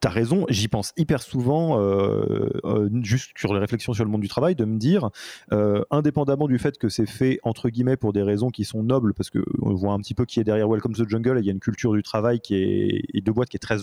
T'as 0.00 0.10
raison, 0.10 0.44
j'y 0.48 0.68
pense 0.68 0.92
hyper 0.96 1.22
souvent, 1.22 1.80
euh, 1.80 2.48
euh, 2.64 2.88
juste 3.02 3.30
sur 3.36 3.52
les 3.54 3.60
réflexions 3.60 3.92
sur 3.92 4.04
le 4.04 4.10
monde 4.10 4.20
du 4.20 4.28
travail, 4.28 4.54
de 4.54 4.64
me 4.64 4.78
dire, 4.78 5.10
euh, 5.52 5.82
indépendamment 5.90 6.46
du 6.46 6.58
fait 6.58 6.78
que 6.78 6.88
c'est 6.88 7.06
fait 7.06 7.40
entre 7.42 7.68
guillemets 7.68 7.96
pour 7.96 8.12
des 8.12 8.22
raisons 8.22 8.50
qui 8.50 8.64
sont 8.64 8.82
nobles, 8.82 9.14
parce 9.14 9.30
que 9.30 9.44
on 9.62 9.74
voit 9.74 9.92
un 9.92 9.98
petit 9.98 10.14
peu 10.14 10.24
qui 10.24 10.40
est 10.40 10.44
derrière 10.44 10.68
Welcome 10.68 10.94
to 10.94 11.04
the 11.04 11.08
Jungle, 11.08 11.38
il 11.40 11.46
y 11.46 11.48
a 11.48 11.52
une 11.52 11.60
culture 11.60 11.92
du 11.92 12.02
travail 12.02 12.40
qui 12.40 12.54
est 12.56 13.02
et 13.14 13.20
de 13.20 13.32
boîte 13.32 13.48
qui 13.48 13.56
est 13.56 13.60
très 13.60 13.78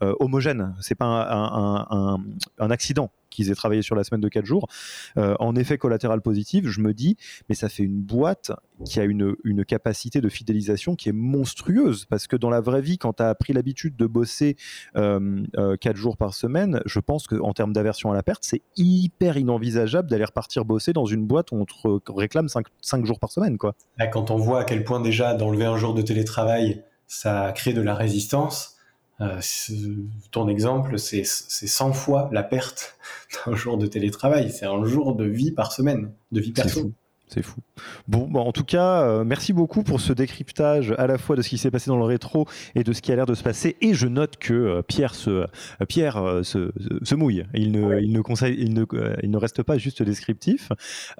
homogène. 0.00 0.74
C'est 0.80 0.94
pas 0.94 1.06
un, 1.06 2.18
un 2.58 2.70
accident 2.70 3.10
qu'ils 3.30 3.50
aient 3.50 3.54
travaillé 3.54 3.82
sur 3.82 3.94
la 3.94 4.04
semaine 4.04 4.20
de 4.20 4.28
4 4.28 4.44
jours. 4.44 4.68
Euh, 5.16 5.34
en 5.40 5.56
effet 5.56 5.78
collatéral 5.78 6.20
positif, 6.20 6.66
je 6.68 6.80
me 6.80 6.94
dis, 6.94 7.16
mais 7.48 7.54
ça 7.54 7.68
fait 7.68 7.82
une 7.82 8.00
boîte 8.00 8.52
qui 8.84 9.00
a 9.00 9.04
une, 9.04 9.36
capacité 9.66 10.20
de 10.20 10.28
fidélisation 10.28 10.94
qui 10.94 11.08
est 11.08 11.12
monstrueuse. 11.12 12.06
Parce 12.06 12.26
que 12.26 12.36
dans 12.36 12.48
la 12.48 12.60
vraie 12.60 12.80
vie, 12.80 12.96
quand 12.96 13.14
tu 13.14 13.22
as 13.22 13.34
pris 13.34 13.52
l'habitude 13.52 13.96
de 13.96 14.06
bosser 14.06 14.56
euh, 14.96 15.42
euh, 15.56 15.76
4 15.76 15.96
jours 15.96 16.16
par 16.16 16.32
semaine, 16.32 16.80
je 16.86 17.00
pense 17.00 17.26
qu'en 17.26 17.52
termes 17.52 17.72
d'aversion 17.72 18.10
à 18.12 18.14
la 18.14 18.22
perte, 18.22 18.44
c'est 18.44 18.62
hyper 18.76 19.36
inenvisageable 19.36 20.08
d'aller 20.08 20.24
repartir 20.24 20.64
bosser 20.64 20.92
dans 20.92 21.06
une 21.06 21.26
boîte 21.26 21.52
où 21.52 21.64
on 21.84 22.00
réclame 22.14 22.48
5, 22.48 22.66
5 22.80 23.04
jours 23.04 23.18
par 23.18 23.30
semaine. 23.30 23.58
Quoi. 23.58 23.74
Quand 24.12 24.30
on 24.30 24.36
voit 24.36 24.60
à 24.60 24.64
quel 24.64 24.84
point 24.84 25.00
déjà 25.00 25.34
d'enlever 25.34 25.64
un 25.64 25.76
jour 25.76 25.92
de 25.94 26.02
télétravail, 26.02 26.84
ça 27.06 27.52
crée 27.54 27.72
de 27.72 27.82
la 27.82 27.94
résistance 27.94 28.77
euh, 29.20 29.40
ton 30.30 30.48
exemple, 30.48 30.98
c'est 30.98 31.24
100 31.24 31.92
fois 31.92 32.28
la 32.32 32.42
perte 32.42 32.96
d'un 33.46 33.54
jour 33.56 33.78
de 33.78 33.86
télétravail. 33.86 34.50
C'est 34.50 34.66
un 34.66 34.84
jour 34.84 35.14
de 35.14 35.24
vie 35.24 35.50
par 35.50 35.72
semaine, 35.72 36.12
de 36.32 36.40
vie 36.40 36.52
perso. 36.52 36.92
C'est 37.28 37.42
fou. 37.42 37.60
Bon, 38.08 38.26
bon, 38.26 38.40
en 38.40 38.52
tout 38.52 38.64
cas, 38.64 39.02
euh, 39.02 39.24
merci 39.24 39.52
beaucoup 39.52 39.82
pour 39.82 40.00
ce 40.00 40.14
décryptage 40.14 40.94
à 40.96 41.06
la 41.06 41.18
fois 41.18 41.36
de 41.36 41.42
ce 41.42 41.50
qui 41.50 41.58
s'est 41.58 41.70
passé 41.70 41.90
dans 41.90 41.98
le 41.98 42.04
rétro 42.04 42.46
et 42.74 42.84
de 42.84 42.92
ce 42.94 43.02
qui 43.02 43.12
a 43.12 43.16
l'air 43.16 43.26
de 43.26 43.34
se 43.34 43.42
passer. 43.42 43.76
Et 43.82 43.92
je 43.92 44.06
note 44.06 44.38
que 44.38 44.54
euh, 44.54 44.82
Pierre, 44.82 45.14
se, 45.14 45.30
euh, 45.30 45.46
Pierre 45.86 46.40
se, 46.42 46.72
se, 47.02 47.14
mouille. 47.14 47.44
Il 47.52 47.72
ne, 47.72 48.00
il, 48.00 48.12
ne 48.12 48.20
conseille, 48.22 48.56
il, 48.58 48.72
ne, 48.72 48.86
il 49.22 49.30
ne 49.30 49.36
reste 49.36 49.62
pas 49.62 49.76
juste 49.76 50.02
descriptif. 50.02 50.70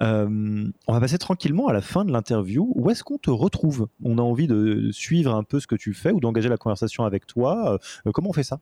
on 0.00 0.72
va 0.88 1.00
passer 1.00 1.18
tranquillement 1.18 1.68
à 1.68 1.74
la 1.74 1.82
fin 1.82 2.06
de 2.06 2.12
l'interview. 2.12 2.72
Où 2.74 2.88
est-ce 2.88 3.04
qu'on 3.04 3.18
te 3.18 3.30
retrouve? 3.30 3.88
On 4.02 4.16
a 4.16 4.22
envie 4.22 4.46
de 4.46 4.90
suivre 4.90 5.34
un 5.34 5.42
peu 5.42 5.60
ce 5.60 5.66
que 5.66 5.76
tu 5.76 5.92
fais 5.92 6.10
ou 6.10 6.20
d'engager 6.20 6.48
la 6.48 6.56
conversation 6.56 7.04
avec 7.04 7.26
toi. 7.26 7.78
comment 8.14 8.30
on 8.30 8.34
fait 8.34 8.42
ça? 8.42 8.60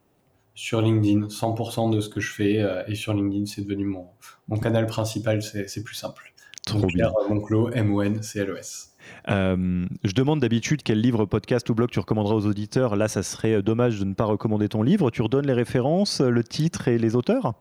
Sur 0.55 0.81
LinkedIn, 0.81 1.29
100% 1.29 1.95
de 1.95 2.01
ce 2.01 2.09
que 2.09 2.19
je 2.19 2.33
fais 2.33 2.55
est 2.89 2.95
sur 2.95 3.15
LinkedIn, 3.15 3.47
c'est 3.47 3.61
devenu 3.61 3.85
mon, 3.85 4.07
mon 4.49 4.59
canal 4.59 4.87
principal, 4.87 5.43
c'est 5.43 5.85
plus 5.85 5.95
simple. 5.95 6.33
Trop 6.67 6.89
bien. 6.89 7.13
Monclos, 7.29 7.71
M-O-N-C-L-E-S. 7.71 8.93
Euh, 9.29 9.87
je 10.03 10.13
demande 10.13 10.41
d'habitude 10.41 10.83
quel 10.83 11.01
livre, 11.01 11.25
podcast 11.25 11.71
ou 11.71 11.75
blog 11.75 11.91
tu 11.91 12.01
recommanderas 12.01 12.35
aux 12.35 12.47
auditeurs. 12.47 12.97
Là, 12.97 13.07
ça 13.07 13.23
serait 13.23 13.55
euh, 13.55 13.63
dommage 13.63 14.01
de 14.01 14.05
ne 14.05 14.15
pas 14.15 14.25
recommander 14.25 14.69
ton 14.69 14.83
livre. 14.83 15.13
Tu 15.13 15.23
redonnes 15.23 15.47
les 15.47 15.53
références, 15.53 16.21
le 16.21 16.43
titre 16.43 16.89
et 16.89 16.99
les 16.99 17.15
auteurs? 17.15 17.55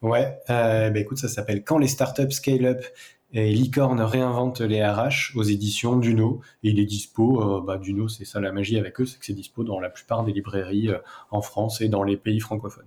Ouais, 0.00 0.38
euh, 0.48 0.88
bah 0.88 0.98
écoute, 0.98 1.18
ça 1.18 1.28
s'appelle 1.28 1.64
Quand 1.64 1.76
les 1.76 1.86
startups 1.86 2.30
scale 2.30 2.64
up 2.64 2.84
et 3.32 3.52
Licorne 3.52 4.00
réinvente 4.00 4.62
les 4.62 4.82
RH 4.82 5.36
aux 5.36 5.42
éditions 5.42 5.98
Duno. 5.98 6.40
Et 6.62 6.70
il 6.70 6.80
est 6.80 6.86
dispo, 6.86 7.60
bah, 7.60 7.76
Duno, 7.76 8.08
c'est 8.08 8.24
ça 8.24 8.40
la 8.40 8.52
magie 8.52 8.78
avec 8.78 8.98
eux, 9.02 9.04
c'est 9.04 9.18
que 9.18 9.26
c'est 9.26 9.34
dispo 9.34 9.64
dans 9.64 9.80
la 9.80 9.90
plupart 9.90 10.24
des 10.24 10.32
librairies 10.32 10.88
en 11.30 11.42
France 11.42 11.82
et 11.82 11.88
dans 11.88 12.04
les 12.04 12.16
pays 12.16 12.40
francophones. 12.40 12.86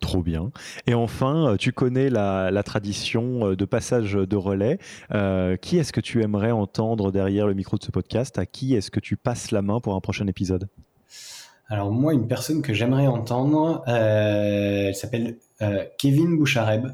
Trop 0.00 0.22
bien. 0.22 0.52
Et 0.86 0.94
enfin, 0.94 1.52
euh, 1.52 1.56
tu 1.56 1.72
connais 1.72 2.08
la, 2.08 2.62
tradition 2.64 3.48
euh, 3.48 3.56
de 3.56 3.64
passage 3.64 4.14
de 4.14 4.36
relais. 4.36 4.78
Euh, 5.12 5.56
qui 5.56 5.76
est-ce 5.76 5.92
que 5.92 6.00
tu 6.00 6.22
aimerais 6.22 6.52
entendre 6.52 7.10
derrière 7.12 7.46
le 7.46 7.54
micro 7.54 7.76
de 7.76 7.84
ce 7.84 7.90
podcast? 7.90 8.38
À 8.38 8.46
qui 8.46 8.74
est-ce 8.74 8.90
que 8.90 9.00
tu 9.00 9.16
passes 9.16 9.50
la 9.50 9.60
main 9.60 9.80
pour 9.80 9.94
un 9.94 10.00
prochain 10.00 10.26
épisode? 10.28 10.68
Alors 11.68 11.90
moi, 11.90 12.14
une 12.14 12.28
personne 12.28 12.62
que 12.62 12.72
j'aimerais 12.72 13.06
entendre, 13.06 13.82
elle 13.86 14.94
s'appelle 14.94 15.38
Kevin 15.98 16.36
Bouchareb. 16.36 16.88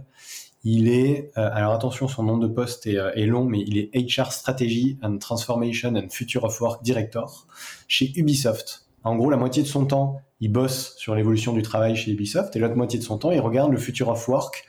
Il 0.63 0.89
est, 0.89 1.31
alors 1.35 1.73
attention, 1.73 2.07
son 2.07 2.23
nom 2.23 2.37
de 2.37 2.47
poste 2.47 2.87
est, 2.87 3.27
long, 3.27 3.45
mais 3.45 3.61
il 3.67 3.79
est 3.79 3.91
HR 3.95 4.31
Strategy 4.31 4.97
and 5.03 5.19
Transformation 5.19 5.97
and 5.97 6.11
Future 6.11 6.45
of 6.45 6.61
Work 6.61 6.85
Director 6.85 7.47
chez 7.89 8.13
Ubisoft. 8.15 8.88
En 9.09 9.17
gros, 9.17 9.31
la 9.31 9.37
moitié 9.39 9.63
de 9.63 9.69
son 9.69 9.87
temps, 9.87 10.21
il 10.41 10.53
bosse 10.53 10.95
sur 10.99 11.15
l'évolution 11.15 11.53
du 11.53 11.63
travail 11.63 11.97
chez 11.97 12.13
Ubisoft 12.13 12.55
et 12.55 12.59
l'autre 12.59 12.77
moitié 12.77 12.99
de 12.99 13.05
son 13.05 13.19
temps, 13.19 13.31
il 13.31 13.41
regarde 13.41 13.73
le 13.73 13.79
future 13.79 14.09
of 14.09 14.29
work 14.29 14.67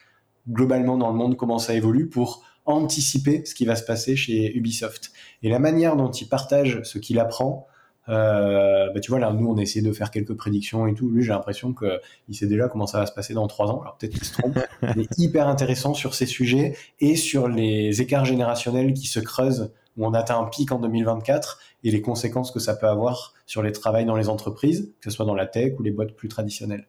globalement 0.49 0.97
dans 0.97 1.09
le 1.09 1.15
monde, 1.15 1.35
comment 1.35 1.59
ça 1.59 1.73
évolue 1.75 2.07
pour 2.07 2.43
anticiper 2.65 3.43
ce 3.45 3.53
qui 3.53 3.65
va 3.65 3.75
se 3.75 3.83
passer 3.83 4.15
chez 4.15 4.55
Ubisoft. 4.55 5.11
Et 5.43 5.49
la 5.49 5.59
manière 5.59 5.95
dont 5.95 6.09
il 6.09 6.27
partage 6.27 6.81
ce 6.83 6.99
qu'il 6.99 7.19
apprend, 7.19 7.67
euh, 8.07 8.89
bah 8.93 8.99
tu 9.01 9.11
vois, 9.11 9.19
là, 9.19 9.31
nous, 9.33 9.47
on 9.47 9.57
a 9.57 9.61
essayé 9.61 9.85
de 9.85 9.91
faire 9.91 10.09
quelques 10.09 10.35
prédictions 10.35 10.87
et 10.87 10.93
tout. 10.93 11.09
Lui, 11.09 11.21
j'ai 11.21 11.29
l'impression 11.29 11.73
qu'il 11.73 12.35
sait 12.35 12.47
déjà 12.47 12.67
comment 12.67 12.87
ça 12.87 12.99
va 12.99 13.05
se 13.05 13.11
passer 13.11 13.33
dans 13.33 13.47
trois 13.47 13.67
ans. 13.67 13.81
Alors 13.81 13.97
peut-être 13.97 14.13
qu'il 14.13 14.23
se 14.23 14.33
trompe. 14.33 14.57
Est 14.81 15.17
hyper 15.17 15.47
intéressant 15.47 15.93
sur 15.93 16.15
ces 16.15 16.25
sujets 16.25 16.75
et 16.99 17.15
sur 17.15 17.47
les 17.47 18.01
écarts 18.01 18.25
générationnels 18.25 18.93
qui 18.93 19.07
se 19.07 19.19
creusent 19.19 19.73
on 20.05 20.13
atteint 20.13 20.39
un 20.39 20.45
pic 20.45 20.71
en 20.71 20.79
2024 20.79 21.59
et 21.83 21.91
les 21.91 22.01
conséquences 22.01 22.51
que 22.51 22.59
ça 22.59 22.75
peut 22.75 22.87
avoir 22.87 23.33
sur 23.45 23.61
les 23.63 23.71
travails 23.71 24.05
dans 24.05 24.15
les 24.15 24.29
entreprises, 24.29 24.93
que 25.01 25.09
ce 25.09 25.15
soit 25.15 25.25
dans 25.25 25.35
la 25.35 25.45
tech 25.45 25.73
ou 25.79 25.83
les 25.83 25.91
boîtes 25.91 26.15
plus 26.15 26.29
traditionnelles. 26.29 26.87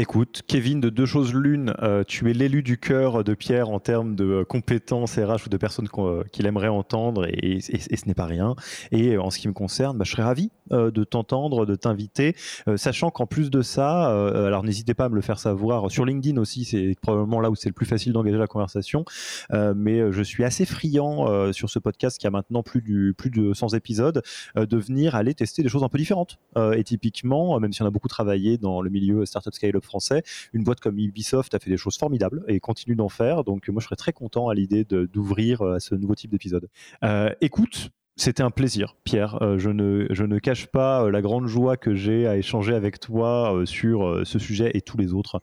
Écoute, 0.00 0.42
Kevin, 0.46 0.80
de 0.80 0.90
deux 0.90 1.06
choses 1.06 1.34
l'une, 1.34 1.74
euh, 1.82 2.04
tu 2.06 2.30
es 2.30 2.32
l'élu 2.32 2.62
du 2.62 2.78
cœur 2.78 3.24
de 3.24 3.34
Pierre 3.34 3.68
en 3.68 3.80
termes 3.80 4.14
de 4.14 4.24
euh, 4.24 4.44
compétences 4.44 5.16
RH 5.16 5.46
ou 5.46 5.48
de 5.48 5.56
personnes 5.56 5.88
euh, 5.98 6.22
qu'il 6.30 6.46
aimerait 6.46 6.68
entendre, 6.68 7.26
et, 7.26 7.58
ce 7.60 8.06
n'est 8.06 8.14
pas 8.14 8.26
rien. 8.26 8.54
Et 8.92 9.18
en 9.18 9.30
ce 9.30 9.40
qui 9.40 9.48
me 9.48 9.52
concerne, 9.52 9.98
bah, 9.98 10.04
je 10.04 10.12
serais 10.12 10.22
ravi 10.22 10.52
de 10.70 11.02
t'entendre, 11.02 11.64
de 11.64 11.74
t'inviter, 11.76 12.36
sachant 12.76 13.10
qu'en 13.10 13.26
plus 13.26 13.48
de 13.48 13.62
ça, 13.62 14.10
alors 14.46 14.62
n'hésitez 14.62 14.92
pas 14.92 15.06
à 15.06 15.08
me 15.08 15.14
le 15.14 15.22
faire 15.22 15.38
savoir 15.38 15.90
sur 15.90 16.04
LinkedIn 16.04 16.38
aussi, 16.38 16.66
c'est 16.66 16.94
probablement 17.00 17.40
là 17.40 17.48
où 17.48 17.54
c'est 17.54 17.70
le 17.70 17.74
plus 17.74 17.86
facile 17.86 18.12
d'engager 18.12 18.36
la 18.36 18.46
conversation, 18.46 19.06
mais 19.50 20.12
je 20.12 20.22
suis 20.22 20.44
assez 20.44 20.66
friand 20.66 21.52
sur 21.54 21.70
ce 21.70 21.78
podcast 21.78 22.18
qui 22.18 22.26
a 22.26 22.30
maintenant 22.30 22.62
plus, 22.62 22.82
du, 22.82 23.14
plus 23.16 23.30
de 23.30 23.54
100 23.54 23.72
épisodes, 23.72 24.22
de 24.56 24.76
venir 24.76 25.14
aller 25.14 25.32
tester 25.32 25.62
des 25.62 25.70
choses 25.70 25.84
un 25.84 25.88
peu 25.88 25.96
différentes. 25.96 26.38
et 26.76 26.84
typiquement, 26.84 27.58
même 27.58 27.72
si 27.72 27.80
on 27.80 27.86
a 27.86 27.90
beaucoup 27.90 28.08
travaillé 28.08 28.58
dans 28.58 28.82
le 28.82 28.90
milieu 28.90 29.24
Startup 29.24 29.54
Scale-up 29.54 29.86
français, 29.88 30.22
une 30.52 30.62
boîte 30.62 30.80
comme 30.80 30.98
Ubisoft 30.98 31.54
a 31.54 31.58
fait 31.58 31.70
des 31.70 31.76
choses 31.76 31.96
formidables 31.96 32.44
et 32.48 32.60
continue 32.60 32.96
d'en 32.96 33.08
faire. 33.08 33.44
Donc 33.44 33.68
moi, 33.68 33.80
je 33.80 33.86
serais 33.86 33.96
très 33.96 34.12
content 34.12 34.48
à 34.48 34.54
l'idée 34.54 34.84
d'ouvrir 34.84 35.62
euh, 35.62 35.76
à 35.76 35.80
ce 35.80 35.94
nouveau 35.94 36.14
type 36.14 36.30
d'épisode. 36.30 36.68
Euh, 37.04 37.30
écoute, 37.40 37.90
c'était 38.18 38.42
un 38.42 38.50
plaisir, 38.50 38.96
Pierre. 39.04 39.40
Euh, 39.42 39.58
je, 39.58 39.70
ne, 39.70 40.06
je 40.10 40.24
ne 40.24 40.40
cache 40.40 40.66
pas 40.66 41.04
euh, 41.04 41.10
la 41.12 41.22
grande 41.22 41.46
joie 41.46 41.76
que 41.76 41.94
j'ai 41.94 42.26
à 42.26 42.36
échanger 42.36 42.74
avec 42.74 42.98
toi 42.98 43.54
euh, 43.54 43.64
sur 43.64 44.26
ce 44.26 44.40
sujet 44.40 44.72
et 44.74 44.80
tous 44.80 44.98
les 44.98 45.14
autres. 45.14 45.40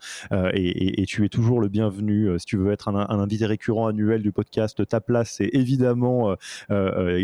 Et, 0.54 1.06
tu 1.08 1.24
es 1.24 1.30
toujours 1.30 1.62
le 1.62 1.70
bienvenu. 1.70 2.38
si 2.38 2.46
tu 2.46 2.58
veux 2.58 2.74
être 2.74 2.90
un, 2.90 3.20
invité 3.20 3.46
récurrent 3.46 3.88
annuel 3.88 4.22
du 4.22 4.34
podcast, 4.34 4.86
ta 4.88 5.00
place 5.00 5.40
est 5.40 5.52
évidemment 5.54 6.36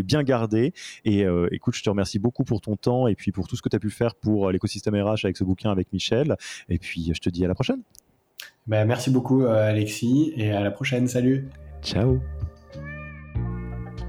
bien 0.04 0.24
gardée. 0.24 0.74
Et 1.04 1.26
écoute, 1.52 1.76
je 1.76 1.84
te 1.84 1.90
remercie 1.90 2.20
beaucoup 2.20 2.44
pour 2.44 2.62
ton 2.62 2.78
temps 2.78 3.08
et 3.08 3.16
puis 3.16 3.32
pour 3.32 3.48
tout 3.48 3.56
ce 3.56 3.62
que 3.62 3.70
tu 3.70 3.76
as 3.76 3.80
pu 3.80 3.90
faire 3.90 4.16
pour 4.16 4.52
l'écosystème 4.52 4.96
RH 4.96 5.26
avec 5.26 5.36
ce 5.36 5.44
bouquin 5.44 5.72
avec 5.72 5.92
Michel. 5.92 6.38
Et 6.70 6.78
puis, 6.78 7.12
je 7.14 7.20
te 7.20 7.30
dis 7.30 7.44
à 7.44 7.48
la 7.48 7.56
prochaine. 7.56 7.82
Ben, 8.68 8.86
merci 8.86 9.10
beaucoup, 9.10 9.44
Alexis, 9.44 10.32
et 10.38 10.52
à 10.52 10.62
la 10.62 10.72
prochaine. 10.72 11.08
Salut. 11.08 11.50
Ciao. 11.82 12.22